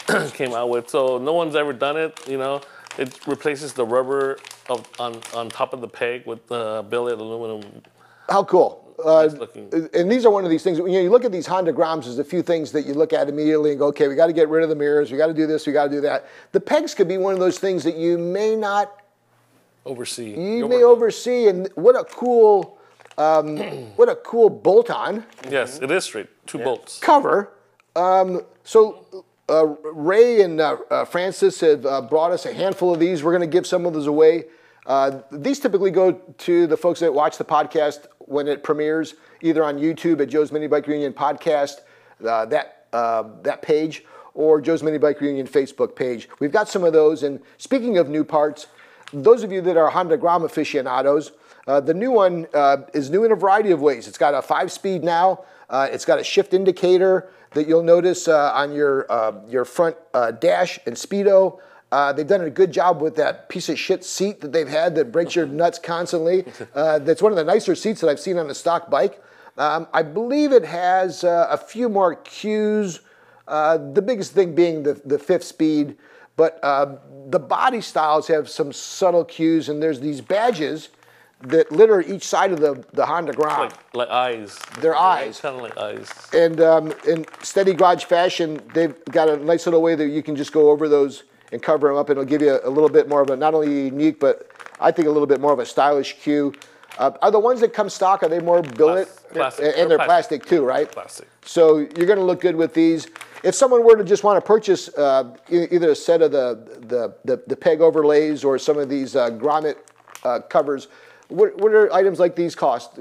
yes. 0.08 0.32
came 0.40 0.52
out 0.54 0.68
with. 0.68 0.88
So 0.88 1.18
no 1.18 1.32
one's 1.34 1.54
ever 1.54 1.72
done 1.72 1.96
it. 1.96 2.18
You 2.28 2.38
know, 2.38 2.60
it 2.98 3.18
replaces 3.26 3.72
the 3.72 3.84
rubber 3.84 4.38
of, 4.68 4.88
on 4.98 5.20
on 5.34 5.48
top 5.48 5.72
of 5.72 5.80
the 5.80 5.88
peg 5.88 6.26
with 6.26 6.46
the 6.48 6.84
billet 6.88 7.18
aluminum. 7.20 7.82
How 8.28 8.44
cool. 8.44 8.86
Uh, 9.04 9.22
Nice 9.26 9.32
looking. 9.38 9.70
and 9.94 10.12
these 10.12 10.26
are 10.26 10.30
one 10.30 10.44
of 10.44 10.50
these 10.50 10.62
things, 10.62 10.76
you 10.76 10.84
know, 10.84 11.00
you 11.00 11.08
look 11.08 11.24
at 11.24 11.32
these 11.32 11.46
Honda 11.46 11.72
Groms, 11.72 12.04
there's 12.04 12.18
a 12.18 12.24
few 12.24 12.42
things 12.42 12.70
that 12.72 12.84
you 12.84 12.92
look 12.92 13.14
at 13.14 13.30
immediately 13.30 13.70
and 13.70 13.78
go, 13.78 13.86
okay, 13.86 14.08
we 14.08 14.14
got 14.14 14.26
to 14.26 14.34
get 14.34 14.50
rid 14.50 14.62
of 14.62 14.68
the 14.68 14.74
mirrors, 14.74 15.10
we 15.10 15.16
got 15.16 15.28
to 15.28 15.32
do 15.32 15.46
this, 15.46 15.66
we 15.66 15.72
got 15.72 15.84
to 15.84 15.90
do 15.90 16.02
that. 16.02 16.26
The 16.52 16.60
pegs 16.60 16.94
could 16.94 17.08
be 17.08 17.16
one 17.16 17.32
of 17.32 17.40
those 17.40 17.58
things 17.58 17.82
that 17.84 17.96
you 17.96 18.18
may 18.18 18.54
not, 18.54 18.99
Oversee. 19.86 20.30
you 20.30 20.58
You're 20.58 20.68
may 20.68 20.76
working- 20.76 20.84
oversee, 20.84 21.48
and 21.48 21.68
what 21.74 21.96
a 21.98 22.04
cool, 22.04 22.78
um, 23.18 23.56
what 23.96 24.08
a 24.08 24.16
cool 24.16 24.50
bolt-on 24.50 25.24
Yes, 25.48 25.78
it 25.80 25.90
is 25.90 26.04
straight. 26.04 26.28
Two 26.46 26.58
bolts. 26.58 26.98
cover. 26.98 27.52
Um, 27.96 28.42
so 28.64 29.24
uh, 29.48 29.66
Ray 29.66 30.42
and 30.42 30.60
uh, 30.60 30.76
uh, 30.90 31.04
Francis 31.04 31.60
have 31.60 31.84
uh, 31.86 32.00
brought 32.02 32.30
us 32.32 32.46
a 32.46 32.52
handful 32.52 32.92
of 32.92 33.00
these. 33.00 33.22
We're 33.24 33.32
going 33.36 33.48
to 33.48 33.52
give 33.52 33.66
some 33.66 33.86
of 33.86 33.94
those 33.94 34.06
away. 34.06 34.44
Uh, 34.86 35.20
these 35.32 35.58
typically 35.60 35.90
go 35.90 36.12
to 36.12 36.66
the 36.66 36.76
folks 36.76 37.00
that 37.00 37.12
watch 37.12 37.36
the 37.38 37.44
podcast 37.44 38.06
when 38.20 38.48
it 38.48 38.62
premieres, 38.62 39.14
either 39.42 39.62
on 39.64 39.78
YouTube 39.78 40.20
at 40.20 40.28
Joe's 40.28 40.52
Mini 40.52 40.66
Bike 40.66 40.86
Reunion 40.86 41.12
podcast, 41.12 41.80
uh, 42.26 42.44
that 42.46 42.86
uh, 42.92 43.24
that 43.42 43.62
page, 43.62 44.04
or 44.34 44.60
Joe's 44.60 44.82
Mini 44.82 44.98
Bike 44.98 45.20
Reunion 45.20 45.46
Facebook 45.46 45.94
page. 45.94 46.28
We've 46.38 46.52
got 46.52 46.68
some 46.68 46.82
of 46.84 46.92
those. 46.92 47.22
And 47.22 47.40
speaking 47.58 47.98
of 47.98 48.08
new 48.08 48.24
parts, 48.24 48.66
those 49.12 49.42
of 49.42 49.52
you 49.52 49.60
that 49.62 49.76
are 49.76 49.90
Honda 49.90 50.16
Grom 50.16 50.44
aficionados, 50.44 51.32
Uh, 51.66 51.78
the 51.78 51.94
new 51.94 52.10
one 52.10 52.46
uh, 52.54 52.78
is 52.94 53.10
new 53.10 53.22
in 53.24 53.32
a 53.32 53.36
variety 53.36 53.70
of 53.70 53.80
ways. 53.80 54.08
It's 54.08 54.18
got 54.18 54.34
a 54.34 54.42
five 54.42 54.72
speed 54.72 55.04
now, 55.04 55.44
uh, 55.68 55.86
it's 55.92 56.04
got 56.04 56.18
a 56.18 56.24
shift 56.24 56.52
indicator 56.54 57.28
that 57.52 57.68
you'll 57.68 57.82
notice 57.82 58.26
uh, 58.28 58.52
on 58.54 58.72
your, 58.72 59.06
uh, 59.10 59.32
your 59.48 59.64
front 59.64 59.96
uh, 60.14 60.30
dash 60.32 60.80
and 60.86 60.96
speedo. 60.96 61.60
Uh, 61.92 62.12
they've 62.12 62.26
done 62.26 62.42
a 62.42 62.50
good 62.50 62.72
job 62.72 63.00
with 63.00 63.16
that 63.16 63.48
piece 63.48 63.68
of 63.68 63.78
shit 63.78 64.04
seat 64.04 64.40
that 64.40 64.52
they've 64.52 64.68
had 64.68 64.94
that 64.94 65.10
breaks 65.12 65.34
your 65.34 65.46
nuts 65.46 65.78
constantly. 65.78 66.44
Uh, 66.74 66.98
that's 67.00 67.20
one 67.20 67.32
of 67.32 67.36
the 67.36 67.44
nicer 67.44 67.74
seats 67.74 68.00
that 68.00 68.08
I've 68.08 68.20
seen 68.20 68.38
on 68.38 68.48
a 68.48 68.54
stock 68.54 68.90
bike. 68.90 69.22
Um, 69.58 69.86
I 69.92 70.02
believe 70.02 70.52
it 70.52 70.64
has 70.64 71.24
uh, 71.24 71.46
a 71.50 71.56
few 71.58 71.88
more 71.88 72.14
cues. 72.14 73.00
Uh, 73.48 73.76
the 73.76 74.02
biggest 74.02 74.32
thing 74.32 74.54
being 74.54 74.84
the, 74.84 74.94
the 75.04 75.18
fifth 75.18 75.44
speed, 75.44 75.96
but 76.40 76.58
uh, 76.62 76.96
the 77.28 77.38
body 77.38 77.82
styles 77.82 78.26
have 78.26 78.48
some 78.48 78.72
subtle 78.72 79.26
cues, 79.26 79.68
and 79.68 79.82
there's 79.82 80.00
these 80.00 80.22
badges 80.22 80.88
that 81.42 81.70
litter 81.70 82.00
each 82.00 82.22
side 82.22 82.50
of 82.50 82.60
the, 82.60 82.82
the 82.94 83.04
Honda 83.04 83.34
Grom. 83.34 83.68
Like, 83.68 83.94
like 83.94 84.08
eyes. 84.08 84.58
They're 84.80 84.96
eyes. 84.96 85.38
Kind 85.38 85.56
of 85.56 85.60
like 85.60 85.76
eyes. 85.76 86.10
And 86.32 86.62
um, 86.62 86.94
in 87.06 87.26
steady 87.42 87.74
garage 87.74 88.04
fashion, 88.04 88.58
they've 88.72 88.94
got 89.10 89.28
a 89.28 89.36
nice 89.36 89.66
little 89.66 89.82
way 89.82 89.94
that 89.96 90.08
you 90.08 90.22
can 90.22 90.34
just 90.34 90.50
go 90.50 90.70
over 90.70 90.88
those 90.88 91.24
and 91.52 91.62
cover 91.62 91.88
them 91.88 91.98
up, 91.98 92.08
and 92.08 92.18
it'll 92.18 92.24
give 92.24 92.40
you 92.40 92.54
a, 92.54 92.66
a 92.66 92.70
little 92.70 92.88
bit 92.88 93.06
more 93.06 93.20
of 93.20 93.28
a 93.28 93.36
not 93.36 93.52
only 93.52 93.88
unique, 93.88 94.18
but 94.18 94.50
I 94.80 94.90
think 94.92 95.08
a 95.08 95.10
little 95.10 95.26
bit 95.26 95.42
more 95.42 95.52
of 95.52 95.58
a 95.58 95.66
stylish 95.66 96.14
cue. 96.22 96.54
Uh, 96.96 97.10
are 97.20 97.30
the 97.30 97.38
ones 97.38 97.60
that 97.60 97.74
come 97.74 97.90
stock? 97.90 98.22
Are 98.22 98.30
they 98.30 98.40
more 98.40 98.62
billet? 98.62 99.08
Plastic. 99.30 99.66
And, 99.66 99.74
They're 99.74 99.82
and 99.82 99.90
they're 99.90 99.98
plastic. 99.98 100.40
plastic 100.40 100.46
too, 100.46 100.64
right? 100.64 100.90
Plastic. 100.90 101.28
So 101.44 101.80
you're 101.80 102.06
going 102.06 102.18
to 102.18 102.24
look 102.24 102.40
good 102.40 102.56
with 102.56 102.72
these. 102.72 103.08
If 103.42 103.54
someone 103.54 103.84
were 103.84 103.96
to 103.96 104.04
just 104.04 104.22
want 104.24 104.36
to 104.36 104.46
purchase 104.46 104.88
uh, 104.96 105.34
either 105.48 105.90
a 105.90 105.94
set 105.94 106.22
of 106.22 106.32
the, 106.32 106.78
the, 106.80 107.14
the, 107.24 107.42
the 107.46 107.56
peg 107.56 107.80
overlays 107.80 108.44
or 108.44 108.58
some 108.58 108.78
of 108.78 108.88
these 108.88 109.16
uh, 109.16 109.30
grommet 109.30 109.76
uh, 110.24 110.40
covers, 110.40 110.88
what, 111.28 111.56
what 111.58 111.72
are 111.72 111.92
items 111.92 112.18
like 112.18 112.34
these 112.36 112.54
cost, 112.54 112.96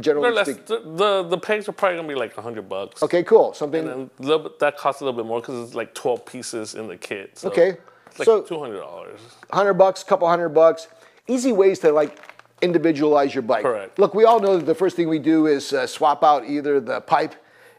generally 0.00 0.30
less, 0.30 0.48
speaking? 0.48 0.64
the, 0.66 0.78
the 0.96 1.22
the 1.28 1.38
pegs 1.38 1.68
are 1.68 1.72
probably 1.72 1.96
gonna 1.98 2.08
be 2.08 2.14
like 2.14 2.34
hundred 2.34 2.66
bucks. 2.66 3.02
Okay, 3.02 3.22
cool. 3.22 3.52
Something. 3.52 3.86
And 3.86 4.10
bit, 4.16 4.58
that 4.58 4.78
costs 4.78 5.02
a 5.02 5.04
little 5.04 5.16
bit 5.16 5.26
more 5.26 5.40
because 5.40 5.66
it's 5.66 5.74
like 5.74 5.92
twelve 5.94 6.24
pieces 6.24 6.74
in 6.74 6.88
the 6.88 6.96
kit. 6.96 7.38
So 7.38 7.50
Okay, 7.50 7.76
It's 8.06 8.18
like 8.20 8.24
so- 8.26 8.40
two 8.42 8.58
hundred 8.58 8.80
dollars. 8.80 9.20
hundred 9.52 9.74
bucks, 9.74 10.02
couple 10.02 10.26
hundred 10.28 10.48
bucks. 10.50 10.88
Easy 11.28 11.52
ways 11.52 11.78
to 11.80 11.92
like 11.92 12.18
individualize 12.62 13.34
your 13.34 13.42
bike. 13.42 13.62
Correct. 13.62 13.98
Look, 13.98 14.14
we 14.14 14.24
all 14.24 14.40
know 14.40 14.56
that 14.56 14.64
the 14.64 14.74
first 14.74 14.96
thing 14.96 15.08
we 15.08 15.18
do 15.18 15.46
is 15.46 15.72
uh, 15.74 15.86
swap 15.86 16.24
out 16.24 16.46
either 16.46 16.80
the 16.80 17.02
pipe, 17.02 17.34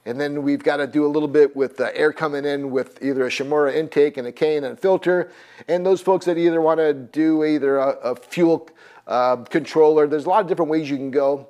and 0.05 0.21
then 0.21 0.43
we've 0.43 0.63
got 0.63 0.77
to 0.77 0.87
do 0.87 1.05
a 1.05 1.09
little 1.09 1.27
bit 1.27 1.55
with 1.55 1.79
uh, 1.79 1.89
air 1.95 2.13
coming 2.13 2.45
in 2.45 2.69
with 2.69 3.01
either 3.01 3.25
a 3.25 3.29
Shimura 3.29 3.73
intake 3.73 4.17
and 4.17 4.27
a 4.27 4.31
K&N 4.31 4.63
and 4.63 4.77
a 4.77 4.79
filter. 4.79 5.31
And 5.67 5.83
those 5.83 5.99
folks 5.99 6.25
that 6.25 6.37
either 6.37 6.61
want 6.61 6.79
to 6.79 6.93
do 6.93 7.43
either 7.43 7.77
a, 7.77 7.89
a 7.89 8.15
fuel 8.15 8.69
uh, 9.07 9.37
controller, 9.37 10.07
there's 10.07 10.25
a 10.25 10.29
lot 10.29 10.41
of 10.41 10.47
different 10.47 10.69
ways 10.69 10.89
you 10.89 10.97
can 10.97 11.09
go. 11.09 11.49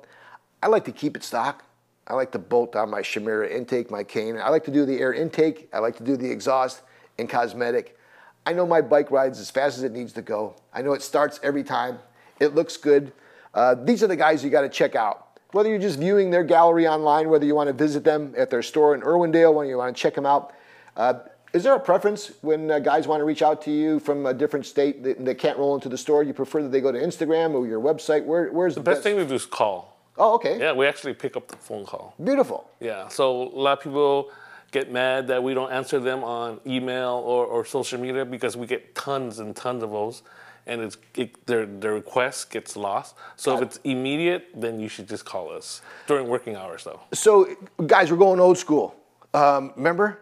I 0.62 0.68
like 0.68 0.86
to 0.86 0.92
keep 0.92 1.16
it 1.16 1.22
stock. 1.22 1.64
I 2.06 2.14
like 2.14 2.32
to 2.32 2.38
bolt 2.38 2.76
on 2.76 2.88
my 2.88 3.02
Shimura 3.02 3.50
intake, 3.50 3.90
my 3.90 4.02
K&N. 4.02 4.38
I 4.38 4.48
like 4.48 4.64
to 4.64 4.70
do 4.70 4.86
the 4.86 5.00
air 5.00 5.12
intake. 5.12 5.68
I 5.74 5.80
like 5.80 5.96
to 5.98 6.04
do 6.04 6.16
the 6.16 6.30
exhaust 6.30 6.82
and 7.18 7.28
cosmetic. 7.28 7.98
I 8.46 8.52
know 8.52 8.64
my 8.64 8.80
bike 8.80 9.10
rides 9.10 9.38
as 9.38 9.50
fast 9.50 9.76
as 9.76 9.84
it 9.84 9.92
needs 9.92 10.12
to 10.14 10.22
go. 10.22 10.54
I 10.72 10.80
know 10.80 10.92
it 10.92 11.02
starts 11.02 11.40
every 11.42 11.64
time. 11.64 11.98
It 12.38 12.54
looks 12.54 12.76
good. 12.76 13.12
Uh, 13.52 13.74
these 13.74 14.02
are 14.02 14.06
the 14.06 14.16
guys 14.16 14.44
you 14.44 14.50
got 14.50 14.62
to 14.62 14.68
check 14.68 14.94
out. 14.94 15.25
Whether 15.56 15.70
you're 15.70 15.78
just 15.78 15.98
viewing 15.98 16.28
their 16.28 16.44
gallery 16.44 16.86
online, 16.86 17.30
whether 17.30 17.46
you 17.46 17.54
want 17.54 17.68
to 17.68 17.72
visit 17.72 18.04
them 18.04 18.34
at 18.36 18.50
their 18.50 18.62
store 18.62 18.94
in 18.94 19.00
Irwindale, 19.00 19.54
when 19.54 19.66
you 19.66 19.78
want 19.78 19.96
to 19.96 19.98
check 19.98 20.14
them 20.14 20.26
out. 20.26 20.52
Uh, 20.94 21.14
is 21.54 21.62
there 21.62 21.74
a 21.74 21.80
preference 21.80 22.32
when 22.42 22.70
uh, 22.70 22.78
guys 22.78 23.08
want 23.08 23.20
to 23.20 23.24
reach 23.24 23.40
out 23.40 23.62
to 23.62 23.70
you 23.70 23.98
from 23.98 24.26
a 24.26 24.34
different 24.34 24.66
state 24.66 25.02
that, 25.02 25.24
that 25.24 25.38
can't 25.38 25.56
roll 25.56 25.74
into 25.74 25.88
the 25.88 25.96
store? 25.96 26.22
You 26.22 26.34
prefer 26.34 26.62
that 26.62 26.68
they 26.72 26.82
go 26.82 26.92
to 26.92 26.98
Instagram 26.98 27.54
or 27.54 27.66
your 27.66 27.80
website? 27.80 28.26
Where, 28.26 28.52
where's 28.52 28.74
the, 28.74 28.82
The 28.82 28.90
best 28.90 29.02
thing 29.02 29.16
to 29.16 29.24
do 29.24 29.34
is 29.34 29.46
call. 29.46 29.98
Oh, 30.18 30.34
okay. 30.34 30.58
Yeah, 30.58 30.74
we 30.74 30.86
actually 30.86 31.14
pick 31.14 31.38
up 31.38 31.48
the 31.48 31.56
phone 31.56 31.86
call. 31.86 32.14
Beautiful. 32.22 32.68
Yeah, 32.78 33.08
so 33.08 33.44
a 33.44 33.58
lot 33.58 33.78
of 33.78 33.82
people 33.82 34.30
get 34.72 34.92
mad 34.92 35.26
that 35.28 35.42
we 35.42 35.54
don't 35.54 35.72
answer 35.72 35.98
them 35.98 36.22
on 36.22 36.60
email 36.66 37.22
or, 37.24 37.46
or 37.46 37.64
social 37.64 37.98
media 37.98 38.26
because 38.26 38.58
we 38.58 38.66
get 38.66 38.94
tons 38.94 39.38
and 39.38 39.56
tons 39.56 39.82
of 39.82 39.88
those, 39.90 40.22
and 40.66 40.80
it's 40.80 40.96
it, 41.14 41.46
their 41.46 41.64
their 41.66 41.94
request 41.94 42.50
gets 42.50 42.76
lost. 42.76 43.14
So 43.36 43.56
if 43.56 43.62
it's 43.62 43.80
immediate, 43.84 44.48
then 44.54 44.80
you 44.80 44.88
should 44.88 45.08
just 45.08 45.24
call 45.24 45.50
us 45.50 45.80
during 46.06 46.28
working 46.28 46.56
hours, 46.56 46.84
though. 46.84 47.00
So, 47.12 47.54
guys, 47.86 48.10
we're 48.10 48.16
going 48.18 48.40
old 48.40 48.58
school. 48.58 48.96
Um, 49.32 49.72
remember? 49.76 50.18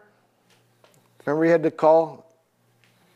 Remember 1.25 1.45
you 1.47 1.51
had 1.53 1.63
to 1.63 1.71
call? 1.71 2.31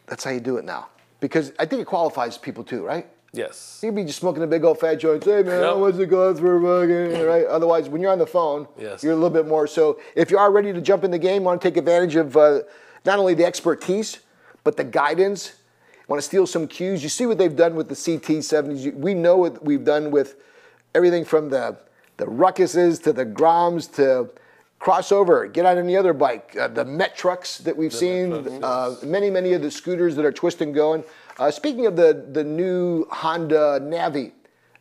That's 0.07 0.25
how 0.25 0.31
you 0.31 0.41
do 0.41 0.57
it 0.57 0.65
now. 0.65 0.89
Because 1.21 1.53
I 1.59 1.67
think 1.67 1.83
it 1.83 1.87
qualifies 1.87 2.39
people 2.39 2.65
too, 2.65 2.85
right? 2.85 3.07
Yes. 3.33 3.81
You'd 3.83 3.95
be 3.95 4.05
just 4.05 4.19
smoking 4.21 4.43
a 4.43 4.47
big 4.47 4.65
old 4.65 4.81
fat 4.81 4.95
joint. 4.95 5.23
Hey 5.23 5.43
man, 5.43 5.61
Yep. 5.63 5.77
what's 5.77 5.99
it 5.99 6.09
cost 6.09 6.41
for 6.41 6.59
fucking 6.61 7.27
right? 7.27 7.45
Otherwise, 7.47 7.89
when 7.91 8.01
you're 8.01 8.11
on 8.13 8.19
the 8.19 8.27
phone, 8.27 8.67
Yes. 8.79 9.03
you're 9.03 9.13
a 9.13 9.17
little 9.17 9.29
bit 9.31 9.47
more. 9.47 9.67
So 9.67 10.01
if 10.15 10.31
you 10.31 10.39
are 10.39 10.51
ready 10.51 10.73
to 10.73 10.81
jump 10.81 11.05
in 11.05 11.11
the 11.11 11.19
game, 11.19 11.45
want 11.45 11.61
to 11.61 11.69
take 11.69 11.77
advantage 11.77 12.17
of 12.17 12.37
uh, 12.37 12.61
not 13.05 13.19
only 13.19 13.35
the 13.35 13.45
expertise 13.45 14.21
but 14.65 14.77
the 14.77 14.85
guidance, 14.85 15.55
want 16.09 16.21
to 16.21 16.27
steal 16.27 16.47
some 16.47 16.67
cues. 16.67 17.03
You 17.03 17.09
see 17.09 17.27
what 17.27 17.39
they've 17.39 17.55
done 17.55 17.77
with 17.77 17.89
the 17.89 17.95
CT70s. 17.95 18.95
We 18.95 19.15
know 19.15 19.37
what 19.37 19.65
we've 19.65 19.85
done 19.85 20.11
with 20.11 20.37
everything 20.95 21.25
from 21.25 21.51
the 21.51 21.77
the 22.17 22.25
ruckuses 22.25 23.01
to 23.05 23.13
the 23.13 23.25
Groms 23.25 23.95
to 23.95 24.29
crossover. 24.81 25.53
Get 25.53 25.65
on 25.67 25.79
any 25.79 25.97
other 25.97 26.13
bike. 26.13 26.57
Uh, 26.59 26.67
the 26.67 26.85
Met 26.85 27.17
trucks 27.17 27.59
that 27.59 27.77
we've 27.77 27.93
seen. 27.93 28.33
Uh, 28.65 28.97
many 29.05 29.31
many 29.31 29.53
of 29.53 29.63
the 29.63 29.71
scooters 29.71 30.17
that 30.17 30.25
are 30.25 30.33
twist 30.33 30.61
and 30.61 30.75
going. 30.75 31.05
Uh, 31.39 31.51
speaking 31.51 31.87
of 31.87 31.95
the 31.95 32.27
the 32.33 32.43
new 32.43 33.07
Honda 33.11 33.79
Navi, 33.81 34.33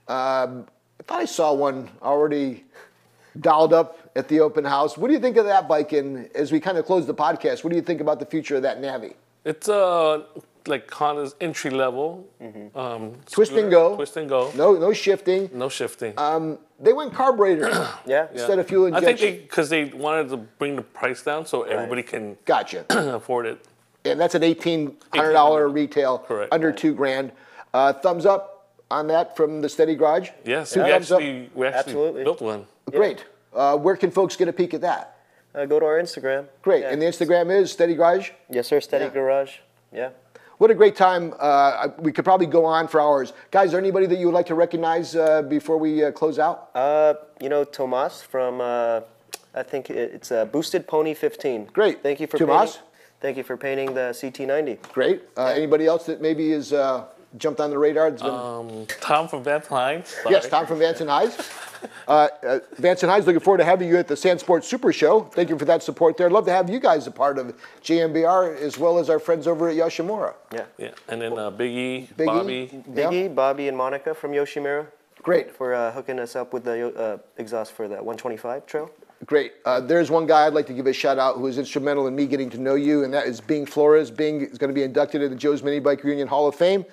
um, 0.07 0.65
I 0.99 1.03
thought 1.03 1.21
I 1.21 1.25
saw 1.25 1.53
one 1.53 1.89
already 2.01 2.63
dialed 3.41 3.73
up 3.73 3.99
at 4.15 4.27
the 4.29 4.39
open 4.39 4.65
house. 4.65 4.97
What 4.97 5.09
do 5.09 5.13
you 5.13 5.19
think 5.19 5.37
of 5.37 5.45
that 5.45 5.67
bike? 5.67 5.93
And 5.93 6.27
as 6.33 6.51
we 6.51 6.59
kind 6.59 6.77
of 6.77 6.85
close 6.85 7.05
the 7.05 7.13
podcast, 7.13 7.63
what 7.63 7.69
do 7.69 7.75
you 7.75 7.83
think 7.83 8.01
about 8.01 8.19
the 8.19 8.25
future 8.25 8.55
of 8.55 8.63
that 8.63 8.81
Navi? 8.81 9.13
It's 9.45 9.69
uh 9.69 10.23
like 10.67 10.89
Honda's 10.91 11.35
entry 11.41 11.71
level. 11.71 12.27
Um, 12.75 13.13
Twist 13.31 13.51
and 13.53 13.69
go. 13.71 13.95
Twist 13.95 14.17
and 14.17 14.27
go. 14.29 14.51
No 14.55 14.73
no 14.73 14.93
shifting. 14.93 15.49
No 15.53 15.69
shifting. 15.69 16.13
Um, 16.17 16.57
they 16.79 16.93
went 16.93 17.13
carburetor 17.13 17.69
Yeah. 18.05 18.27
instead 18.31 18.59
of 18.59 18.67
fuel 18.67 18.93
I 18.95 18.99
think 19.01 19.19
they 19.19 19.37
because 19.37 19.69
they 19.69 19.85
wanted 19.85 20.29
to 20.29 20.37
bring 20.37 20.75
the 20.75 20.81
price 20.83 21.23
down 21.23 21.45
so 21.45 21.63
everybody 21.63 22.03
can 22.03 22.37
Gotcha. 22.45 22.85
afford 22.89 23.45
it. 23.47 23.59
and 24.05 24.19
that's 24.19 24.35
an 24.35 24.43
eighteen 24.43 24.95
hundred 25.13 25.33
dollar 25.33 25.67
retail, 25.67 26.19
Correct. 26.19 26.53
under 26.53 26.71
two 26.71 26.93
grand. 26.93 27.31
Uh, 27.73 27.93
thumbs 27.93 28.25
up 28.25 28.69
on 28.89 29.07
that 29.07 29.35
from 29.35 29.61
the 29.61 29.67
Steady 29.69 29.95
Garage. 29.95 30.29
Yes, 30.45 30.71
Two 30.73 30.83
we 30.83 30.89
thumbs 30.89 31.11
up. 31.11 31.19
actually 31.19 31.49
we 31.53 31.67
actually 31.67 31.79
Absolutely. 31.79 32.23
built 32.23 32.41
one. 32.41 32.65
Great. 32.91 33.25
Uh, 33.53 33.75
where 33.77 33.95
can 33.97 34.11
folks 34.11 34.35
get 34.35 34.47
a 34.47 34.53
peek 34.53 34.73
at 34.73 34.81
that? 34.81 35.13
Uh, 35.55 35.65
go 35.65 35.79
to 35.79 35.85
our 35.85 35.99
Instagram. 35.99 36.45
Great. 36.61 36.81
Yeah. 36.81 36.91
And 36.91 37.01
the 37.01 37.05
Instagram 37.07 37.49
is 37.51 37.71
Steady 37.71 37.95
Garage. 37.95 38.29
yes, 38.49 38.67
sir. 38.67 38.79
Steady 38.79 39.05
Yeah. 39.05 39.11
Garage. 39.11 39.57
Yeah. 39.91 40.09
What 40.57 40.71
a 40.71 40.75
great 40.75 40.95
time. 40.95 41.35
Uh, 41.39 41.89
we 41.99 42.11
could 42.11 42.25
probably 42.25 42.47
go 42.47 42.65
on 42.65 42.87
for 42.87 42.99
hours. 42.99 43.33
Guys, 43.51 43.67
is 43.67 43.71
there 43.73 43.79
anybody 43.79 44.07
that 44.07 44.17
you 44.17 44.25
would 44.25 44.33
like 44.33 44.47
to 44.47 44.55
recognize 44.55 45.15
uh, 45.15 45.43
before 45.43 45.77
we 45.77 46.03
uh, 46.03 46.11
close 46.11 46.39
out? 46.39 46.71
Uh, 46.73 47.13
you 47.39 47.47
know, 47.47 47.63
Tomas 47.63 48.23
from, 48.23 48.59
uh, 48.59 49.01
I 49.53 49.61
think 49.61 49.91
it's 49.91 50.31
uh, 50.31 50.45
Boosted 50.45 50.87
Pony 50.87 51.13
15. 51.13 51.65
Great. 51.73 52.01
Thank 52.01 52.19
you 52.19 52.25
for 52.25 52.39
Tomas? 52.39 52.71
painting. 52.71 52.87
Thank 53.21 53.37
you 53.37 53.43
for 53.43 53.55
painting 53.55 53.93
the 53.93 54.15
CT90. 54.19 54.81
Great. 54.93 55.23
Uh, 55.37 55.45
Anybody 55.45 55.85
else 55.85 56.07
that 56.07 56.21
maybe 56.21 56.51
is 56.51 56.73
uh, 56.73 57.05
jumped 57.37 57.59
on 57.59 57.69
the 57.69 57.77
radar? 57.77 58.09
that's 58.09 58.21
been- 58.21 58.31
Um, 58.31 58.85
Tom 59.01 59.27
from 59.27 59.43
Van 59.43 59.61
Hines. 59.61 60.15
yes, 60.29 60.47
Tom 60.47 60.65
from 60.65 60.79
Vance 60.79 61.01
and 61.01 61.09
Hines. 61.09 61.37
Uh, 62.07 62.27
uh, 62.43 62.59
Vance 62.77 63.03
and 63.03 63.11
Hines, 63.11 63.27
looking 63.27 63.39
forward 63.39 63.57
to 63.59 63.63
having 63.63 63.87
you 63.87 63.97
at 63.97 64.07
the 64.07 64.15
Sand 64.15 64.39
Sports 64.39 64.67
Super 64.67 64.91
Show. 64.93 65.21
Thank 65.33 65.49
you 65.49 65.57
for 65.59 65.65
that 65.65 65.83
support 65.83 66.17
there. 66.17 66.25
I'd 66.27 66.31
love 66.33 66.45
to 66.45 66.51
have 66.51 66.69
you 66.69 66.79
guys 66.79 67.05
a 67.05 67.11
part 67.11 67.37
of 67.37 67.53
JMBR 67.83 68.55
as 68.61 68.77
well 68.79 68.97
as 68.97 69.09
our 69.09 69.19
friends 69.19 69.45
over 69.47 69.69
at 69.69 69.75
Yoshimura. 69.75 70.33
Yeah. 70.53 70.65
Yeah, 70.77 70.91
and 71.07 71.21
then 71.21 71.33
uh, 71.37 71.51
Biggie, 71.51 72.07
Biggie. 72.15 72.25
Bobby. 72.25 72.69
Yeah. 72.93 73.03
Biggie, 73.09 73.35
Bobby, 73.35 73.67
and 73.67 73.77
Monica 73.77 74.15
from 74.15 74.31
Yoshimura 74.31 74.87
Great. 75.21 75.51
for 75.55 75.73
uh, 75.73 75.91
hooking 75.91 76.19
us 76.19 76.35
up 76.35 76.53
with 76.53 76.63
the 76.63 76.95
uh, 76.97 77.17
exhaust 77.37 77.73
for 77.73 77.87
the 77.87 77.95
125 77.95 78.65
trail. 78.65 78.89
Great. 79.25 79.53
Uh, 79.65 79.79
there's 79.79 80.09
one 80.11 80.25
guy 80.27 80.45
I'd 80.45 80.53
like 80.53 80.67
to 80.67 80.73
give 80.73 80.85
a 80.87 80.93
shout 80.93 81.17
out 81.19 81.35
who 81.35 81.41
was 81.41 81.57
instrumental 81.57 82.07
in 82.07 82.15
me 82.15 82.25
getting 82.27 82.49
to 82.51 82.57
know 82.59 82.75
you, 82.75 83.03
and 83.03 83.13
that 83.13 83.25
is 83.27 83.41
Bing 83.41 83.65
Flores. 83.65 84.09
Bing 84.11 84.41
is 84.41 84.57
going 84.57 84.69
to 84.69 84.75
be 84.75 84.83
inducted 84.83 85.21
into 85.21 85.33
the 85.35 85.39
Joe's 85.39 85.63
Mini 85.63 85.79
Bike 85.79 86.03
Union 86.03 86.27
Hall 86.27 86.47
of 86.47 86.55
Fame 86.55 86.85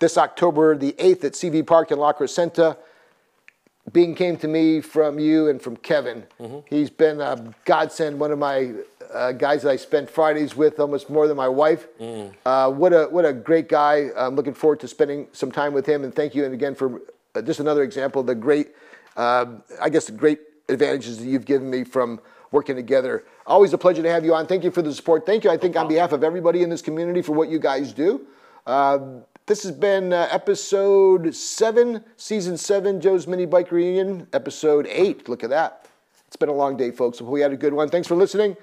this 0.00 0.18
October 0.18 0.76
the 0.76 0.92
8th 0.94 1.24
at 1.24 1.32
CV 1.34 1.64
Park 1.64 1.92
in 1.92 1.98
La 1.98 2.12
Crescenta. 2.12 2.76
Bing 3.92 4.14
came 4.14 4.36
to 4.38 4.48
me 4.48 4.80
from 4.80 5.18
you 5.18 5.48
and 5.48 5.60
from 5.60 5.76
Kevin. 5.76 6.24
He's 6.68 6.90
been 6.90 7.20
a 7.20 7.54
godsend, 7.64 8.18
one 8.18 8.30
of 8.32 8.38
my 8.38 8.72
uh, 9.12 9.32
guys 9.32 9.62
that 9.62 9.70
I 9.70 9.76
spend 9.76 10.08
Fridays 10.08 10.54
with 10.54 10.78
almost 10.78 11.10
more 11.10 11.26
than 11.26 11.36
my 11.36 11.48
wife. 11.48 11.86
Uh, 12.46 12.70
what, 12.70 12.92
a, 12.92 13.04
what 13.06 13.24
a 13.24 13.32
great 13.32 13.68
guy. 13.68 14.10
I'm 14.16 14.36
looking 14.36 14.54
forward 14.54 14.80
to 14.80 14.88
spending 14.88 15.28
some 15.32 15.50
time 15.50 15.72
with 15.72 15.86
him, 15.86 16.04
and 16.04 16.14
thank 16.14 16.34
you 16.34 16.44
and 16.44 16.54
again 16.54 16.74
for 16.74 17.00
uh, 17.34 17.42
just 17.42 17.60
another 17.60 17.82
example 17.82 18.20
of 18.20 18.26
the 18.26 18.34
great, 18.34 18.68
um 19.16 19.62
I 19.80 19.88
guess, 19.88 20.06
the 20.06 20.12
great 20.12 20.38
advantages 20.68 21.18
that 21.18 21.26
you've 21.26 21.44
given 21.44 21.68
me 21.68 21.84
from 21.84 22.20
working 22.52 22.76
together. 22.76 23.24
Always 23.46 23.72
a 23.72 23.78
pleasure 23.78 24.02
to 24.02 24.10
have 24.10 24.24
you 24.24 24.34
on. 24.34 24.46
Thank 24.46 24.62
you 24.64 24.70
for 24.70 24.82
the 24.82 24.92
support. 24.94 25.26
Thank 25.26 25.44
you, 25.44 25.50
I 25.50 25.56
think, 25.56 25.76
on 25.76 25.88
behalf 25.88 26.12
of 26.12 26.22
everybody 26.22 26.62
in 26.62 26.70
this 26.70 26.82
community 26.82 27.22
for 27.22 27.32
what 27.32 27.48
you 27.48 27.58
guys 27.58 27.92
do. 27.92 28.26
Uh, 28.66 28.98
This 29.50 29.64
has 29.64 29.72
been 29.72 30.12
uh, 30.12 30.28
episode 30.30 31.34
seven, 31.34 32.04
season 32.16 32.56
seven, 32.56 33.00
Joe's 33.00 33.26
Mini 33.26 33.46
Bike 33.46 33.72
Reunion, 33.72 34.28
episode 34.32 34.86
eight. 34.88 35.28
Look 35.28 35.42
at 35.42 35.50
that. 35.50 35.88
It's 36.28 36.36
been 36.36 36.50
a 36.50 36.54
long 36.54 36.76
day, 36.76 36.92
folks. 36.92 37.20
We 37.20 37.40
had 37.40 37.50
a 37.52 37.56
good 37.56 37.74
one. 37.74 37.88
Thanks 37.88 38.06
for 38.06 38.14
listening. 38.14 38.56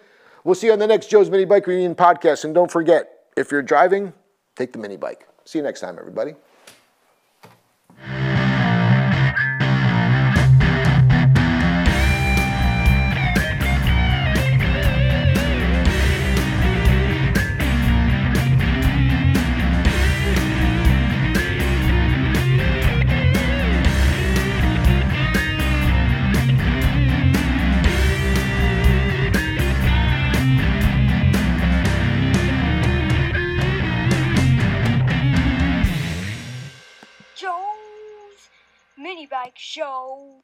We'll 0.46 0.56
see 0.56 0.68
you 0.68 0.72
on 0.72 0.80
the 0.80 0.88
next 0.88 1.10
Joe's 1.10 1.30
Mini 1.30 1.44
Bike 1.44 1.68
Reunion 1.68 1.94
podcast. 1.94 2.46
And 2.46 2.56
don't 2.56 2.72
forget, 2.72 3.26
if 3.36 3.52
you're 3.52 3.62
driving, 3.62 4.14
take 4.56 4.72
the 4.72 4.80
mini 4.80 4.96
bike. 4.96 5.28
See 5.44 5.60
you 5.60 5.64
next 5.64 5.82
time, 5.82 5.98
everybody. 6.00 6.36
Bike 39.48 39.60
Show. 39.60 40.44